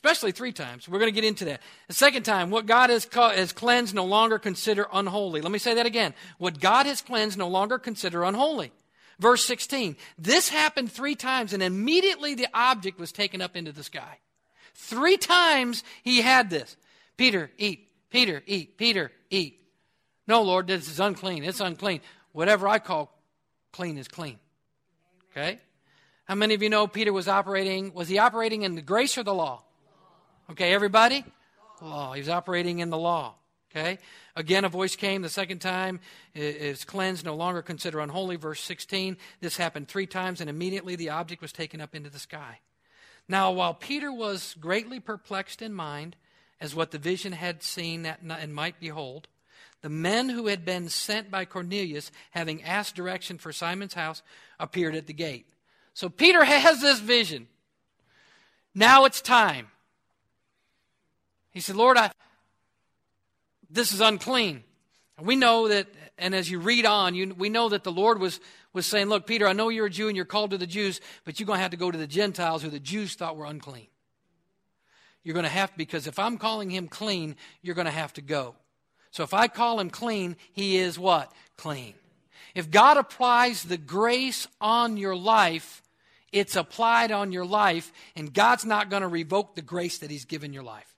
Especially 0.03 0.31
three 0.31 0.51
times. 0.51 0.89
We're 0.89 0.97
going 0.97 1.13
to 1.13 1.15
get 1.15 1.27
into 1.27 1.45
that. 1.45 1.61
The 1.87 1.93
second 1.93 2.23
time, 2.23 2.49
what 2.49 2.65
God 2.65 2.89
has, 2.89 3.07
has 3.13 3.53
cleansed, 3.53 3.93
no 3.93 4.05
longer 4.05 4.39
consider 4.39 4.87
unholy. 4.91 5.41
Let 5.41 5.51
me 5.51 5.59
say 5.59 5.75
that 5.75 5.85
again. 5.85 6.15
What 6.39 6.59
God 6.59 6.87
has 6.87 7.01
cleansed, 7.01 7.37
no 7.37 7.47
longer 7.47 7.77
consider 7.77 8.23
unholy. 8.23 8.71
Verse 9.19 9.45
16. 9.45 9.95
This 10.17 10.49
happened 10.49 10.91
three 10.91 11.13
times, 11.13 11.53
and 11.53 11.61
immediately 11.61 12.33
the 12.33 12.47
object 12.51 12.99
was 12.99 13.11
taken 13.11 13.41
up 13.41 13.55
into 13.55 13.71
the 13.71 13.83
sky. 13.83 14.17
Three 14.73 15.17
times 15.17 15.83
he 16.01 16.21
had 16.21 16.49
this. 16.49 16.75
Peter, 17.15 17.51
eat. 17.59 17.87
Peter, 18.09 18.41
eat. 18.47 18.79
Peter, 18.79 19.11
eat. 19.29 19.59
No, 20.27 20.41
Lord, 20.41 20.65
this 20.65 20.89
is 20.89 20.99
unclean. 20.99 21.43
It's 21.43 21.59
unclean. 21.59 22.01
Whatever 22.31 22.67
I 22.67 22.79
call 22.79 23.15
clean 23.71 23.99
is 23.99 24.07
clean. 24.07 24.39
Okay? 25.31 25.59
How 26.25 26.33
many 26.33 26.55
of 26.55 26.63
you 26.63 26.69
know 26.69 26.87
Peter 26.87 27.13
was 27.13 27.27
operating? 27.27 27.93
Was 27.93 28.07
he 28.07 28.17
operating 28.17 28.63
in 28.63 28.73
the 28.73 28.81
grace 28.81 29.15
or 29.19 29.23
the 29.23 29.33
law? 29.33 29.61
Okay, 30.51 30.73
everybody? 30.73 31.23
Law. 31.81 32.11
He 32.11 32.19
was 32.19 32.27
operating 32.27 32.79
in 32.79 32.89
the 32.89 32.97
law. 32.97 33.35
Okay? 33.71 33.99
Again, 34.35 34.65
a 34.65 34.69
voice 34.69 34.97
came 34.97 35.21
the 35.21 35.29
second 35.29 35.59
time, 35.59 36.01
is 36.35 36.83
cleansed, 36.83 37.23
no 37.23 37.35
longer 37.37 37.61
consider 37.61 38.01
unholy. 38.01 38.35
Verse 38.35 38.59
16. 38.59 39.15
This 39.39 39.55
happened 39.55 39.87
three 39.87 40.05
times, 40.05 40.41
and 40.41 40.49
immediately 40.49 40.97
the 40.97 41.11
object 41.11 41.41
was 41.41 41.53
taken 41.53 41.79
up 41.79 41.95
into 41.95 42.09
the 42.09 42.19
sky. 42.19 42.59
Now, 43.29 43.49
while 43.53 43.73
Peter 43.73 44.11
was 44.11 44.57
greatly 44.59 44.99
perplexed 44.99 45.61
in 45.61 45.73
mind 45.73 46.17
as 46.59 46.75
what 46.75 46.91
the 46.91 46.97
vision 46.97 47.31
had 47.31 47.63
seen 47.63 48.05
and 48.05 48.53
might 48.53 48.77
behold, 48.77 49.29
the 49.81 49.89
men 49.89 50.27
who 50.27 50.47
had 50.47 50.65
been 50.65 50.89
sent 50.89 51.31
by 51.31 51.45
Cornelius, 51.45 52.11
having 52.31 52.61
asked 52.61 52.93
direction 52.93 53.37
for 53.37 53.53
Simon's 53.53 53.93
house, 53.93 54.21
appeared 54.59 54.95
at 54.95 55.07
the 55.07 55.13
gate. 55.13 55.47
So 55.93 56.09
Peter 56.09 56.43
has 56.43 56.81
this 56.81 56.99
vision. 56.99 57.47
Now 58.75 59.05
it's 59.05 59.21
time. 59.21 59.67
He 61.51 61.59
said, 61.59 61.75
Lord, 61.75 61.97
I, 61.97 62.11
this 63.69 63.93
is 63.93 64.01
unclean. 64.01 64.63
We 65.21 65.35
know 65.35 65.67
that, 65.67 65.87
and 66.17 66.33
as 66.33 66.49
you 66.49 66.59
read 66.59 66.85
on, 66.85 67.13
you, 67.15 67.33
we 67.37 67.49
know 67.49 67.69
that 67.69 67.83
the 67.83 67.91
Lord 67.91 68.19
was, 68.19 68.39
was 68.73 68.85
saying, 68.85 69.07
Look, 69.07 69.27
Peter, 69.27 69.47
I 69.47 69.53
know 69.53 69.69
you're 69.69 69.85
a 69.85 69.89
Jew 69.89 70.07
and 70.07 70.15
you're 70.15 70.25
called 70.25 70.51
to 70.51 70.57
the 70.57 70.67
Jews, 70.67 70.99
but 71.25 71.39
you're 71.39 71.47
going 71.47 71.57
to 71.57 71.61
have 71.61 71.71
to 71.71 71.77
go 71.77 71.91
to 71.91 71.97
the 71.97 72.07
Gentiles 72.07 72.63
who 72.63 72.69
the 72.69 72.79
Jews 72.79 73.15
thought 73.15 73.37
were 73.37 73.45
unclean. 73.45 73.87
You're 75.23 75.33
going 75.33 75.43
to 75.43 75.49
have, 75.49 75.71
to, 75.71 75.77
because 75.77 76.07
if 76.07 76.17
I'm 76.17 76.37
calling 76.37 76.71
him 76.71 76.87
clean, 76.87 77.35
you're 77.61 77.75
going 77.75 77.85
to 77.85 77.91
have 77.91 78.13
to 78.13 78.21
go. 78.21 78.55
So 79.11 79.23
if 79.23 79.33
I 79.33 79.47
call 79.47 79.79
him 79.79 79.89
clean, 79.89 80.35
he 80.53 80.77
is 80.77 80.97
what? 80.97 81.31
Clean. 81.57 81.93
If 82.55 82.71
God 82.71 82.97
applies 82.97 83.63
the 83.63 83.77
grace 83.77 84.47
on 84.59 84.97
your 84.97 85.15
life, 85.15 85.83
it's 86.31 86.55
applied 86.55 87.11
on 87.11 87.31
your 87.31 87.45
life, 87.45 87.91
and 88.15 88.33
God's 88.33 88.65
not 88.65 88.89
going 88.89 89.01
to 89.01 89.07
revoke 89.07 89.55
the 89.55 89.61
grace 89.61 89.99
that 89.99 90.09
he's 90.09 90.25
given 90.25 90.53
your 90.53 90.63
life. 90.63 90.90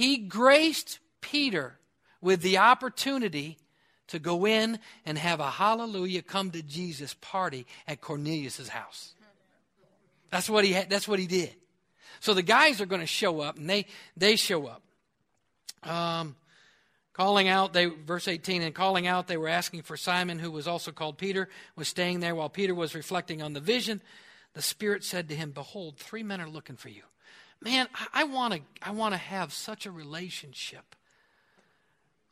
He 0.00 0.16
graced 0.16 0.98
Peter 1.20 1.78
with 2.22 2.40
the 2.40 2.56
opportunity 2.56 3.58
to 4.06 4.18
go 4.18 4.46
in 4.46 4.78
and 5.04 5.18
have 5.18 5.40
a 5.40 5.50
hallelujah 5.50 6.22
come 6.22 6.50
to 6.52 6.62
Jesus 6.62 7.12
party 7.20 7.66
at 7.86 8.00
Cornelius's 8.00 8.70
house. 8.70 9.12
That's 10.30 10.48
what 10.48 10.64
he 10.64 10.72
had, 10.72 10.88
that's 10.88 11.06
what 11.06 11.18
he 11.18 11.26
did. 11.26 11.54
So 12.20 12.32
the 12.32 12.40
guys 12.40 12.80
are 12.80 12.86
going 12.86 13.02
to 13.02 13.06
show 13.06 13.42
up 13.42 13.58
and 13.58 13.68
they 13.68 13.84
they 14.16 14.36
show 14.36 14.68
up. 14.68 14.80
Um, 15.82 16.34
calling 17.12 17.48
out 17.48 17.74
they 17.74 17.84
verse 17.84 18.26
18 18.26 18.62
and 18.62 18.74
calling 18.74 19.06
out 19.06 19.26
they 19.26 19.36
were 19.36 19.48
asking 19.48 19.82
for 19.82 19.98
Simon 19.98 20.38
who 20.38 20.50
was 20.50 20.66
also 20.66 20.92
called 20.92 21.18
Peter 21.18 21.50
was 21.76 21.88
staying 21.88 22.20
there 22.20 22.34
while 22.34 22.48
Peter 22.48 22.74
was 22.74 22.94
reflecting 22.94 23.42
on 23.42 23.52
the 23.52 23.60
vision. 23.60 24.00
The 24.54 24.62
spirit 24.62 25.04
said 25.04 25.28
to 25.28 25.36
him, 25.36 25.50
"Behold, 25.50 25.98
three 25.98 26.22
men 26.22 26.40
are 26.40 26.48
looking 26.48 26.76
for 26.76 26.88
you." 26.88 27.02
Man, 27.62 27.88
I 28.14 28.24
want 28.24 28.54
to 28.54 28.60
I 28.82 28.90
want 28.92 29.12
to 29.12 29.18
have 29.18 29.52
such 29.52 29.84
a 29.86 29.90
relationship 29.90 30.94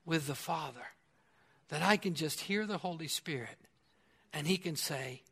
with 0.07 0.27
the 0.27 0.35
Father 0.35 0.95
that 1.69 1.83
I 1.83 1.99
can 1.99 2.15
just 2.15 2.41
hear 2.41 2.65
the 2.65 2.79
Holy 2.79 3.09
Spirit 3.09 3.57
and 4.33 4.47
he 4.47 4.57
can 4.57 4.77
say, 4.77 5.23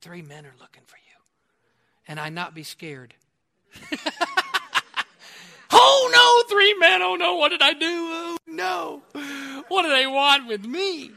Three 0.00 0.22
men 0.22 0.44
are 0.46 0.54
looking 0.60 0.82
for 0.86 0.96
you. 0.96 1.02
And 2.08 2.18
I 2.18 2.28
not 2.30 2.54
be 2.54 2.62
scared. 2.62 3.14
oh 5.70 6.10
no, 6.12 6.54
three 6.54 6.74
men. 6.74 7.02
Oh 7.02 7.16
no, 7.16 7.36
what 7.36 7.50
did 7.50 7.62
I 7.62 7.72
do? 7.72 7.86
Oh 7.86 8.36
no. 8.46 9.02
What 9.68 9.82
do 9.82 9.88
they 9.90 10.06
want 10.06 10.48
with 10.48 10.64
me? 10.64 11.12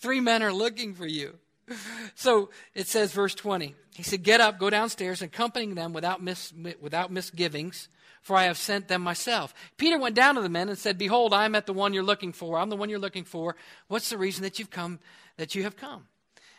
Three 0.00 0.20
men 0.20 0.42
are 0.42 0.52
looking 0.52 0.94
for 0.94 1.06
you. 1.06 1.38
So 2.14 2.50
it 2.74 2.86
says, 2.86 3.12
verse 3.12 3.34
20. 3.34 3.74
He 3.94 4.02
said, 4.02 4.22
Get 4.22 4.40
up, 4.40 4.58
go 4.58 4.70
downstairs, 4.70 5.22
accompanying 5.22 5.74
them 5.74 5.92
without, 5.92 6.22
mis- 6.22 6.52
without 6.80 7.10
misgivings, 7.10 7.88
for 8.20 8.36
I 8.36 8.44
have 8.44 8.58
sent 8.58 8.88
them 8.88 9.02
myself. 9.02 9.54
Peter 9.76 9.98
went 9.98 10.14
down 10.14 10.36
to 10.36 10.42
the 10.42 10.48
men 10.48 10.68
and 10.68 10.78
said, 10.78 10.98
Behold, 10.98 11.34
I 11.34 11.44
am 11.44 11.54
at 11.54 11.66
the 11.66 11.72
one 11.72 11.92
you're 11.92 12.02
looking 12.02 12.32
for. 12.32 12.58
I'm 12.58 12.70
the 12.70 12.76
one 12.76 12.88
you're 12.88 12.98
looking 12.98 13.24
for. 13.24 13.56
What's 13.88 14.10
the 14.10 14.18
reason 14.18 14.42
that 14.42 14.58
you've 14.58 14.70
come, 14.70 15.00
that 15.36 15.54
you 15.54 15.62
have 15.64 15.76
come? 15.76 16.06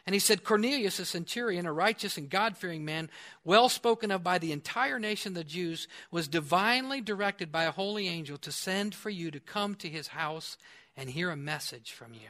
And 0.05 0.13
he 0.13 0.19
said, 0.19 0.43
Cornelius, 0.43 0.99
a 0.99 1.05
centurion, 1.05 1.65
a 1.65 1.71
righteous 1.71 2.17
and 2.17 2.29
God 2.29 2.57
fearing 2.57 2.83
man, 2.83 3.09
well 3.45 3.69
spoken 3.69 4.11
of 4.11 4.21
by 4.21 4.37
the 4.37 4.51
entire 4.51 4.99
nation 4.99 5.29
of 5.31 5.35
the 5.35 5.43
Jews, 5.45 5.87
was 6.11 6.27
divinely 6.27 6.99
directed 6.99 7.51
by 7.51 7.63
a 7.63 7.71
holy 7.71 8.09
angel 8.09 8.37
to 8.39 8.51
send 8.51 8.93
for 8.93 9.09
you 9.09 9.31
to 9.31 9.39
come 9.39 9.75
to 9.75 9.87
his 9.87 10.09
house 10.09 10.57
and 10.97 11.09
hear 11.09 11.31
a 11.31 11.37
message 11.37 11.93
from 11.93 12.13
you. 12.13 12.29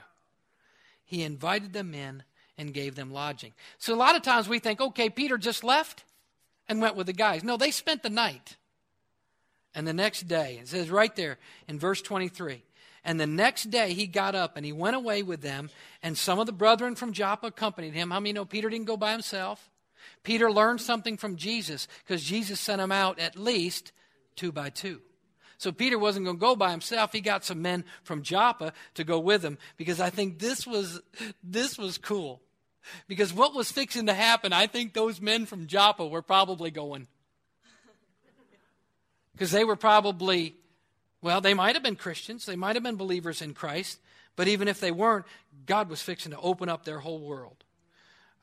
He 1.03 1.23
invited 1.23 1.73
them 1.73 1.95
in 1.95 2.23
and 2.57 2.73
gave 2.73 2.95
them 2.95 3.11
lodging. 3.11 3.53
So 3.77 3.93
a 3.93 3.95
lot 3.95 4.15
of 4.15 4.21
times 4.21 4.47
we 4.47 4.59
think, 4.59 4.79
okay, 4.79 5.09
Peter 5.09 5.37
just 5.37 5.63
left 5.63 6.03
and 6.67 6.81
went 6.81 6.95
with 6.95 7.07
the 7.07 7.13
guys. 7.13 7.43
No, 7.43 7.57
they 7.57 7.71
spent 7.71 8.03
the 8.03 8.09
night. 8.09 8.57
And 9.75 9.87
the 9.87 9.93
next 9.93 10.27
day, 10.27 10.59
it 10.61 10.67
says 10.67 10.89
right 10.89 11.15
there 11.15 11.37
in 11.67 11.79
verse 11.79 12.01
23, 12.01 12.63
and 13.03 13.19
the 13.19 13.27
next 13.27 13.69
day 13.69 13.93
he 13.93 14.05
got 14.05 14.35
up 14.35 14.55
and 14.55 14.65
he 14.65 14.71
went 14.71 14.95
away 14.95 15.23
with 15.23 15.41
them, 15.41 15.69
and 16.01 16.17
some 16.17 16.39
of 16.39 16.45
the 16.45 16.51
brethren 16.51 16.95
from 16.95 17.11
Joppa 17.11 17.47
accompanied 17.47 17.93
him. 17.93 18.11
How 18.11 18.19
many 18.19 18.33
know 18.33 18.45
Peter 18.45 18.69
didn't 18.69 18.85
go 18.85 18.97
by 18.97 19.11
himself? 19.11 19.69
Peter 20.23 20.51
learned 20.51 20.79
something 20.79 21.17
from 21.17 21.35
Jesus 21.35 21.87
because 22.05 22.23
Jesus 22.23 22.59
sent 22.59 22.81
him 22.81 22.91
out 22.91 23.19
at 23.19 23.37
least 23.37 23.91
two 24.35 24.51
by 24.51 24.69
two. 24.69 25.01
So 25.57 25.71
Peter 25.71 25.97
wasn't 25.97 26.25
going 26.25 26.37
to 26.37 26.41
go 26.41 26.55
by 26.55 26.71
himself. 26.71 27.13
He 27.13 27.21
got 27.21 27.45
some 27.45 27.61
men 27.61 27.85
from 28.03 28.21
Joppa 28.21 28.73
to 28.95 29.03
go 29.03 29.19
with 29.19 29.43
him 29.43 29.57
because 29.77 29.99
I 29.99 30.09
think 30.09 30.39
this 30.39 30.67
was 30.67 31.01
this 31.41 31.77
was 31.77 31.97
cool. 31.97 32.41
Because 33.07 33.33
what 33.33 33.53
was 33.53 33.71
fixing 33.71 34.07
to 34.07 34.13
happen, 34.13 34.53
I 34.53 34.67
think 34.67 34.93
those 34.93 35.21
men 35.21 35.45
from 35.45 35.67
Joppa 35.67 36.05
were 36.05 36.21
probably 36.21 36.71
going. 36.71 37.07
Because 39.33 39.51
they 39.51 39.63
were 39.63 39.75
probably, 39.75 40.55
well, 41.21 41.41
they 41.41 41.53
might 41.53 41.75
have 41.75 41.83
been 41.83 41.95
Christians, 41.95 42.45
they 42.45 42.55
might 42.55 42.75
have 42.75 42.83
been 42.83 42.95
believers 42.95 43.41
in 43.41 43.53
Christ, 43.53 43.99
but 44.35 44.47
even 44.47 44.67
if 44.67 44.79
they 44.79 44.91
weren't, 44.91 45.25
God 45.65 45.89
was 45.89 46.01
fixing 46.01 46.31
to 46.31 46.39
open 46.39 46.69
up 46.69 46.85
their 46.85 46.99
whole 46.99 47.19
world. 47.19 47.63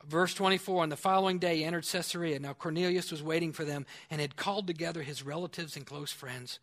Verse 0.06 0.34
24 0.34 0.82
On 0.82 0.88
the 0.88 0.96
following 0.96 1.38
day, 1.38 1.58
he 1.58 1.64
entered 1.64 1.84
Caesarea. 1.84 2.38
Now 2.38 2.54
Cornelius 2.54 3.10
was 3.10 3.22
waiting 3.22 3.52
for 3.52 3.64
them 3.64 3.86
and 4.10 4.20
had 4.20 4.36
called 4.36 4.66
together 4.66 5.02
his 5.02 5.22
relatives 5.22 5.76
and 5.76 5.86
close 5.86 6.10
friends. 6.10 6.58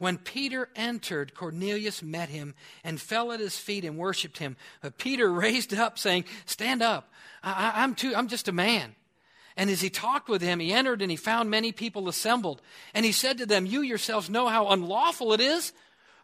When 0.00 0.16
Peter 0.16 0.70
entered, 0.74 1.34
Cornelius 1.34 2.02
met 2.02 2.30
him 2.30 2.54
and 2.82 2.98
fell 2.98 3.32
at 3.32 3.38
his 3.38 3.58
feet 3.58 3.84
and 3.84 3.98
worshiped 3.98 4.38
him. 4.38 4.56
But 4.80 4.96
Peter 4.96 5.30
raised 5.32 5.74
up, 5.74 5.98
saying, 5.98 6.24
Stand 6.46 6.80
up. 6.80 7.12
I, 7.42 7.84
am 7.84 7.94
too, 7.94 8.14
I'm 8.16 8.26
just 8.26 8.48
a 8.48 8.52
man. 8.52 8.94
And 9.58 9.68
as 9.68 9.82
he 9.82 9.90
talked 9.90 10.30
with 10.30 10.40
him, 10.40 10.58
he 10.58 10.72
entered 10.72 11.02
and 11.02 11.10
he 11.10 11.18
found 11.18 11.50
many 11.50 11.70
people 11.70 12.08
assembled. 12.08 12.62
And 12.94 13.04
he 13.04 13.12
said 13.12 13.36
to 13.38 13.46
them, 13.46 13.66
You 13.66 13.82
yourselves 13.82 14.30
know 14.30 14.48
how 14.48 14.68
unlawful 14.68 15.34
it 15.34 15.40
is 15.42 15.74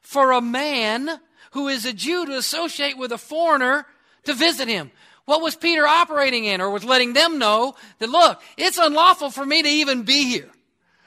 for 0.01 0.33
a 0.33 0.41
man 0.41 1.21
who 1.51 1.69
is 1.69 1.85
a 1.85 1.93
Jew 1.93 2.25
to 2.25 2.33
associate 2.33 2.97
with 2.97 3.13
a 3.13 3.19
foreigner 3.19 3.87
to 4.25 4.33
visit 4.33 4.69
him. 4.69 4.91
What 5.27 5.43
was 5.43 5.55
Peter 5.55 5.87
operating 5.87 6.47
in 6.47 6.63
or 6.63 6.71
was 6.71 6.83
letting 6.83 7.13
them 7.13 7.39
know 7.39 7.75
that, 7.99 8.09
look, 8.09 8.41
it's 8.57 8.79
unlawful 8.79 9.31
for 9.31 9.45
me 9.45 9.61
to 9.63 9.69
even 9.69 10.05
be 10.05 10.25
here. 10.25 10.49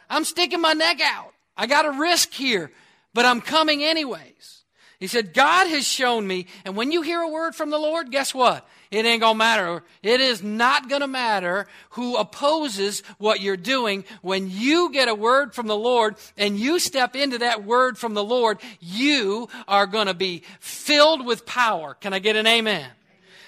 I'm 0.08 0.24
sticking 0.24 0.62
my 0.62 0.74
neck 0.74 1.00
out. 1.02 1.34
I 1.60 1.68
got 1.68 1.86
a 1.86 1.92
risk 1.92 2.32
here, 2.32 2.72
but 3.14 3.26
I'm 3.26 3.42
coming 3.42 3.84
anyways. 3.84 4.64
He 4.98 5.08
said, 5.08 5.34
God 5.34 5.68
has 5.68 5.86
shown 5.86 6.26
me, 6.26 6.48
and 6.64 6.78
when 6.78 6.94
you 6.94 7.02
hear 7.02 7.20
a 7.22 7.30
word 7.30 7.54
from 7.54 7.70
the 7.70 7.78
Lord, 7.78 8.12
guess 8.12 8.34
what? 8.34 8.66
It 8.92 9.06
ain't 9.06 9.20
gonna 9.20 9.38
matter. 9.38 9.84
It 10.02 10.22
is 10.22 10.42
not 10.42 10.90
gonna 10.90 11.08
matter 11.08 11.68
who 11.92 12.16
opposes 12.16 13.04
what 13.18 13.42
you're 13.42 13.58
doing. 13.58 14.06
When 14.22 14.50
you 14.50 14.92
get 14.92 15.10
a 15.10 15.14
word 15.14 15.54
from 15.54 15.68
the 15.68 15.76
Lord 15.76 16.16
and 16.38 16.58
you 16.58 16.80
step 16.80 17.14
into 17.14 17.40
that 17.40 17.66
word 17.66 17.98
from 17.98 18.14
the 18.14 18.24
Lord, 18.24 18.60
you 18.80 19.50
are 19.68 19.86
gonna 19.86 20.14
be 20.14 20.44
filled 20.62 21.26
with 21.26 21.46
power. 21.46 21.94
Can 21.94 22.14
I 22.14 22.20
get 22.20 22.38
an 22.38 22.48
amen? 22.48 22.88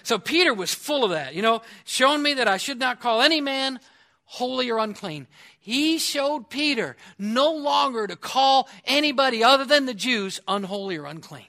So 0.03 0.19
Peter 0.19 0.53
was 0.53 0.73
full 0.73 1.05
of 1.05 1.11
that, 1.11 1.33
you 1.33 1.41
know, 1.41 1.61
showing 1.85 2.21
me 2.21 2.33
that 2.35 2.47
I 2.49 2.57
should 2.57 2.79
not 2.79 2.99
call 2.99 3.21
any 3.21 3.39
man 3.39 3.79
holy 4.25 4.69
or 4.69 4.79
unclean. 4.79 5.27
He 5.63 5.99
showed 5.99 6.49
Peter 6.49 6.97
no 7.19 7.53
longer 7.53 8.07
to 8.07 8.15
call 8.15 8.67
anybody 8.83 9.43
other 9.43 9.63
than 9.63 9.85
the 9.85 9.93
Jews 9.93 10.39
unholy 10.47 10.97
or 10.97 11.05
unclean. 11.05 11.45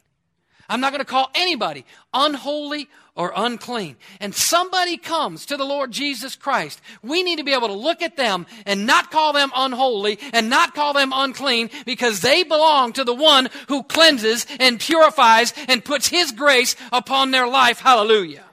I'm 0.69 0.81
not 0.81 0.93
going 0.93 1.01
to 1.01 1.07
call 1.07 1.31
anybody 1.35 1.87
unholy 2.13 2.91
or 3.15 3.33
unclean. 3.35 3.97
And 4.21 4.35
somebody 4.35 4.99
comes 4.99 5.47
to 5.47 5.57
the 5.57 5.65
Lord 5.65 5.91
Jesus 5.93 6.37
Christ. 6.37 6.81
We 7.03 7.23
need 7.23 7.37
to 7.37 7.45
be 7.45 7.55
able 7.55 7.69
to 7.69 7.75
look 7.75 8.03
at 8.03 8.19
them 8.19 8.47
and 8.67 8.87
not 8.87 9.11
call 9.11 9.33
them 9.33 9.51
unholy 9.57 10.19
and 10.35 10.51
not 10.51 10.75
call 10.75 10.93
them 10.93 11.13
unclean 11.15 11.71
because 11.87 12.21
they 12.21 12.43
belong 12.43 12.93
to 12.95 13.05
the 13.05 13.15
one 13.15 13.49
who 13.69 13.83
cleanses 13.83 14.47
and 14.61 14.79
purifies 14.79 15.55
and 15.69 15.85
puts 15.85 16.09
his 16.09 16.33
grace 16.33 16.77
upon 16.93 17.31
their 17.31 17.49
life. 17.49 17.81
Hallelujah. 17.81 18.45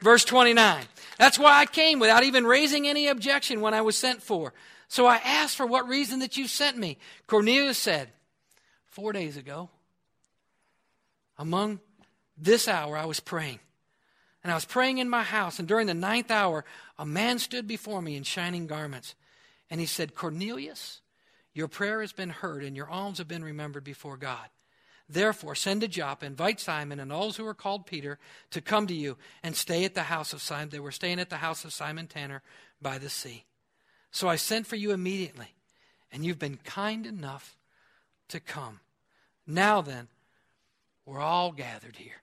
Verse 0.00 0.24
29. 0.24 0.84
That's 1.18 1.38
why 1.38 1.58
I 1.58 1.66
came 1.66 1.98
without 1.98 2.24
even 2.24 2.46
raising 2.46 2.86
any 2.86 3.08
objection 3.08 3.60
when 3.60 3.74
I 3.74 3.80
was 3.80 3.96
sent 3.96 4.22
for. 4.22 4.54
So 4.86 5.06
I 5.06 5.16
asked 5.16 5.56
for 5.56 5.66
what 5.66 5.88
reason 5.88 6.20
that 6.20 6.36
you 6.36 6.46
sent 6.46 6.78
me. 6.78 6.98
Cornelius 7.26 7.78
said, 7.78 8.10
Four 8.86 9.12
days 9.12 9.36
ago, 9.36 9.68
among 11.36 11.80
this 12.36 12.66
hour, 12.66 12.96
I 12.96 13.04
was 13.04 13.20
praying. 13.20 13.60
And 14.42 14.50
I 14.50 14.54
was 14.54 14.64
praying 14.64 14.98
in 14.98 15.10
my 15.10 15.22
house, 15.22 15.58
and 15.58 15.68
during 15.68 15.86
the 15.86 15.94
ninth 15.94 16.30
hour, 16.30 16.64
a 16.98 17.04
man 17.04 17.38
stood 17.38 17.66
before 17.66 18.00
me 18.00 18.16
in 18.16 18.22
shining 18.22 18.66
garments. 18.66 19.14
And 19.68 19.80
he 19.80 19.86
said, 19.86 20.14
Cornelius, 20.14 21.00
your 21.52 21.68
prayer 21.68 22.00
has 22.00 22.12
been 22.12 22.30
heard, 22.30 22.64
and 22.64 22.76
your 22.76 22.88
alms 22.88 23.18
have 23.18 23.28
been 23.28 23.44
remembered 23.44 23.84
before 23.84 24.16
God. 24.16 24.48
Therefore, 25.08 25.54
send 25.54 25.80
to 25.80 25.88
Joppa, 25.88 26.26
invite 26.26 26.60
Simon 26.60 27.00
and 27.00 27.10
those 27.10 27.36
who 27.36 27.46
are 27.46 27.54
called 27.54 27.86
Peter 27.86 28.18
to 28.50 28.60
come 28.60 28.86
to 28.86 28.94
you 28.94 29.16
and 29.42 29.56
stay 29.56 29.84
at 29.84 29.94
the 29.94 30.02
house 30.04 30.34
of 30.34 30.42
Simon. 30.42 30.68
They 30.68 30.80
were 30.80 30.92
staying 30.92 31.18
at 31.18 31.30
the 31.30 31.36
house 31.36 31.64
of 31.64 31.72
Simon 31.72 32.06
Tanner 32.06 32.42
by 32.82 32.98
the 32.98 33.08
sea. 33.08 33.44
So 34.10 34.28
I 34.28 34.36
sent 34.36 34.66
for 34.66 34.76
you 34.76 34.92
immediately, 34.92 35.54
and 36.12 36.24
you've 36.24 36.38
been 36.38 36.58
kind 36.62 37.06
enough 37.06 37.56
to 38.28 38.38
come. 38.38 38.80
Now 39.46 39.80
then, 39.80 40.08
we're 41.06 41.20
all 41.20 41.52
gathered 41.52 41.96
here. 41.96 42.22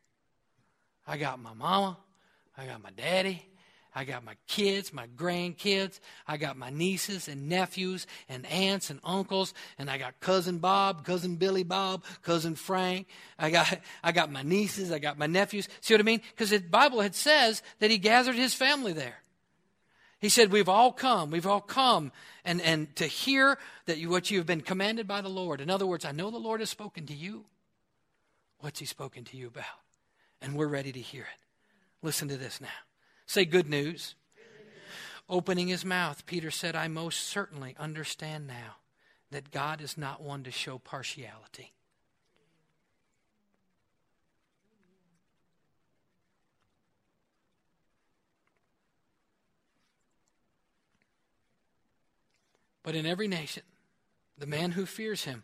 I 1.07 1.18
got 1.18 1.40
my 1.40 1.53
mama, 1.53 1.98
I 2.56 2.66
got 2.66 2.84
my 2.84 2.91
daddy, 2.91 3.48
I 3.97 4.03
got 4.03 4.26
my 4.26 4.35
kids, 4.47 4.91
my 4.91 5.07
grandkids. 5.15 6.01
I 6.27 6.35
got 6.35 6.57
my 6.57 6.69
nieces 6.69 7.30
and 7.30 7.47
nephews 7.47 8.05
and 8.27 8.45
aunts 8.47 8.89
and 8.89 8.99
uncles. 9.05 9.53
And 9.80 9.89
I 9.89 9.97
got 9.97 10.19
cousin 10.19 10.57
Bob, 10.57 11.05
cousin 11.05 11.38
Billy 11.38 11.63
Bob, 11.63 12.03
cousin 12.22 12.55
Frank. 12.55 13.07
I 13.39 13.49
got, 13.49 13.80
I 14.03 14.11
got 14.11 14.30
my 14.30 14.43
nieces. 14.43 14.91
I 14.91 14.99
got 14.99 15.17
my 15.17 15.27
nephews. 15.27 15.69
See 15.80 15.93
what 15.93 16.01
I 16.01 16.03
mean? 16.03 16.22
Because 16.31 16.49
the 16.49 16.59
Bible 16.59 16.99
had 16.99 17.15
says 17.15 17.63
that 17.80 17.89
he 17.89 17.97
gathered 17.97 18.35
his 18.35 18.53
family 18.53 18.91
there. 18.91 19.22
He 20.19 20.27
said, 20.30 20.51
We've 20.51 20.69
all 20.69 20.91
come. 20.91 21.31
We've 21.31 21.47
all 21.47 21.61
come 21.61 22.11
and, 22.43 22.61
and 22.61 22.93
to 22.97 23.05
hear 23.05 23.57
that 23.85 23.97
you, 23.97 24.09
what 24.09 24.30
you 24.30 24.39
have 24.39 24.47
been 24.47 24.61
commanded 24.61 25.07
by 25.07 25.22
the 25.22 25.30
Lord. 25.30 25.61
In 25.61 25.69
other 25.69 25.85
words, 25.85 26.03
I 26.03 26.11
know 26.11 26.31
the 26.31 26.38
Lord 26.38 26.59
has 26.59 26.69
spoken 26.69 27.05
to 27.07 27.13
you. 27.13 27.45
What's 28.59 28.80
he 28.80 28.85
spoken 28.85 29.23
to 29.26 29.38
you 29.38 29.47
about? 29.47 29.65
And 30.41 30.55
we're 30.55 30.67
ready 30.67 30.91
to 30.91 30.99
hear 30.99 31.22
it. 31.22 31.45
Listen 32.01 32.27
to 32.27 32.38
this 32.38 32.59
now. 32.59 32.67
Say 33.26 33.45
good 33.45 33.69
news. 33.69 34.15
Opening 35.27 35.68
his 35.68 35.84
mouth, 35.84 36.26
Peter 36.26 36.52
said, 36.52 36.76
I 36.76 36.88
most 36.88 37.22
certainly 37.22 37.76
understand 37.80 38.45
now 38.47 38.77
that 39.31 39.52
God 39.52 39.81
is 39.81 39.97
not 39.97 40.22
one 40.22 40.43
to 40.43 40.52
show 40.52 40.77
partiality. 40.77 41.73
But 52.84 52.93
in 52.93 53.07
every 53.07 53.27
nation, 53.27 53.64
the 54.38 54.45
man 54.45 54.72
who 54.72 54.85
fears 54.85 55.23
him 55.23 55.43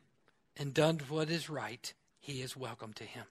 and 0.56 0.76
does 0.76 1.10
what 1.10 1.32
is 1.32 1.49
right, 1.49 1.91
he 2.20 2.44
is 2.44 2.56
welcome 2.56 2.94
to 2.94 3.03
him. 3.03 3.26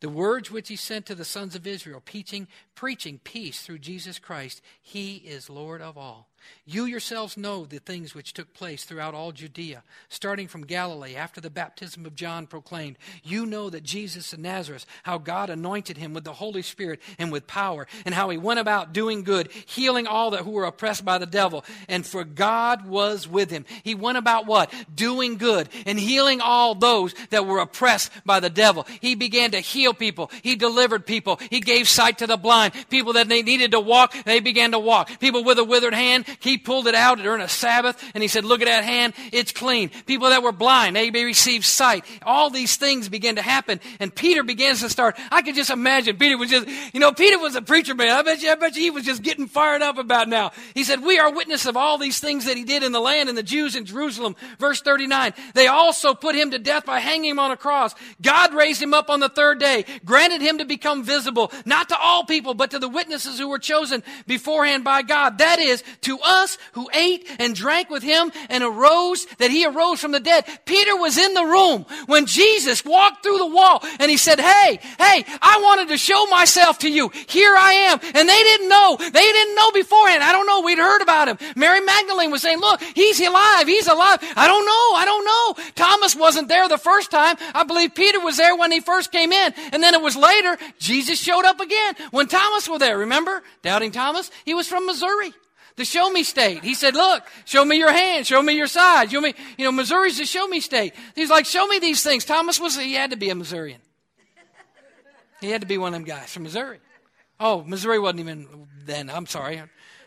The 0.00 0.08
words 0.08 0.50
which 0.50 0.68
he 0.68 0.76
sent 0.76 1.06
to 1.06 1.14
the 1.14 1.24
sons 1.24 1.54
of 1.54 1.66
Israel, 1.66 2.02
preaching, 2.04 2.48
preaching 2.74 3.18
peace 3.24 3.62
through 3.62 3.78
Jesus 3.78 4.18
Christ, 4.18 4.60
he 4.82 5.16
is 5.16 5.48
Lord 5.48 5.80
of 5.80 5.96
all. 5.96 6.28
You 6.64 6.84
yourselves 6.84 7.36
know 7.36 7.64
the 7.64 7.78
things 7.78 8.14
which 8.14 8.32
took 8.32 8.52
place 8.52 8.84
throughout 8.84 9.14
all 9.14 9.30
Judea, 9.30 9.84
starting 10.08 10.48
from 10.48 10.66
Galilee 10.66 11.14
after 11.14 11.40
the 11.40 11.50
baptism 11.50 12.04
of 12.04 12.16
John 12.16 12.46
proclaimed. 12.46 12.96
You 13.22 13.46
know 13.46 13.70
that 13.70 13.84
Jesus 13.84 14.32
of 14.32 14.40
Nazareth, 14.40 14.84
how 15.04 15.18
God 15.18 15.48
anointed 15.48 15.96
him 15.96 16.12
with 16.12 16.24
the 16.24 16.32
Holy 16.32 16.62
Spirit 16.62 17.00
and 17.18 17.30
with 17.30 17.46
power, 17.46 17.86
and 18.04 18.14
how 18.14 18.30
he 18.30 18.36
went 18.36 18.58
about 18.58 18.92
doing 18.92 19.22
good, 19.22 19.50
healing 19.66 20.06
all 20.06 20.32
that 20.32 20.42
who 20.42 20.50
were 20.50 20.64
oppressed 20.64 21.04
by 21.04 21.18
the 21.18 21.26
devil. 21.26 21.64
And 21.88 22.04
for 22.04 22.24
God 22.24 22.86
was 22.86 23.28
with 23.28 23.50
him. 23.50 23.64
He 23.84 23.94
went 23.94 24.18
about 24.18 24.46
what? 24.46 24.72
Doing 24.94 25.36
good 25.36 25.68
and 25.84 25.98
healing 25.98 26.40
all 26.40 26.74
those 26.74 27.14
that 27.30 27.46
were 27.46 27.60
oppressed 27.60 28.10
by 28.24 28.40
the 28.40 28.50
devil. 28.50 28.86
He 29.00 29.14
began 29.14 29.52
to 29.52 29.60
heal 29.60 29.94
people. 29.94 30.30
He 30.42 30.56
delivered 30.56 31.06
people. 31.06 31.38
He 31.50 31.60
gave 31.60 31.88
sight 31.88 32.18
to 32.18 32.26
the 32.26 32.36
blind. 32.36 32.74
People 32.90 33.14
that 33.14 33.28
they 33.28 33.42
needed 33.42 33.70
to 33.70 33.80
walk, 33.80 34.14
they 34.24 34.40
began 34.40 34.72
to 34.72 34.78
walk. 34.78 35.20
People 35.20 35.44
with 35.44 35.58
a 35.58 35.64
withered 35.64 35.94
hand, 35.94 36.26
he 36.40 36.58
pulled 36.58 36.86
it 36.86 36.94
out 36.94 37.18
during 37.18 37.40
a 37.40 37.48
Sabbath 37.48 38.02
and 38.14 38.22
he 38.22 38.28
said, 38.28 38.44
Look 38.44 38.60
at 38.60 38.66
that 38.66 38.84
hand, 38.84 39.14
it's 39.32 39.52
clean. 39.52 39.90
People 40.06 40.30
that 40.30 40.42
were 40.42 40.52
blind, 40.52 40.96
they 40.96 41.10
received 41.10 41.64
sight. 41.64 42.04
All 42.22 42.50
these 42.50 42.76
things 42.76 43.08
began 43.08 43.36
to 43.36 43.42
happen. 43.42 43.80
And 44.00 44.14
Peter 44.14 44.42
begins 44.42 44.80
to 44.80 44.90
start. 44.90 45.18
I 45.30 45.42
could 45.42 45.54
just 45.54 45.70
imagine 45.70 46.16
Peter 46.16 46.38
was 46.38 46.50
just, 46.50 46.68
you 46.92 47.00
know, 47.00 47.12
Peter 47.12 47.38
was 47.38 47.56
a 47.56 47.62
preacher 47.62 47.94
man. 47.94 48.10
I 48.10 48.22
bet 48.22 48.42
you, 48.42 48.50
I 48.50 48.54
bet 48.54 48.76
you 48.76 48.82
he 48.82 48.90
was 48.90 49.04
just 49.04 49.22
getting 49.22 49.46
fired 49.46 49.82
up 49.82 49.98
about 49.98 50.28
now. 50.28 50.52
He 50.74 50.84
said, 50.84 51.02
We 51.02 51.18
are 51.18 51.32
witness 51.32 51.66
of 51.66 51.76
all 51.76 51.98
these 51.98 52.18
things 52.18 52.46
that 52.46 52.56
he 52.56 52.64
did 52.64 52.82
in 52.82 52.92
the 52.92 53.00
land 53.00 53.28
and 53.28 53.36
the 53.36 53.42
Jews 53.42 53.76
in 53.76 53.84
Jerusalem. 53.84 54.36
Verse 54.58 54.80
39. 54.80 55.34
They 55.54 55.66
also 55.66 56.14
put 56.14 56.34
him 56.34 56.50
to 56.50 56.58
death 56.58 56.84
by 56.86 57.00
hanging 57.00 57.30
him 57.30 57.38
on 57.38 57.50
a 57.50 57.56
cross. 57.56 57.94
God 58.20 58.54
raised 58.54 58.82
him 58.82 58.94
up 58.94 59.10
on 59.10 59.20
the 59.20 59.28
third 59.28 59.58
day, 59.58 59.84
granted 60.04 60.40
him 60.40 60.58
to 60.58 60.64
become 60.64 61.04
visible, 61.04 61.52
not 61.64 61.88
to 61.88 61.98
all 61.98 62.24
people, 62.24 62.54
but 62.54 62.70
to 62.72 62.78
the 62.78 62.88
witnesses 62.88 63.38
who 63.38 63.48
were 63.48 63.58
chosen 63.58 64.02
beforehand 64.26 64.84
by 64.84 65.02
God. 65.02 65.38
That 65.38 65.58
is, 65.58 65.82
to 66.02 66.18
us 66.26 66.58
who 66.72 66.88
ate 66.92 67.26
and 67.38 67.54
drank 67.54 67.90
with 67.90 68.02
him 68.02 68.32
and 68.48 68.64
arose, 68.64 69.26
that 69.38 69.50
he 69.50 69.64
arose 69.64 70.00
from 70.00 70.12
the 70.12 70.20
dead. 70.20 70.44
Peter 70.64 70.96
was 70.96 71.16
in 71.16 71.34
the 71.34 71.44
room 71.44 71.86
when 72.06 72.26
Jesus 72.26 72.84
walked 72.84 73.22
through 73.22 73.38
the 73.38 73.46
wall 73.46 73.82
and 74.00 74.10
he 74.10 74.16
said, 74.16 74.40
Hey, 74.40 74.80
hey, 74.98 75.24
I 75.40 75.60
wanted 75.62 75.88
to 75.88 75.98
show 75.98 76.26
myself 76.26 76.80
to 76.80 76.90
you. 76.90 77.10
Here 77.28 77.54
I 77.56 77.72
am. 77.72 78.00
And 78.02 78.28
they 78.28 78.42
didn't 78.42 78.68
know. 78.68 78.96
They 78.98 79.10
didn't 79.12 79.54
know 79.54 79.70
beforehand. 79.72 80.22
I 80.22 80.32
don't 80.32 80.46
know. 80.46 80.62
We'd 80.62 80.78
heard 80.78 81.02
about 81.02 81.28
him. 81.28 81.38
Mary 81.56 81.80
Magdalene 81.80 82.30
was 82.30 82.42
saying, 82.42 82.60
Look, 82.60 82.82
he's 82.82 83.20
alive. 83.20 83.66
He's 83.66 83.86
alive. 83.86 84.18
I 84.36 84.46
don't 84.46 84.66
know. 84.66 84.96
I 84.96 85.04
don't 85.04 85.24
know. 85.24 85.64
Thomas 85.74 86.16
wasn't 86.16 86.48
there 86.48 86.68
the 86.68 86.78
first 86.78 87.10
time. 87.10 87.36
I 87.54 87.64
believe 87.64 87.94
Peter 87.94 88.20
was 88.20 88.36
there 88.36 88.56
when 88.56 88.72
he 88.72 88.80
first 88.80 89.12
came 89.12 89.32
in. 89.32 89.54
And 89.72 89.82
then 89.82 89.94
it 89.94 90.02
was 90.02 90.16
later, 90.16 90.56
Jesus 90.78 91.20
showed 91.20 91.44
up 91.44 91.60
again 91.60 91.94
when 92.10 92.26
Thomas 92.26 92.68
was 92.68 92.80
there. 92.80 92.98
Remember? 92.98 93.42
Doubting 93.62 93.92
Thomas? 93.92 94.30
He 94.44 94.54
was 94.54 94.68
from 94.68 94.86
Missouri 94.86 95.32
the 95.76 95.84
show 95.84 96.10
me 96.10 96.22
state. 96.22 96.64
He 96.64 96.74
said, 96.74 96.94
look, 96.94 97.22
show 97.44 97.64
me 97.64 97.76
your 97.76 97.92
hand, 97.92 98.26
show 98.26 98.42
me 98.42 98.54
your 98.54 98.66
side, 98.66 99.10
show 99.10 99.20
me, 99.20 99.34
you 99.56 99.64
know, 99.64 99.72
Missouri's 99.72 100.18
the 100.18 100.24
show 100.24 100.46
me 100.48 100.60
state. 100.60 100.94
He's 101.14 101.30
like, 101.30 101.46
show 101.46 101.66
me 101.66 101.78
these 101.78 102.02
things. 102.02 102.24
Thomas 102.24 102.58
was, 102.58 102.76
he 102.76 102.94
had 102.94 103.10
to 103.10 103.16
be 103.16 103.30
a 103.30 103.34
Missourian. 103.34 103.80
He 105.40 105.50
had 105.50 105.60
to 105.60 105.66
be 105.66 105.76
one 105.76 105.88
of 105.88 106.00
them 106.00 106.04
guys 106.04 106.32
from 106.32 106.44
Missouri. 106.44 106.78
Oh, 107.38 107.62
Missouri 107.62 107.98
wasn't 107.98 108.20
even 108.20 108.66
then. 108.84 109.10
I'm 109.10 109.26
sorry. 109.26 109.62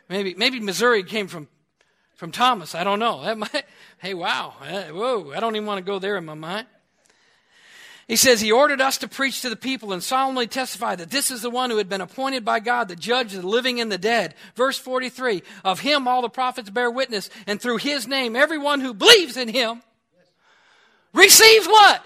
Maybe, 0.09 0.33
maybe 0.33 0.59
Missouri 0.59 1.03
came 1.03 1.27
from, 1.27 1.47
from 2.15 2.31
Thomas. 2.31 2.73
I 2.73 2.83
don't 2.83 2.97
know. 2.97 3.23
That 3.23 3.37
might, 3.37 3.65
hey, 3.99 4.15
wow. 4.15 4.55
Whoa. 4.59 5.31
I 5.31 5.39
don't 5.39 5.55
even 5.55 5.67
want 5.67 5.77
to 5.77 5.83
go 5.83 5.99
there 5.99 6.17
in 6.17 6.25
my 6.25 6.33
mind. 6.33 6.65
He 8.09 8.15
says, 8.15 8.41
He 8.41 8.51
ordered 8.51 8.81
us 8.81 8.97
to 8.97 9.07
preach 9.07 9.43
to 9.43 9.51
the 9.51 9.55
people 9.55 9.93
and 9.93 10.03
solemnly 10.03 10.47
testify 10.47 10.95
that 10.95 11.11
this 11.11 11.29
is 11.29 11.43
the 11.43 11.49
one 11.51 11.69
who 11.69 11.77
had 11.77 11.87
been 11.87 12.01
appointed 12.01 12.43
by 12.43 12.59
God, 12.59 12.87
the 12.87 12.95
judge 12.95 13.35
of 13.35 13.43
the 13.43 13.47
living 13.47 13.79
and 13.79 13.91
the 13.91 13.99
dead. 13.99 14.33
Verse 14.55 14.79
43 14.79 15.43
Of 15.63 15.81
him 15.81 16.07
all 16.07 16.23
the 16.23 16.27
prophets 16.29 16.71
bear 16.71 16.89
witness, 16.89 17.29
and 17.45 17.61
through 17.61 17.77
his 17.77 18.07
name 18.07 18.35
everyone 18.35 18.81
who 18.81 18.95
believes 18.95 19.37
in 19.37 19.47
him 19.47 19.83
receives 21.13 21.67
what? 21.67 22.03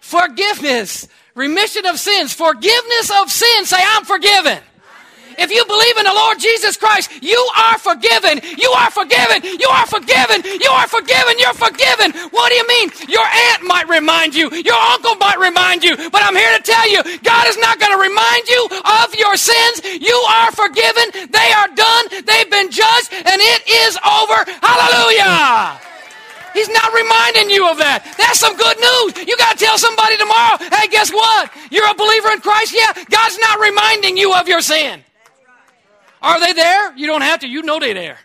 Forgiveness, 0.00 1.08
remission 1.34 1.86
of 1.86 1.98
sins, 1.98 2.32
forgiveness 2.32 3.10
of 3.20 3.28
sins. 3.28 3.68
Say, 3.68 3.80
I'm 3.80 4.04
forgiven. 4.04 4.60
If 5.42 5.50
you 5.50 5.64
believe 5.66 5.96
in 5.98 6.04
the 6.06 6.14
Lord 6.14 6.38
Jesus 6.38 6.76
Christ, 6.76 7.10
you 7.20 7.38
are 7.58 7.78
forgiven. 7.78 8.38
You 8.56 8.70
are 8.70 8.90
forgiven. 8.90 9.42
You 9.42 9.66
are 9.68 9.86
forgiven. 9.86 10.46
You 10.46 10.70
are 10.70 10.86
forgiven. 10.86 11.34
You're 11.38 11.58
forgiven. 11.58 12.14
What 12.30 12.50
do 12.50 12.54
you 12.54 12.66
mean? 12.68 12.90
Your 13.08 13.26
aunt 13.26 13.66
might 13.66 13.88
remind 13.88 14.34
you. 14.34 14.46
Your 14.50 14.78
uncle 14.94 15.16
might 15.16 15.38
remind 15.38 15.82
you. 15.82 15.98
But 16.10 16.22
I'm 16.22 16.36
here 16.36 16.56
to 16.56 16.62
tell 16.62 16.86
you, 16.88 17.02
God 17.26 17.48
is 17.50 17.58
not 17.58 17.82
going 17.82 17.90
to 17.90 17.98
remind 17.98 18.46
you 18.46 18.62
of 19.02 19.14
your 19.18 19.34
sins. 19.34 19.82
You 19.82 20.14
are 20.30 20.52
forgiven. 20.52 21.26
They 21.26 21.50
are 21.58 21.68
done. 21.74 22.04
They've 22.22 22.50
been 22.50 22.70
judged 22.70 23.10
and 23.12 23.38
it 23.42 23.60
is 23.66 23.98
over. 23.98 24.46
Hallelujah. 24.62 25.80
He's 26.54 26.68
not 26.68 26.92
reminding 26.92 27.50
you 27.50 27.66
of 27.68 27.78
that. 27.78 28.04
That's 28.18 28.38
some 28.38 28.56
good 28.56 28.76
news. 28.78 29.26
You 29.26 29.36
got 29.36 29.56
to 29.56 29.64
tell 29.64 29.78
somebody 29.78 30.16
tomorrow, 30.18 30.60
hey, 30.60 30.86
guess 30.88 31.10
what? 31.10 31.50
You're 31.70 31.88
a 31.88 31.94
believer 31.94 32.30
in 32.30 32.40
Christ? 32.40 32.76
Yeah, 32.76 32.92
God's 33.08 33.38
not 33.40 33.58
reminding 33.58 34.16
you 34.16 34.34
of 34.34 34.46
your 34.46 34.60
sin. 34.60 35.02
Are 36.22 36.40
they 36.40 36.52
there? 36.52 36.96
You 36.96 37.06
don't 37.06 37.22
have 37.22 37.40
to. 37.40 37.48
You 37.48 37.62
know 37.62 37.78
they're 37.78 37.94
there. 37.94 38.18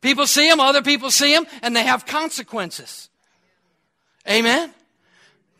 People 0.00 0.26
see 0.26 0.46
them, 0.48 0.60
other 0.60 0.82
people 0.82 1.10
see 1.10 1.32
them, 1.32 1.46
and 1.62 1.74
they 1.74 1.82
have 1.82 2.04
consequences. 2.04 3.08
Amen? 4.28 4.70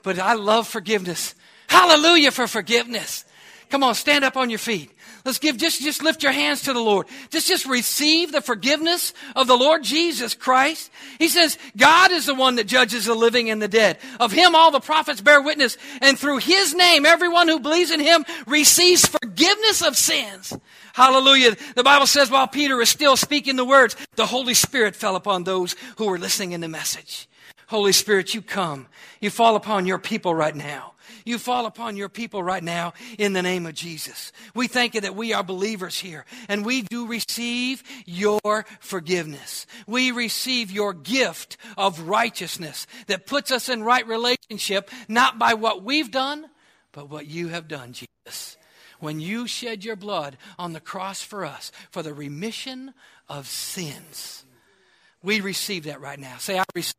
But 0.03 0.19
I 0.19 0.35
love 0.35 0.69
forgiveness. 0.69 1.35
Hallelujah 1.67 2.31
for 2.31 2.47
forgiveness. 2.47 3.25
Come 3.71 3.83
on, 3.83 3.95
stand 3.95 4.23
up 4.23 4.37
on 4.37 4.51
your 4.51 4.59
feet. 4.59 4.91
Let's 5.25 5.39
give, 5.39 5.57
just, 5.57 5.81
just 5.81 6.03
lift 6.03 6.23
your 6.23 6.33
hands 6.33 6.63
to 6.65 6.75
the 6.75 6.81
Lord. 6.81 7.07
Just, 7.31 7.49
just 7.49 7.65
receive 7.65 8.31
the 8.31 8.43
forgiveness 8.43 9.15
of 9.35 9.47
the 9.47 9.57
Lord 9.57 9.83
Jesus 9.83 10.35
Christ. 10.35 10.91
He 11.19 11.29
says, 11.29 11.57
God 11.75 12.13
is 12.13 12.27
the 12.27 12.35
one 12.35 12.57
that 12.57 12.67
judges 12.67 13.07
the 13.07 13.15
living 13.15 13.49
and 13.49 13.63
the 13.63 13.69
dead. 13.69 13.97
Of 14.21 14.33
him, 14.33 14.55
all 14.55 14.71
the 14.71 14.81
prophets 14.81 15.23
bear 15.23 15.41
witness. 15.41 15.79
And 16.03 16.19
through 16.19 16.39
his 16.39 16.75
name, 16.75 17.07
everyone 17.07 17.49
who 17.49 17.59
believes 17.59 17.91
in 17.91 18.01
him 18.01 18.27
receives 18.47 19.07
forgiveness 19.07 19.83
of 19.83 19.97
sins. 19.97 20.53
Hallelujah. 20.95 21.57
The 21.75 21.83
Bible 21.83 22.07
says 22.07 22.31
while 22.31 22.47
Peter 22.47 22.81
is 22.81 22.89
still 22.89 23.17
speaking 23.17 23.57
the 23.57 23.65
words, 23.65 23.97
the 24.15 24.27
Holy 24.27 24.55
Spirit 24.55 24.95
fell 24.95 25.17
upon 25.17 25.43
those 25.43 25.75
who 25.97 26.07
were 26.07 26.19
listening 26.19 26.53
in 26.53 26.61
the 26.61 26.69
message. 26.69 27.29
Holy 27.67 27.91
Spirit, 27.91 28.33
you 28.33 28.41
come. 28.41 28.87
You 29.21 29.31
fall 29.31 29.57
upon 29.57 29.87
your 29.87 29.99
people 29.99 30.37
right 30.37 30.55
now. 30.55 30.93
You 31.25 31.39
fall 31.39 31.67
upon 31.67 31.97
your 31.97 32.09
people 32.09 32.45
right 32.45 32.63
now 32.63 32.93
in 33.19 33.33
the 33.33 33.43
name 33.43 33.67
of 33.67 33.75
Jesus. 33.75 34.31
We 34.55 34.69
thank 34.69 34.95
you 34.95 35.01
that 35.01 35.17
we 35.17 35.33
are 35.33 35.43
believers 35.43 35.99
here 35.99 36.27
and 36.49 36.65
we 36.65 36.83
do 36.83 37.09
receive 37.09 37.83
your 38.07 38.65
forgiveness. 38.79 39.67
We 39.89 40.13
receive 40.13 40.71
your 40.71 40.93
gift 40.93 41.57
of 41.77 42.03
righteousness 42.03 42.87
that 43.09 43.27
puts 43.27 43.51
us 43.51 43.69
in 43.69 43.83
right 43.83 44.07
relationship, 44.07 44.91
not 45.09 45.41
by 45.41 45.55
what 45.55 45.83
we've 45.83 46.13
done, 46.13 46.47
but 46.93 47.11
what 47.11 47.27
you 47.27 47.49
have 47.49 47.67
done, 47.67 47.95
Jesus. 47.95 48.57
When 49.05 49.21
you 49.21 49.47
shed 49.47 49.85
your 49.85 49.97
blood 49.97 50.39
on 50.59 50.73
the 50.73 50.81
cross 50.81 51.21
for 51.21 51.45
us 51.45 51.71
for 51.91 52.03
the 52.03 52.15
remission 52.15 52.95
of 53.29 53.47
sins. 53.47 54.47
We 55.23 55.43
receive 55.43 55.85
that 55.85 56.01
right 56.01 56.19
now. 56.19 56.39
Say, 56.39 56.59
I 56.59 56.65
receive 56.75 56.95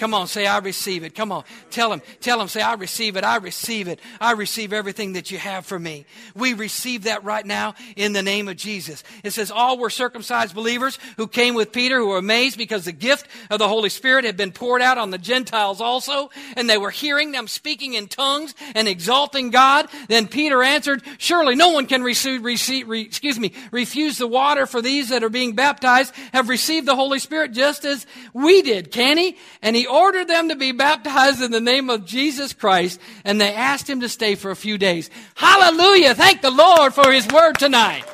Come 0.00 0.14
on, 0.14 0.28
say, 0.28 0.46
I 0.46 0.56
receive 0.60 1.04
it. 1.04 1.14
Come 1.14 1.30
on. 1.30 1.44
Tell 1.70 1.92
him, 1.92 2.00
tell 2.22 2.40
him, 2.40 2.48
say, 2.48 2.62
I 2.62 2.72
receive 2.72 3.16
it. 3.16 3.22
I 3.22 3.36
receive 3.36 3.86
it. 3.86 4.00
I 4.18 4.32
receive 4.32 4.72
everything 4.72 5.12
that 5.12 5.30
you 5.30 5.36
have 5.36 5.66
for 5.66 5.78
me. 5.78 6.06
We 6.34 6.54
receive 6.54 7.02
that 7.02 7.22
right 7.22 7.44
now 7.44 7.74
in 7.96 8.14
the 8.14 8.22
name 8.22 8.48
of 8.48 8.56
Jesus. 8.56 9.04
It 9.22 9.32
says, 9.32 9.50
all 9.50 9.76
were 9.76 9.90
circumcised 9.90 10.54
believers 10.54 10.98
who 11.18 11.26
came 11.28 11.54
with 11.54 11.70
Peter 11.70 11.98
who 11.98 12.08
were 12.08 12.16
amazed 12.16 12.56
because 12.56 12.86
the 12.86 12.92
gift 12.92 13.26
of 13.50 13.58
the 13.58 13.68
Holy 13.68 13.90
Spirit 13.90 14.24
had 14.24 14.38
been 14.38 14.52
poured 14.52 14.80
out 14.80 14.96
on 14.96 15.10
the 15.10 15.18
Gentiles 15.18 15.82
also, 15.82 16.30
and 16.56 16.70
they 16.70 16.78
were 16.78 16.90
hearing 16.90 17.32
them 17.32 17.46
speaking 17.46 17.92
in 17.92 18.08
tongues 18.08 18.54
and 18.74 18.88
exalting 18.88 19.50
God. 19.50 19.86
Then 20.08 20.28
Peter 20.28 20.62
answered, 20.62 21.02
surely 21.18 21.56
no 21.56 21.72
one 21.72 21.84
can 21.84 22.02
receive, 22.02 22.42
receive 22.42 22.88
re, 22.88 23.02
excuse 23.02 23.38
me, 23.38 23.52
refuse 23.70 24.16
the 24.16 24.26
water 24.26 24.64
for 24.64 24.80
these 24.80 25.10
that 25.10 25.22
are 25.22 25.28
being 25.28 25.54
baptized 25.54 26.14
have 26.32 26.48
received 26.48 26.86
the 26.86 26.96
Holy 26.96 27.18
Spirit 27.18 27.52
just 27.52 27.84
as 27.84 28.06
we 28.32 28.62
did, 28.62 28.90
can 28.90 29.18
he? 29.18 29.36
And 29.60 29.76
he 29.76 29.89
ordered 29.90 30.28
them 30.28 30.48
to 30.48 30.56
be 30.56 30.72
baptized 30.72 31.42
in 31.42 31.50
the 31.50 31.60
name 31.60 31.90
of 31.90 32.04
Jesus 32.04 32.52
Christ, 32.52 33.00
and 33.24 33.40
they 33.40 33.52
asked 33.52 33.88
him 33.88 34.00
to 34.00 34.08
stay 34.08 34.34
for 34.34 34.50
a 34.50 34.56
few 34.56 34.78
days. 34.78 35.10
Hallelujah! 35.34 36.14
Thank 36.14 36.42
the 36.42 36.50
Lord 36.50 36.94
for 36.94 37.10
his 37.10 37.26
word 37.28 37.58
tonight. 37.58 38.04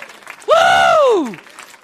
Woo! 0.49 1.37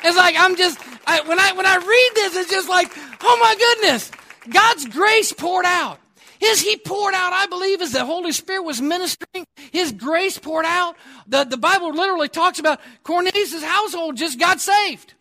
It's 0.05 0.16
like 0.16 0.35
I'm 0.39 0.56
just 0.56 0.78
I, 1.06 1.20
when 1.23 1.39
I 1.39 1.52
when 1.52 1.66
I 1.66 1.77
read 1.77 2.10
this, 2.14 2.36
it's 2.36 2.51
just 2.51 2.69
like, 2.69 2.90
oh 3.23 3.39
my 3.40 3.55
goodness, 3.56 4.10
God's 4.48 4.86
grace 4.86 5.32
poured 5.32 5.66
out. 5.66 5.98
His 6.39 6.60
He 6.60 6.77
poured 6.77 7.14
out, 7.14 7.32
I 7.32 7.47
believe, 7.47 7.81
as 7.81 7.93
the 7.93 8.05
Holy 8.05 8.32
Spirit 8.32 8.64
was 8.64 8.81
ministering. 8.81 9.47
His 9.70 9.93
grace 9.93 10.39
poured 10.39 10.64
out. 10.66 10.97
The, 11.28 11.44
the 11.44 11.56
Bible 11.56 11.93
literally 11.94 12.28
talks 12.28 12.59
about 12.59 12.81
Cornelius' 13.05 13.62
household 13.62 14.16
just 14.16 14.40
got 14.40 14.60
saved. 14.60 15.14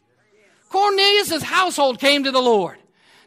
Cornelius' 0.70 1.44
household 1.44 2.00
came 2.00 2.24
to 2.24 2.32
the 2.32 2.42
Lord. 2.42 2.81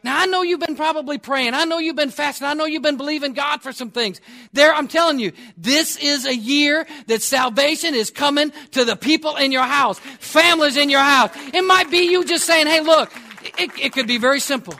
Now, 0.05 0.19
I 0.21 0.27
know 0.27 0.43
you've 0.43 0.59
been 0.59 0.75
probably 0.75 1.17
praying. 1.17 1.55
I 1.55 1.65
know 1.65 1.79
you've 1.79 1.95
been 1.95 2.11
fasting. 2.11 2.45
I 2.45 2.53
know 2.53 2.65
you've 2.65 2.83
been 2.83 2.95
believing 2.95 3.33
God 3.33 3.63
for 3.63 3.71
some 3.71 3.89
things. 3.89 4.21
There, 4.53 4.71
I'm 4.71 4.87
telling 4.87 5.17
you, 5.17 5.31
this 5.57 5.97
is 5.97 6.27
a 6.27 6.35
year 6.35 6.85
that 7.07 7.23
salvation 7.23 7.95
is 7.95 8.11
coming 8.11 8.53
to 8.73 8.85
the 8.85 8.95
people 8.95 9.35
in 9.35 9.51
your 9.51 9.63
house, 9.63 9.97
families 10.19 10.77
in 10.77 10.91
your 10.91 11.01
house. 11.01 11.31
It 11.51 11.63
might 11.63 11.89
be 11.89 12.11
you 12.11 12.23
just 12.23 12.45
saying, 12.45 12.67
hey, 12.67 12.81
look, 12.81 13.11
it, 13.57 13.71
it 13.79 13.93
could 13.93 14.05
be 14.05 14.19
very 14.19 14.39
simple. 14.39 14.75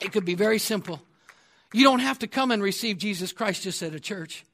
It 0.00 0.10
could 0.10 0.24
be 0.24 0.34
very 0.34 0.58
simple. 0.58 1.00
You 1.72 1.84
don't 1.84 2.00
have 2.00 2.18
to 2.18 2.26
come 2.26 2.50
and 2.50 2.60
receive 2.60 2.98
Jesus 2.98 3.30
Christ 3.30 3.62
just 3.62 3.80
at 3.80 3.94
a 3.94 4.00
church. 4.00 4.44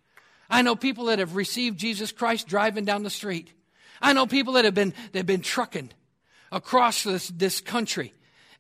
I 0.51 0.61
know 0.61 0.77
people 0.77 1.07
that 1.07 1.19
have 1.19 1.35
received 1.35 1.79
Jesus 1.79 2.13
Christ 2.13 2.47
driving 2.47 2.85
down 2.85 3.05
the 3.05 3.11
street. 3.11 3.51
I 4.03 4.13
know 4.13 4.27
people 4.27 4.53
that 4.53 4.67
have 4.67 4.75
been, 4.75 4.93
that 5.13 5.21
have 5.21 5.27
been 5.27 5.41
trucking 5.41 5.93
across 6.51 7.05
this, 7.05 7.29
this 7.29 7.63
country 7.63 8.13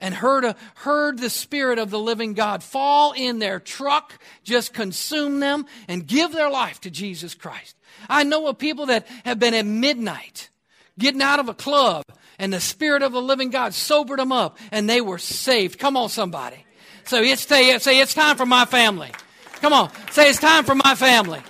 and 0.02 0.12
heard, 0.12 0.44
a, 0.44 0.56
heard 0.74 1.18
the 1.18 1.30
Spirit 1.30 1.78
of 1.78 1.88
the 1.88 1.98
living 1.98 2.34
God 2.34 2.62
fall 2.62 3.12
in 3.12 3.38
their 3.38 3.60
truck, 3.60 4.20
just 4.42 4.74
consume 4.74 5.40
them, 5.40 5.64
and 5.88 6.06
give 6.06 6.32
their 6.32 6.50
life 6.50 6.80
to 6.82 6.90
Jesus 6.90 7.34
Christ. 7.34 7.76
I 8.08 8.24
know 8.24 8.48
of 8.48 8.58
people 8.58 8.86
that 8.86 9.06
have 9.24 9.38
been 9.38 9.54
at 9.54 9.64
midnight 9.64 10.50
getting 10.98 11.22
out 11.22 11.38
of 11.38 11.48
a 11.48 11.54
club, 11.54 12.04
and 12.38 12.52
the 12.52 12.60
Spirit 12.60 13.02
of 13.02 13.12
the 13.12 13.22
living 13.22 13.50
God 13.50 13.72
sobered 13.72 14.18
them 14.18 14.32
up, 14.32 14.58
and 14.72 14.90
they 14.90 15.00
were 15.00 15.18
saved. 15.18 15.78
Come 15.78 15.96
on, 15.96 16.08
somebody. 16.08 16.66
So 17.04 17.22
it's, 17.22 17.46
say, 17.46 17.78
say, 17.78 18.00
it's 18.00 18.12
time 18.12 18.36
for 18.36 18.46
my 18.46 18.64
family. 18.64 19.12
Come 19.54 19.72
on. 19.72 19.90
Say, 20.10 20.28
it's 20.28 20.40
time 20.40 20.64
for 20.64 20.74
my 20.74 20.96
family. 20.96 21.40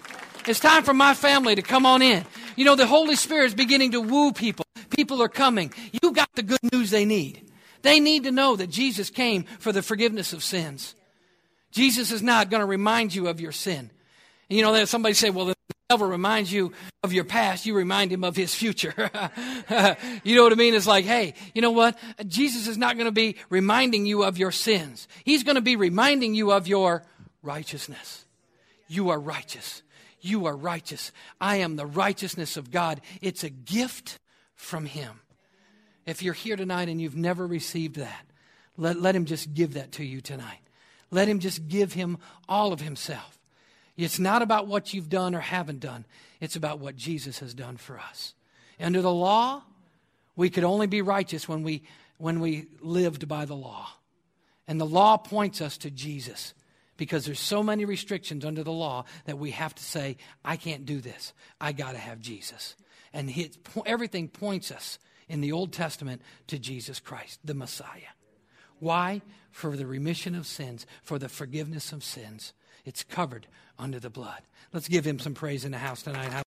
It's 0.47 0.61
time 0.61 0.83
for 0.83 0.93
my 0.93 1.15
family 1.15 1.55
to 1.55 1.63
come 1.63 1.87
on 1.87 2.03
in. 2.03 2.25
You 2.57 2.67
know, 2.67 2.77
the 2.77 2.87
Holy 2.87 3.17
Spirit 3.17 3.47
is 3.47 3.55
beginning 3.55 3.93
to 3.93 4.01
woo 4.01 4.33
people. 4.33 4.67
People 4.91 5.23
are 5.23 5.29
coming. 5.29 5.73
You 6.03 6.13
got 6.13 6.29
the 6.35 6.43
good 6.43 6.61
news 6.71 6.91
they 6.91 7.07
need. 7.07 7.49
They 7.83 8.01
need 8.01 8.25
to 8.25 8.33
know 8.33 8.57
that 8.57 8.71
Jesus 8.71 9.11
came 9.11 9.45
for 9.59 9.73
the 9.73 9.83
forgiveness 9.83 10.33
of 10.33 10.43
sins. 10.43 10.95
Jesus 11.71 12.13
is 12.13 12.23
not 12.23 12.51
going 12.51 12.61
to 12.61 12.67
remind 12.67 13.15
you 13.15 13.29
of 13.29 13.41
your 13.41 13.53
sin. 13.53 13.91
And 14.49 14.57
you 14.57 14.63
know, 14.63 14.85
somebody 14.85 15.15
say, 15.15 15.31
well, 15.31 15.47
the 15.47 15.57
devil 15.89 16.07
reminds 16.07 16.53
you 16.53 16.73
of 17.03 17.13
your 17.13 17.25
past, 17.25 17.67
you 17.67 17.75
remind 17.75 18.13
him 18.13 18.25
of 18.25 18.37
his 18.37 18.55
future. 18.55 18.95
you 20.25 20.37
know 20.37 20.43
what 20.45 20.53
I 20.53 20.57
mean? 20.57 20.75
It's 20.75 20.87
like, 20.87 21.05
hey, 21.05 21.35
you 21.55 21.63
know 21.63 21.71
what? 21.71 21.99
Jesus 22.27 22.67
is 22.67 22.79
not 22.79 22.97
going 22.97 23.07
to 23.07 23.13
be 23.13 23.37
reminding 23.51 24.07
you 24.07 24.25
of 24.25 24.39
your 24.39 24.53
sins. 24.53 25.09
He's 25.25 25.43
going 25.43 25.57
to 25.57 25.63
be 25.63 25.77
reminding 25.77 26.35
you 26.35 26.53
of 26.53 26.69
your 26.69 27.03
righteousness. 27.43 28.25
You 28.89 29.11
are 29.11 29.19
righteous. 29.19 29.83
You 30.21 30.47
are 30.47 30.57
righteous. 30.57 31.13
I 31.41 31.57
am 31.57 31.77
the 31.77 31.87
righteousness 31.87 32.57
of 32.57 32.71
God. 32.71 33.01
It's 33.21 33.43
a 33.43 33.51
gift 33.51 34.19
from 34.55 34.87
him. 34.87 35.21
If 36.07 36.23
you're 36.23 36.35
here 36.35 36.57
tonight 36.57 36.89
and 36.89 37.01
you've 37.01 37.17
never 37.17 37.47
received 37.47 37.97
that, 37.97 38.27
let, 38.77 39.01
let 39.01 39.15
him 39.15 39.25
just 39.25 39.55
give 39.55 39.75
that 39.75 39.93
to 39.93 40.05
you 40.05 40.21
tonight. 40.21 40.59
Let 41.11 41.29
him 41.29 41.39
just 41.39 41.69
give 41.69 41.93
him 41.93 42.19
all 42.49 42.73
of 42.73 42.81
himself. 42.81 43.39
It's 43.97 44.19
not 44.19 44.43
about 44.43 44.67
what 44.67 44.95
you've 44.95 45.11
done 45.11 45.35
or 45.35 45.41
haven't 45.41 45.81
done, 45.81 46.07
it's 46.41 46.57
about 46.57 46.79
what 46.79 46.97
Jesus 46.97 47.39
has 47.41 47.55
done 47.55 47.77
for 47.77 47.99
us. 47.99 48.35
Under 48.81 49.03
the 49.03 49.13
law, 49.13 49.63
we 50.35 50.51
could 50.51 50.65
only 50.65 50.87
be 50.87 51.03
righteous 51.03 51.49
when 51.49 51.63
we, 51.63 51.83
when 52.19 52.41
we 52.41 52.67
lived 52.81 53.29
by 53.29 53.45
the 53.45 53.55
law. 53.55 53.89
And 54.67 54.81
the 54.81 54.87
law 54.87 55.17
points 55.19 55.61
us 55.61 55.77
to 55.79 55.91
Jesus 55.91 56.55
because 56.97 57.27
there's 57.27 57.41
so 57.41 57.63
many 57.63 57.85
restrictions 57.85 58.45
under 58.45 58.63
the 58.63 58.73
law 58.73 59.05
that 59.27 59.39
we 59.39 59.51
have 59.51 59.75
to 59.75 59.83
say, 59.83 60.17
I 60.45 60.57
can't 60.57 60.87
do 60.87 61.01
this. 61.01 61.33
I 61.61 61.73
got 61.73 61.93
to 61.93 61.99
have 61.99 62.21
Jesus. 62.21 62.77
And 63.13 63.33
everything 63.85 64.29
points 64.29 64.71
us 64.71 64.99
in 65.33 65.41
the 65.41 65.51
Old 65.51 65.73
Testament 65.73 66.21
to 66.47 66.59
Jesus 66.59 67.01
Christ, 67.01 67.41
the 67.43 67.55
Messiah. 67.55 68.13
Why? 68.81 69.23
For 69.51 69.77
the 69.77 69.87
remission 69.87 70.35
of 70.35 70.47
sins, 70.47 70.87
for 71.03 71.19
the 71.19 71.31
forgiveness 71.31 71.91
of 71.91 72.05
sins. 72.05 72.53
It's 72.85 73.03
covered 73.03 73.47
under 73.79 73.99
the 73.99 74.11
blood. 74.11 74.43
Let's 74.75 74.89
give 74.89 75.07
him 75.07 75.19
some 75.19 75.33
praise 75.33 75.65
in 75.65 75.73
the 75.73 75.79
house 75.79 76.03
tonight. 76.03 76.33